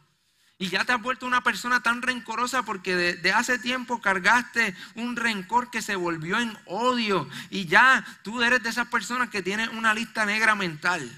Y 0.59 0.69
ya 0.69 0.85
te 0.85 0.91
has 0.91 1.01
vuelto 1.01 1.25
una 1.25 1.45
persona 1.45 1.85
tan 1.85 2.03
rencorosa 2.03 2.65
porque 2.65 2.97
de, 2.97 3.15
de, 3.15 3.31
hace 3.33 3.61
tiempo 3.61 4.01
cargaste 4.01 4.75
un 4.97 5.15
rencor 5.15 5.71
que 5.71 5.83
se 5.83 5.95
volvió 5.95 6.37
en 6.41 6.59
odio. 6.67 7.29
Y 7.49 7.67
ya 7.67 8.05
tú 8.25 8.43
eres 8.43 8.61
de 8.61 8.71
esas 8.71 8.89
personas 8.89 9.31
que 9.31 9.41
tienen 9.41 9.69
una 9.77 9.95
lista 9.95 10.27
negra 10.27 10.57
mental. 10.57 11.09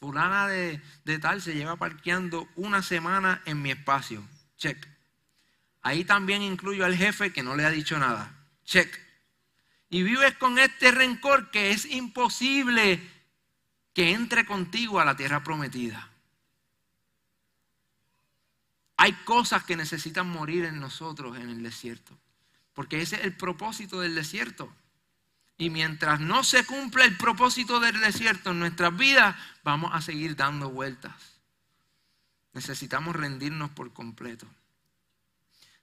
Fulana 0.00 0.48
de, 0.48 0.82
tal 1.20 1.40
se 1.40 1.54
lleva 1.54 1.76
parqueando 1.76 2.48
una 2.56 2.82
semana 2.82 3.40
en 3.44 3.62
mi 3.62 3.70
espacio. 3.70 4.26
Check. 4.56 4.84
Ahí 5.80 6.04
también 6.04 6.42
incluyo 6.42 6.84
al 6.84 6.96
jefe 6.96 7.32
que 7.32 7.44
no 7.44 7.54
le 7.54 7.64
ha 7.64 7.70
dicho 7.70 8.00
nada. 8.00 8.34
Check. 8.64 9.01
Y 9.92 10.02
vives 10.04 10.34
con 10.38 10.58
este 10.58 10.90
rencor 10.90 11.50
que 11.50 11.70
es 11.70 11.84
imposible 11.84 12.98
que 13.92 14.12
entre 14.12 14.46
contigo 14.46 14.98
a 14.98 15.04
la 15.04 15.18
tierra 15.18 15.44
prometida. 15.44 16.08
Hay 18.96 19.12
cosas 19.12 19.64
que 19.64 19.76
necesitan 19.76 20.30
morir 20.30 20.64
en 20.64 20.80
nosotros 20.80 21.36
en 21.36 21.50
el 21.50 21.62
desierto. 21.62 22.18
Porque 22.72 23.02
ese 23.02 23.16
es 23.16 23.24
el 23.24 23.36
propósito 23.36 24.00
del 24.00 24.14
desierto. 24.14 24.72
Y 25.58 25.68
mientras 25.68 26.20
no 26.20 26.42
se 26.42 26.64
cumpla 26.64 27.04
el 27.04 27.18
propósito 27.18 27.78
del 27.78 28.00
desierto 28.00 28.52
en 28.52 28.60
nuestras 28.60 28.96
vidas, 28.96 29.36
vamos 29.62 29.90
a 29.92 30.00
seguir 30.00 30.36
dando 30.36 30.70
vueltas. 30.70 31.12
Necesitamos 32.54 33.14
rendirnos 33.14 33.68
por 33.72 33.92
completo. 33.92 34.46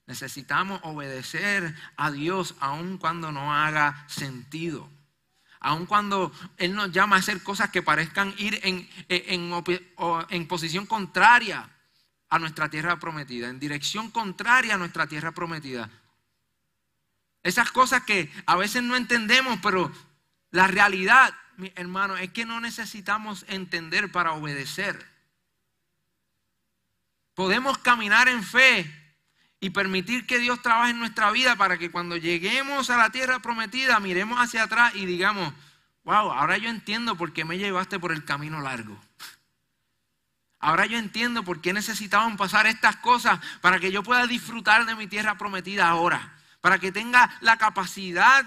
Necesitamos 0.09 0.79
obedecer 0.81 1.75
a 1.95 2.09
Dios 2.09 2.55
aun 2.59 2.97
cuando 2.97 3.31
no 3.31 3.53
haga 3.53 4.05
sentido. 4.07 4.89
Aun 5.59 5.85
cuando 5.85 6.31
Él 6.57 6.73
nos 6.73 6.91
llama 6.91 7.15
a 7.15 7.19
hacer 7.19 7.43
cosas 7.43 7.69
que 7.69 7.83
parezcan 7.83 8.33
ir 8.39 8.59
en, 8.63 10.47
posición 10.47 10.87
contraria 10.87 11.69
a 12.27 12.39
nuestra 12.39 12.69
tierra 12.69 12.97
prometida, 12.99 13.49
en 13.49 13.59
dirección 13.59 14.09
contraria 14.09 14.73
a 14.73 14.77
nuestra 14.79 15.05
tierra 15.05 15.31
prometida. 15.31 15.91
Esas 17.43 17.71
cosas 17.71 18.01
que 18.03 18.31
a 18.47 18.55
veces 18.55 18.81
no 18.81 18.95
entendemos, 18.95 19.59
pero 19.61 19.91
la 20.49 20.65
realidad, 20.65 21.35
mi 21.57 21.71
hermano, 21.75 22.17
es 22.17 22.31
que 22.31 22.47
no 22.47 22.59
necesitamos 22.59 23.45
entender 23.47 24.11
para 24.11 24.31
obedecer. 24.33 25.05
Podemos 27.35 27.77
caminar 27.77 28.27
en 28.27 28.43
fe 28.43 28.98
y 29.59 29.71
permitir 29.71 30.25
que 30.25 30.39
Dios 30.39 30.61
trabaje 30.61 30.91
en 30.91 30.99
nuestra 30.99 31.31
vida 31.31 31.55
para 31.55 31.77
que 31.77 31.91
cuando 31.91 32.17
lleguemos 32.17 32.89
a 32.89 32.97
la 32.97 33.09
tierra 33.09 33.39
prometida 33.39 33.99
miremos 33.99 34.39
hacia 34.39 34.63
atrás 34.63 34.95
y 34.95 35.05
digamos, 35.05 35.53
wow, 36.03 36.31
ahora 36.31 36.57
yo 36.57 36.69
entiendo 36.69 37.15
por 37.15 37.33
qué 37.33 37.45
me 37.45 37.57
llevaste 37.57 37.99
por 37.99 38.11
el 38.11 38.23
camino 38.23 38.61
largo. 38.61 38.99
Ahora 40.59 40.85
yo 40.85 40.97
entiendo 40.97 41.43
por 41.43 41.61
qué 41.61 41.73
necesitaban 41.73 42.35
pasar 42.37 42.67
estas 42.67 42.97
cosas 42.97 43.39
para 43.61 43.79
que 43.79 43.91
yo 43.91 44.03
pueda 44.03 44.27
disfrutar 44.27 44.85
de 44.85 44.95
mi 44.95 45.07
tierra 45.07 45.37
prometida 45.37 45.87
ahora 45.87 46.35
para 46.61 46.79
que 46.79 46.91
tenga 46.91 47.29
la 47.41 47.57
capacidad, 47.57 48.45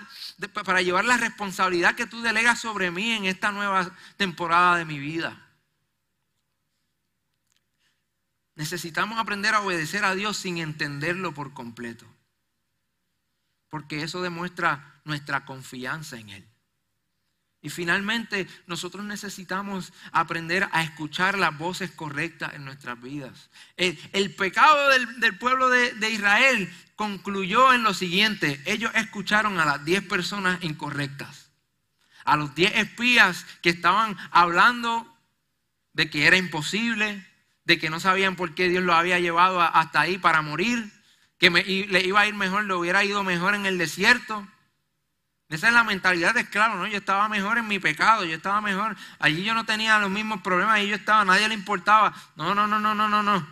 para 0.64 0.82
llevar 0.82 1.04
la 1.04 1.16
responsabilidad 1.16 1.94
que 1.94 2.06
tú 2.06 2.20
delegas 2.20 2.60
sobre 2.60 2.90
mí 2.90 3.12
en 3.12 3.24
esta 3.24 3.52
nueva 3.52 3.90
temporada 4.16 4.76
de 4.76 4.84
mi 4.84 4.98
vida. 4.98 5.40
Necesitamos 8.62 9.18
aprender 9.18 9.56
a 9.56 9.60
obedecer 9.60 10.04
a 10.04 10.14
Dios 10.14 10.36
sin 10.36 10.58
entenderlo 10.58 11.34
por 11.34 11.52
completo, 11.52 12.06
porque 13.68 14.04
eso 14.04 14.22
demuestra 14.22 15.00
nuestra 15.04 15.44
confianza 15.44 16.16
en 16.16 16.28
Él. 16.28 16.48
Y 17.60 17.70
finalmente, 17.70 18.46
nosotros 18.68 19.04
necesitamos 19.04 19.92
aprender 20.12 20.68
a 20.70 20.84
escuchar 20.84 21.36
las 21.38 21.58
voces 21.58 21.90
correctas 21.90 22.54
en 22.54 22.64
nuestras 22.64 23.02
vidas. 23.02 23.50
El, 23.76 24.32
pecado 24.36 24.90
del, 25.18 25.36
pueblo 25.38 25.68
de, 25.68 25.94
de, 25.94 26.10
Israel 26.10 26.72
concluyó 26.94 27.72
en 27.72 27.82
lo 27.82 27.94
siguiente. 27.94 28.62
Ellos 28.64 28.92
escucharon 28.94 29.58
a 29.58 29.64
las 29.64 29.84
diez 29.84 30.04
personas 30.04 30.62
incorrectas. 30.62 31.50
A 32.24 32.36
los 32.36 32.54
diez 32.54 32.76
espías 32.76 33.44
que 33.60 33.70
estaban 33.70 34.16
hablando 34.30 35.04
de 35.94 36.08
que 36.08 36.28
era 36.28 36.36
imposible, 36.36 37.26
de 37.64 37.78
que 37.78 37.90
no 37.90 38.00
sabían 38.00 38.36
por 38.36 38.54
qué 38.54 38.68
Dios 38.68 38.82
los 38.82 38.94
había 38.94 39.18
llevado 39.18 39.60
hasta 39.60 40.00
ahí 40.00 40.18
para 40.18 40.42
morir, 40.42 40.92
que 41.38 41.50
le 41.50 42.00
iba 42.00 42.20
a 42.20 42.26
ir 42.26 42.34
mejor, 42.34 42.64
le 42.64 42.74
hubiera 42.74 43.04
ido 43.04 43.22
mejor 43.24 43.54
en 43.54 43.66
el 43.66 43.78
desierto. 43.78 44.46
Esa 45.48 45.68
es 45.68 45.74
la 45.74 45.84
mentalidad 45.84 46.34
de 46.34 46.40
esclavo, 46.40 46.76
¿no? 46.76 46.86
Yo 46.86 46.96
estaba 46.96 47.28
mejor 47.28 47.58
en 47.58 47.68
mi 47.68 47.78
pecado, 47.78 48.24
yo 48.24 48.34
estaba 48.34 48.62
mejor. 48.62 48.96
Allí 49.18 49.44
yo 49.44 49.52
no 49.52 49.66
tenía 49.66 49.98
los 49.98 50.10
mismos 50.10 50.40
problemas, 50.40 50.76
allí 50.76 50.88
yo 50.88 50.96
estaba, 50.96 51.24
nadie 51.24 51.46
le 51.46 51.54
importaba. 51.54 52.14
No, 52.36 52.54
no, 52.54 52.66
no, 52.66 52.78
no, 52.78 52.94
no, 52.94 53.06
no, 53.06 53.22
no. 53.22 53.46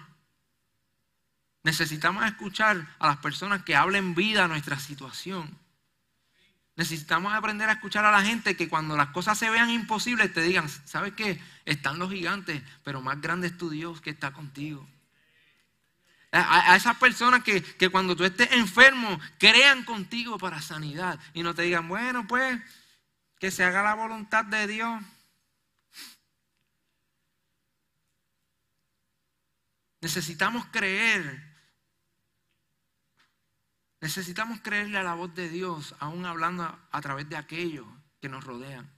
Necesitamos 1.63 2.25
escuchar 2.25 2.97
a 2.99 3.07
las 3.07 3.19
personas 3.19 3.65
que 3.65 3.77
hablen 3.77 4.15
vida 4.15 4.45
a 4.45 4.49
nuestra 4.49 4.79
situación. 4.79 5.60
Necesitamos 6.81 7.35
aprender 7.35 7.69
a 7.69 7.73
escuchar 7.73 8.07
a 8.07 8.11
la 8.11 8.23
gente 8.23 8.57
que 8.57 8.67
cuando 8.67 8.97
las 8.97 9.09
cosas 9.09 9.37
se 9.37 9.51
vean 9.51 9.69
imposibles 9.69 10.33
te 10.33 10.41
digan, 10.41 10.67
¿sabes 10.87 11.13
qué? 11.13 11.39
Están 11.67 11.99
los 11.99 12.11
gigantes, 12.11 12.63
pero 12.83 13.03
más 13.03 13.21
grande 13.21 13.49
es 13.49 13.59
tu 13.59 13.69
Dios 13.69 14.01
que 14.01 14.09
está 14.09 14.33
contigo. 14.33 14.89
A, 16.33 16.75
esas 16.75 16.97
personas 16.97 17.45
que, 17.45 17.63
que 17.63 17.91
cuando 17.91 18.17
tú 18.17 18.25
estés 18.25 18.51
enfermo 18.53 19.21
crean 19.39 19.85
contigo 19.85 20.39
para 20.39 20.63
sanidad 20.63 21.21
y 21.35 21.43
no 21.43 21.55
te 21.55 21.61
digan, 21.61 21.87
bueno, 21.87 22.27
pues 22.27 22.59
que 23.39 23.51
se 23.51 23.63
haga 23.63 23.83
la 23.83 23.93
voluntad 23.93 24.47
de 24.47 24.67
Dios. 24.67 25.03
Necesitamos 30.01 30.65
creer. 30.73 31.50
Necesitamos 34.01 34.61
creerle 34.63 34.99
a 34.99 35.03
la 35.03 35.15
voz 35.15 35.35
de 35.35 35.49
Dios, 35.51 35.95
aún 35.99 36.25
hablando 36.25 36.79
a, 36.91 37.01
través 37.03 37.29
de 37.29 37.37
aquellos 37.37 37.87
que 38.21 38.31
nos 38.31 38.45
rodean. 38.45 38.91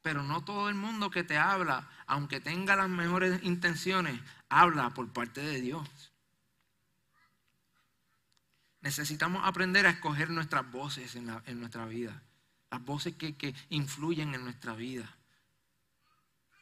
Pero 0.00 0.22
no 0.22 0.42
todo 0.42 0.68
el 0.68 0.74
mundo 0.74 1.10
que 1.10 1.22
te 1.22 1.36
habla, 1.36 1.90
aunque 2.06 2.40
tenga 2.40 2.76
las 2.76 2.88
mejores 2.88 3.42
intenciones, 3.42 4.18
habla 4.48 4.90
por 4.90 5.12
parte 5.12 5.42
de 5.42 5.60
Dios. 5.60 6.12
Necesitamos 8.80 9.42
aprender 9.44 9.86
a 9.86 9.90
escoger 9.90 10.30
nuestras 10.30 10.70
voces 10.70 11.14
en, 11.16 11.26
nuestra 11.60 11.84
vida, 11.86 12.22
las 12.70 12.82
voces 12.84 13.16
que, 13.16 13.36
que 13.36 13.54
influyen 13.68 14.34
en 14.34 14.44
nuestra 14.44 14.74
vida. 14.74 15.14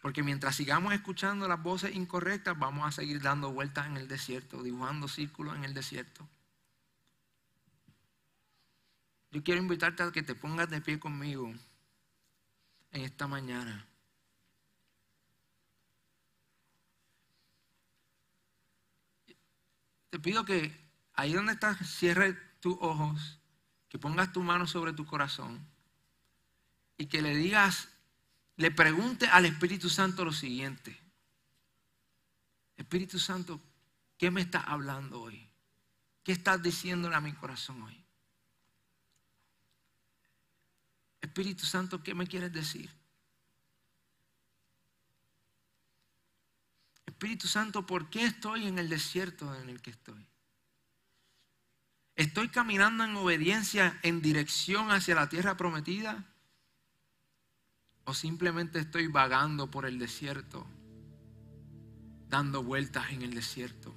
Porque 0.03 0.23
mientras 0.23 0.57
sigamos 0.57 0.93
escuchando 0.93 1.47
las 1.47 1.63
voces 1.63 1.95
incorrectas, 1.95 2.59
vamos 2.59 2.87
a 2.87 2.93
seguir 2.93 3.23
dando 3.23 3.53
vueltas 3.53 3.87
en 3.87 3.97
el 3.97 4.09
desierto, 4.09 4.63
dibujando 4.63 5.07
círculos 5.07 5.55
en 5.55 5.65
el 5.65 5.75
desierto. 5.75 6.29
Yo 9.35 9.43
quiero 9.43 9.61
invitarte 9.61 10.05
a 10.05 10.13
que 10.13 10.23
te 10.23 10.37
pongas 10.37 10.71
de 10.71 10.81
pie 10.81 11.01
conmigo 11.01 11.53
en 12.93 13.03
esta 13.03 13.27
mañana. 13.27 13.85
Te 20.09 20.21
pido 20.21 20.45
que 20.45 20.73
ahí 21.15 21.33
donde 21.33 21.55
estás, 21.55 21.79
cierre 21.85 22.35
tus 22.61 22.77
ojos, 22.81 23.41
que 23.89 23.99
pongas 23.99 24.33
tu 24.33 24.41
mano 24.41 24.69
sobre 24.69 24.93
tu 24.93 25.05
corazón 25.05 25.67
y 26.97 27.07
que 27.07 27.21
le 27.21 27.35
digas, 27.35 27.89
le 28.55 28.71
pregunte 28.71 29.27
al 29.27 29.47
Espíritu 29.47 29.91
Santo 29.91 30.25
lo 30.25 30.33
siguiente. 30.33 30.97
Espíritu 32.77 33.19
Santo, 33.19 33.61
¿qué 34.17 34.31
me 34.31 34.43
estás 34.43 34.63
hablando 34.69 35.23
hoy? 35.23 35.51
¿Qué 36.23 36.31
estás 36.31 36.63
diciéndole 36.63 37.17
a 37.17 37.21
mi 37.21 37.33
corazón 37.33 37.83
hoy? 37.83 38.04
Espíritu 41.25 41.65
Santo, 41.65 42.03
¿qué 42.03 42.15
me 42.15 42.27
quieres 42.27 42.53
decir? 42.53 42.91
Espíritu 47.07 47.49
Santo, 47.49 47.87
¿por 47.87 48.11
qué 48.11 48.27
estoy 48.27 48.67
en 48.67 48.79
el 48.79 48.91
desierto 48.91 49.55
en 49.55 49.71
el 49.71 49.81
que 49.81 49.91
estoy? 49.91 50.27
¿Estoy 52.15 52.49
caminando 52.51 53.05
en 53.05 53.17
obediencia 53.17 53.99
en 54.03 54.21
dirección 54.21 54.91
hacia 54.91 55.15
la 55.15 55.29
tierra 55.29 55.57
prometida? 55.57 56.25
¿O 58.05 58.13
simplemente 58.13 58.79
estoy 58.79 59.07
vagando 59.07 59.71
por 59.71 59.87
el 59.87 59.99
desierto, 59.99 60.67
dando 62.29 62.63
vueltas 62.63 63.11
en 63.11 63.23
el 63.23 63.33
desierto, 63.33 63.95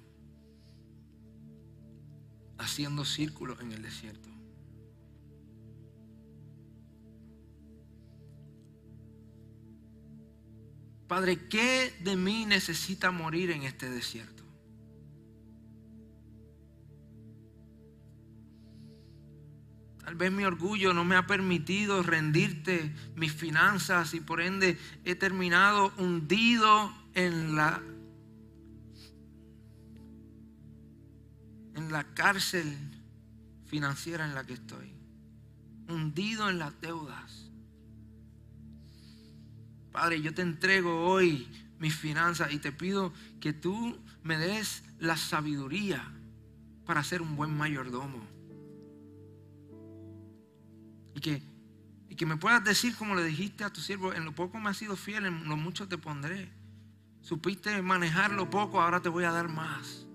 haciendo 2.57 3.03
círculos 3.03 3.59
en 3.59 3.73
el 3.73 3.81
desierto? 3.81 4.36
Padre, 11.07 11.47
¿qué 11.47 11.95
de 12.01 12.15
mí 12.15 12.45
necesita 12.45 13.11
morir 13.11 13.51
en 13.51 13.63
este 13.63 13.89
desierto? 13.89 14.43
Tal 20.03 20.15
vez 20.15 20.31
mi 20.31 20.43
orgullo 20.43 20.93
no 20.93 21.03
me 21.03 21.15
ha 21.15 21.27
permitido 21.27 22.01
rendirte 22.01 22.93
mis 23.15 23.33
finanzas 23.33 24.13
y 24.13 24.21
por 24.21 24.41
ende 24.41 24.77
he 25.03 25.15
terminado 25.15 25.93
hundido 25.97 26.93
en 27.13 27.55
la 27.55 27.81
en 31.75 31.91
la 31.91 32.03
cárcel 32.13 32.75
financiera 33.65 34.25
en 34.25 34.33
la 34.33 34.45
que 34.45 34.53
estoy. 34.53 34.93
Hundido 35.87 36.49
en 36.49 36.59
las 36.59 36.79
deudas. 36.81 37.46
Padre, 39.99 40.21
yo 40.21 40.31
te 40.31 40.43
entrego 40.43 41.05
hoy 41.07 41.47
mis 41.79 41.95
finanzas 41.95 42.53
y 42.53 42.59
te 42.59 42.71
pido 42.71 43.11
que 43.41 43.51
tú 43.51 43.97
me 44.21 44.37
des 44.37 44.83
la 44.99 45.17
sabiduría 45.17 46.07
para 46.85 47.03
ser 47.03 47.23
un 47.23 47.35
buen 47.35 47.57
mayordomo. 47.57 48.23
Y 51.15 51.19
que, 51.19 51.41
y 52.09 52.15
que 52.15 52.27
me 52.27 52.37
puedas 52.37 52.63
decir 52.63 52.95
como 52.95 53.15
le 53.15 53.23
dijiste 53.23 53.63
a 53.63 53.73
tu 53.73 53.81
siervo, 53.81 54.13
en 54.13 54.23
lo 54.23 54.35
poco 54.35 54.59
me 54.59 54.69
has 54.69 54.77
sido 54.77 54.95
fiel, 54.95 55.25
en 55.25 55.49
lo 55.49 55.57
mucho 55.57 55.87
te 55.87 55.97
pondré. 55.97 56.51
Supiste 57.21 57.81
manejar 57.81 58.33
lo 58.33 58.51
poco, 58.51 58.79
ahora 58.79 59.01
te 59.01 59.09
voy 59.09 59.23
a 59.23 59.31
dar 59.31 59.49
más. 59.49 60.06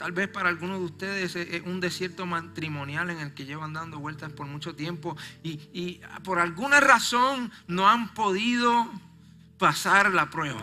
Tal 0.00 0.12
vez 0.12 0.28
para 0.28 0.48
algunos 0.48 0.78
de 0.78 0.84
ustedes 0.86 1.36
es 1.36 1.62
un 1.66 1.78
desierto 1.78 2.24
matrimonial 2.24 3.10
en 3.10 3.18
el 3.18 3.34
que 3.34 3.44
llevan 3.44 3.74
dando 3.74 3.98
vueltas 3.98 4.32
por 4.32 4.46
mucho 4.46 4.74
tiempo 4.74 5.14
y, 5.42 6.00
por 6.24 6.38
alguna 6.38 6.80
razón 6.80 7.52
no 7.66 7.86
han 7.86 8.14
podido 8.14 8.90
pasar 9.58 10.10
la 10.10 10.30
prueba. 10.30 10.62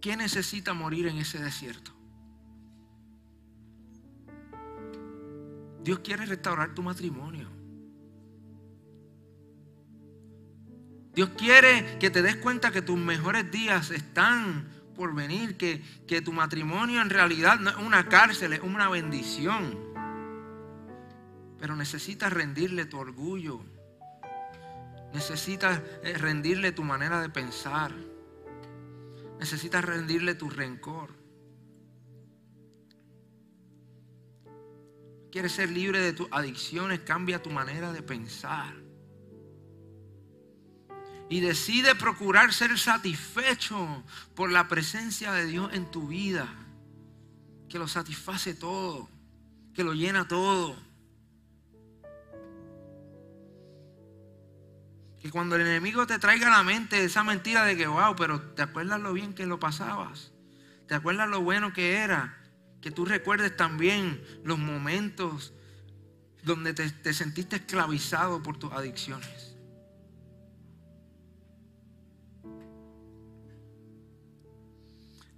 ¿Quién 0.00 0.18
necesita 0.18 0.74
morir 0.74 1.06
en 1.06 1.18
ese 1.18 1.38
desierto? 1.38 1.92
Dios 5.84 6.00
quiere 6.00 6.26
restaurar 6.26 6.74
tu 6.74 6.82
matrimonio. 6.82 7.48
Dios 11.14 11.30
quiere 11.38 11.98
que 12.00 12.10
te 12.10 12.22
des 12.22 12.34
cuenta 12.38 12.72
que 12.72 12.82
tus 12.82 12.98
mejores 12.98 13.52
días 13.52 13.92
están 13.92 14.81
por 14.94 15.14
venir, 15.14 15.56
que, 15.56 15.82
que 16.06 16.20
tu 16.22 16.32
matrimonio 16.32 17.00
en 17.00 17.10
realidad 17.10 17.58
no 17.58 17.70
es 17.70 17.76
una 17.76 18.08
cárcel, 18.08 18.52
es 18.52 18.60
una 18.60 18.88
bendición. 18.88 19.78
Pero 21.58 21.76
necesitas 21.76 22.32
rendirle 22.32 22.84
tu 22.86 22.98
orgullo. 22.98 23.60
Necesitas 25.12 25.80
eh, 26.02 26.14
rendirle 26.18 26.72
tu 26.72 26.82
manera 26.82 27.20
de 27.20 27.28
pensar. 27.28 27.92
Necesitas 29.38 29.84
rendirle 29.84 30.34
tu 30.34 30.50
rencor. 30.50 31.10
Quieres 35.30 35.52
ser 35.52 35.70
libre 35.70 36.00
de 36.00 36.12
tus 36.12 36.28
adicciones, 36.30 37.00
cambia 37.00 37.42
tu 37.42 37.50
manera 37.50 37.92
de 37.92 38.02
pensar 38.02 38.81
y 41.28 41.40
decide 41.40 41.94
procurar 41.94 42.52
ser 42.52 42.78
satisfecho 42.78 44.04
por 44.34 44.50
la 44.50 44.68
presencia 44.68 45.32
de 45.32 45.46
Dios 45.46 45.72
en 45.72 45.90
tu 45.90 46.08
vida, 46.08 46.46
que 47.68 47.78
lo 47.78 47.88
satisface 47.88 48.54
todo, 48.54 49.08
que 49.74 49.84
lo 49.84 49.94
llena 49.94 50.28
todo. 50.28 50.76
Que 55.20 55.30
cuando 55.30 55.56
el 55.56 55.62
enemigo 55.62 56.06
te 56.06 56.18
traiga 56.18 56.48
a 56.48 56.58
la 56.58 56.64
mente 56.64 57.04
esa 57.04 57.22
mentira 57.24 57.64
de 57.64 57.76
que, 57.76 57.86
wow, 57.86 58.14
pero 58.16 58.40
te 58.40 58.62
acuerdas 58.62 59.00
lo 59.00 59.12
bien 59.12 59.34
que 59.34 59.46
lo 59.46 59.58
pasabas, 59.58 60.32
te 60.88 60.94
acuerdas 60.94 61.28
lo 61.28 61.40
bueno 61.40 61.72
que 61.72 61.94
era, 61.94 62.38
que 62.82 62.90
tú 62.90 63.04
recuerdes 63.04 63.56
también 63.56 64.22
los 64.44 64.58
momentos 64.58 65.54
donde 66.42 66.74
te, 66.74 66.90
te 66.90 67.14
sentiste 67.14 67.56
esclavizado 67.56 68.42
por 68.42 68.58
tus 68.58 68.72
adicciones. 68.72 69.51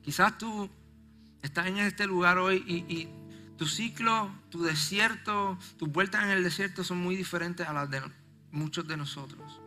Quizás 0.04 0.36
tú 0.36 0.68
estás 1.40 1.66
en 1.66 1.78
este 1.78 2.06
lugar 2.06 2.36
hoy 2.38 2.56
y, 2.66 3.08
tu 3.56 3.66
ciclo, 3.66 4.30
tu 4.50 4.62
desierto, 4.64 5.56
tus 5.78 5.88
vueltas 5.88 6.24
en 6.24 6.30
el 6.30 6.42
desierto 6.42 6.82
son 6.82 6.98
muy 6.98 7.14
diferentes 7.14 7.66
a 7.66 7.72
las 7.72 7.88
de 7.88 8.02
muchos 8.50 8.86
de 8.86 8.96
nosotros. 8.96 9.60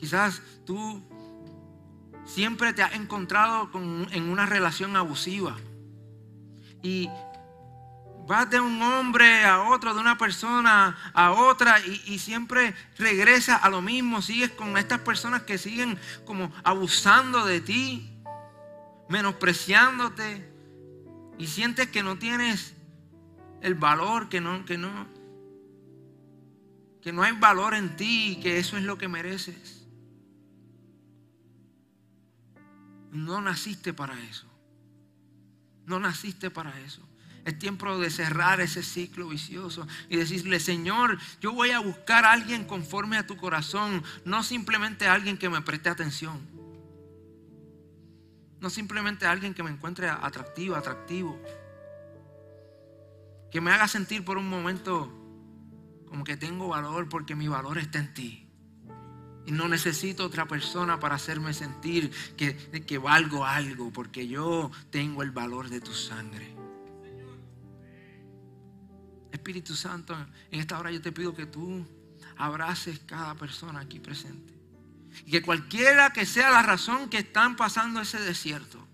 Quizás 0.00 0.42
tú 0.64 1.02
siempre 2.24 2.72
te 2.72 2.82
has 2.82 2.94
encontrado 2.94 3.70
en 4.10 4.22
una 4.30 4.46
relación 4.46 4.96
abusiva 4.96 5.56
y 6.82 7.08
vas 8.26 8.48
de 8.48 8.58
un 8.58 8.80
hombre 8.82 9.44
a 9.44 9.68
otro, 9.68 9.94
de 9.94 10.00
una 10.00 10.16
persona 10.16 10.96
a 11.12 11.32
otra 11.32 11.78
y, 11.80 12.02
y 12.06 12.18
siempre 12.18 12.74
regresas 12.96 13.62
a 13.62 13.68
lo 13.68 13.82
mismo, 13.82 14.22
sigues 14.22 14.50
con 14.50 14.76
estas 14.78 15.00
personas 15.00 15.42
que 15.42 15.58
siguen 15.58 15.98
como 16.24 16.50
abusando 16.64 17.44
de 17.44 17.60
ti 17.60 18.17
menospreciándote 19.08 20.48
y 21.38 21.46
sientes 21.46 21.88
que 21.88 22.02
no 22.02 22.18
tienes 22.18 22.74
el 23.62 23.74
valor, 23.74 24.28
que 24.28 24.40
no, 24.40 24.64
que 24.64 24.78
no, 24.78 25.08
que 27.02 27.12
no 27.12 27.22
hay 27.22 27.32
valor 27.32 27.74
en 27.74 27.96
ti 27.96 28.38
que 28.42 28.58
eso 28.58 28.76
es 28.76 28.84
lo 28.84 28.98
que 28.98 29.08
mereces. 29.08 29.86
No 33.10 33.40
naciste 33.40 33.92
para 33.94 34.20
eso. 34.20 34.46
No 35.86 35.98
naciste 35.98 36.50
para 36.50 36.78
eso. 36.80 37.02
Es 37.44 37.58
tiempo 37.58 37.96
de 37.98 38.10
cerrar 38.10 38.60
ese 38.60 38.82
ciclo 38.82 39.28
vicioso 39.28 39.86
y 40.10 40.16
decirle, 40.16 40.60
Señor, 40.60 41.18
yo 41.40 41.52
voy 41.52 41.70
a 41.70 41.78
buscar 41.78 42.26
a 42.26 42.32
alguien 42.32 42.64
conforme 42.64 43.16
a 43.16 43.26
tu 43.26 43.38
corazón, 43.38 44.04
no 44.26 44.42
simplemente 44.42 45.06
a 45.06 45.14
alguien 45.14 45.38
que 45.38 45.48
me 45.48 45.62
preste 45.62 45.88
atención. 45.88 46.57
No 48.60 48.70
simplemente 48.70 49.26
alguien 49.26 49.54
que 49.54 49.62
me 49.62 49.70
encuentre 49.70 50.08
atractivo, 50.08 50.74
atractivo. 50.74 51.40
Que 53.50 53.60
me 53.60 53.70
haga 53.70 53.88
sentir 53.88 54.24
por 54.24 54.36
un 54.36 54.48
momento 54.48 55.12
como 56.06 56.24
que 56.24 56.36
tengo 56.36 56.68
valor 56.68 57.08
porque 57.08 57.34
mi 57.34 57.48
valor 57.48 57.78
está 57.78 57.98
en 57.98 58.14
ti. 58.14 58.48
Y 59.46 59.52
no 59.52 59.68
necesito 59.68 60.26
otra 60.26 60.46
persona 60.46 61.00
para 61.00 61.14
hacerme 61.14 61.54
sentir 61.54 62.10
que, 62.36 62.54
que 62.56 62.98
valgo 62.98 63.46
algo 63.46 63.90
porque 63.92 64.28
yo 64.28 64.70
tengo 64.90 65.22
el 65.22 65.30
valor 65.30 65.70
de 65.70 65.80
tu 65.80 65.94
sangre. 65.94 66.54
Espíritu 69.32 69.74
Santo, 69.74 70.14
en 70.50 70.60
esta 70.60 70.78
hora 70.78 70.90
yo 70.90 71.00
te 71.00 71.12
pido 71.12 71.34
que 71.34 71.46
tú 71.46 71.86
abraces 72.36 72.98
cada 73.00 73.34
persona 73.36 73.80
aquí 73.80 74.00
presente. 74.00 74.57
Que 75.30 75.42
cualquiera 75.42 76.12
que 76.12 76.26
sea 76.26 76.50
la 76.50 76.62
razón 76.62 77.08
que 77.08 77.18
están 77.18 77.56
pasando 77.56 78.00
ese 78.00 78.20
desierto, 78.20 78.88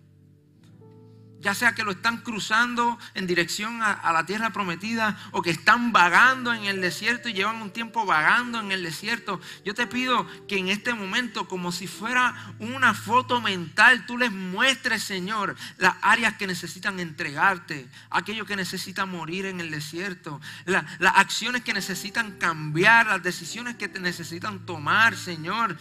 ya 1.45 1.55
sea 1.55 1.75
que 1.75 1.85
lo 1.85 1.91
están 1.93 2.23
cruzando 2.23 2.99
en 3.13 3.27
dirección 3.27 3.83
a, 3.83 4.13
la 4.13 4.25
tierra 4.25 4.51
prometida 4.51 5.19
o 5.31 5.43
que 5.43 5.51
están 5.51 5.93
vagando 5.93 6.55
en 6.55 6.65
el 6.65 6.81
desierto 6.81 7.29
y 7.29 7.35
llevan 7.35 7.61
un 7.61 7.71
tiempo 7.71 8.07
vagando 8.07 8.61
en 8.61 8.73
el 8.73 8.83
desierto. 8.83 9.41
Yo 9.63 9.75
te 9.75 9.87
pido 9.87 10.27
que 10.49 10.57
en 10.57 10.69
este 10.69 10.95
momento, 10.95 11.47
como 11.47 11.71
si 11.71 11.87
fuera 11.87 12.55
una 12.59 12.95
foto 12.95 13.43
mental, 13.43 14.07
tú 14.07 14.17
les 14.17 14.33
muestres, 14.33 15.03
Señor, 15.03 15.55
las 15.77 15.95
áreas 16.01 16.35
que 16.39 16.47
necesitan 16.47 16.99
entregarte, 16.99 17.89
aquello 18.09 18.47
que 18.47 18.57
necesita 18.57 19.05
morir 19.05 19.45
en 19.45 19.61
el 19.61 19.71
desierto, 19.71 20.41
las 20.65 21.15
acciones 21.15 21.63
que 21.63 21.75
necesitan 21.75 22.39
cambiar, 22.39 23.07
las 23.07 23.23
decisiones 23.23 23.77
que 23.77 23.89
te 23.89 24.01
necesitan 24.01 24.65
tomar, 24.65 25.15
Señor. 25.15 25.77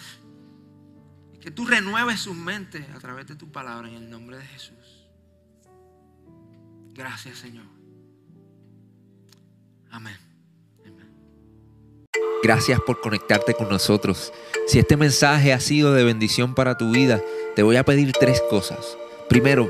Que 1.44 1.52
tú 1.52 1.66
renueves 1.66 2.22
sus 2.22 2.38
mentes 2.38 2.86
a 2.96 3.00
través 3.00 3.28
de 3.28 3.36
tu 3.36 3.52
palabra 3.52 3.90
en 3.90 3.96
el 3.96 4.10
nombre 4.10 4.38
de 4.38 4.46
Jesús. 4.46 5.10
Gracias, 6.94 7.40
Señor. 7.40 7.66
Amén. 9.92 10.16
Gracias 12.42 12.80
por 12.80 13.02
conectarte 13.02 13.56
con 13.56 13.68
nosotros. 13.68 14.32
Si 14.68 14.80
este 14.80 14.96
mensaje 14.96 15.52
ha 15.52 15.60
sido 15.60 15.92
de 15.92 16.06
bendición 16.06 16.56
para 16.56 16.78
tu 16.78 16.92
vida, 16.92 17.22
te 17.58 17.64
voy 17.64 17.76
a 17.76 17.84
pedir 17.84 18.14
tres 18.14 18.42
cosas. 18.50 18.98
Primero, 19.28 19.70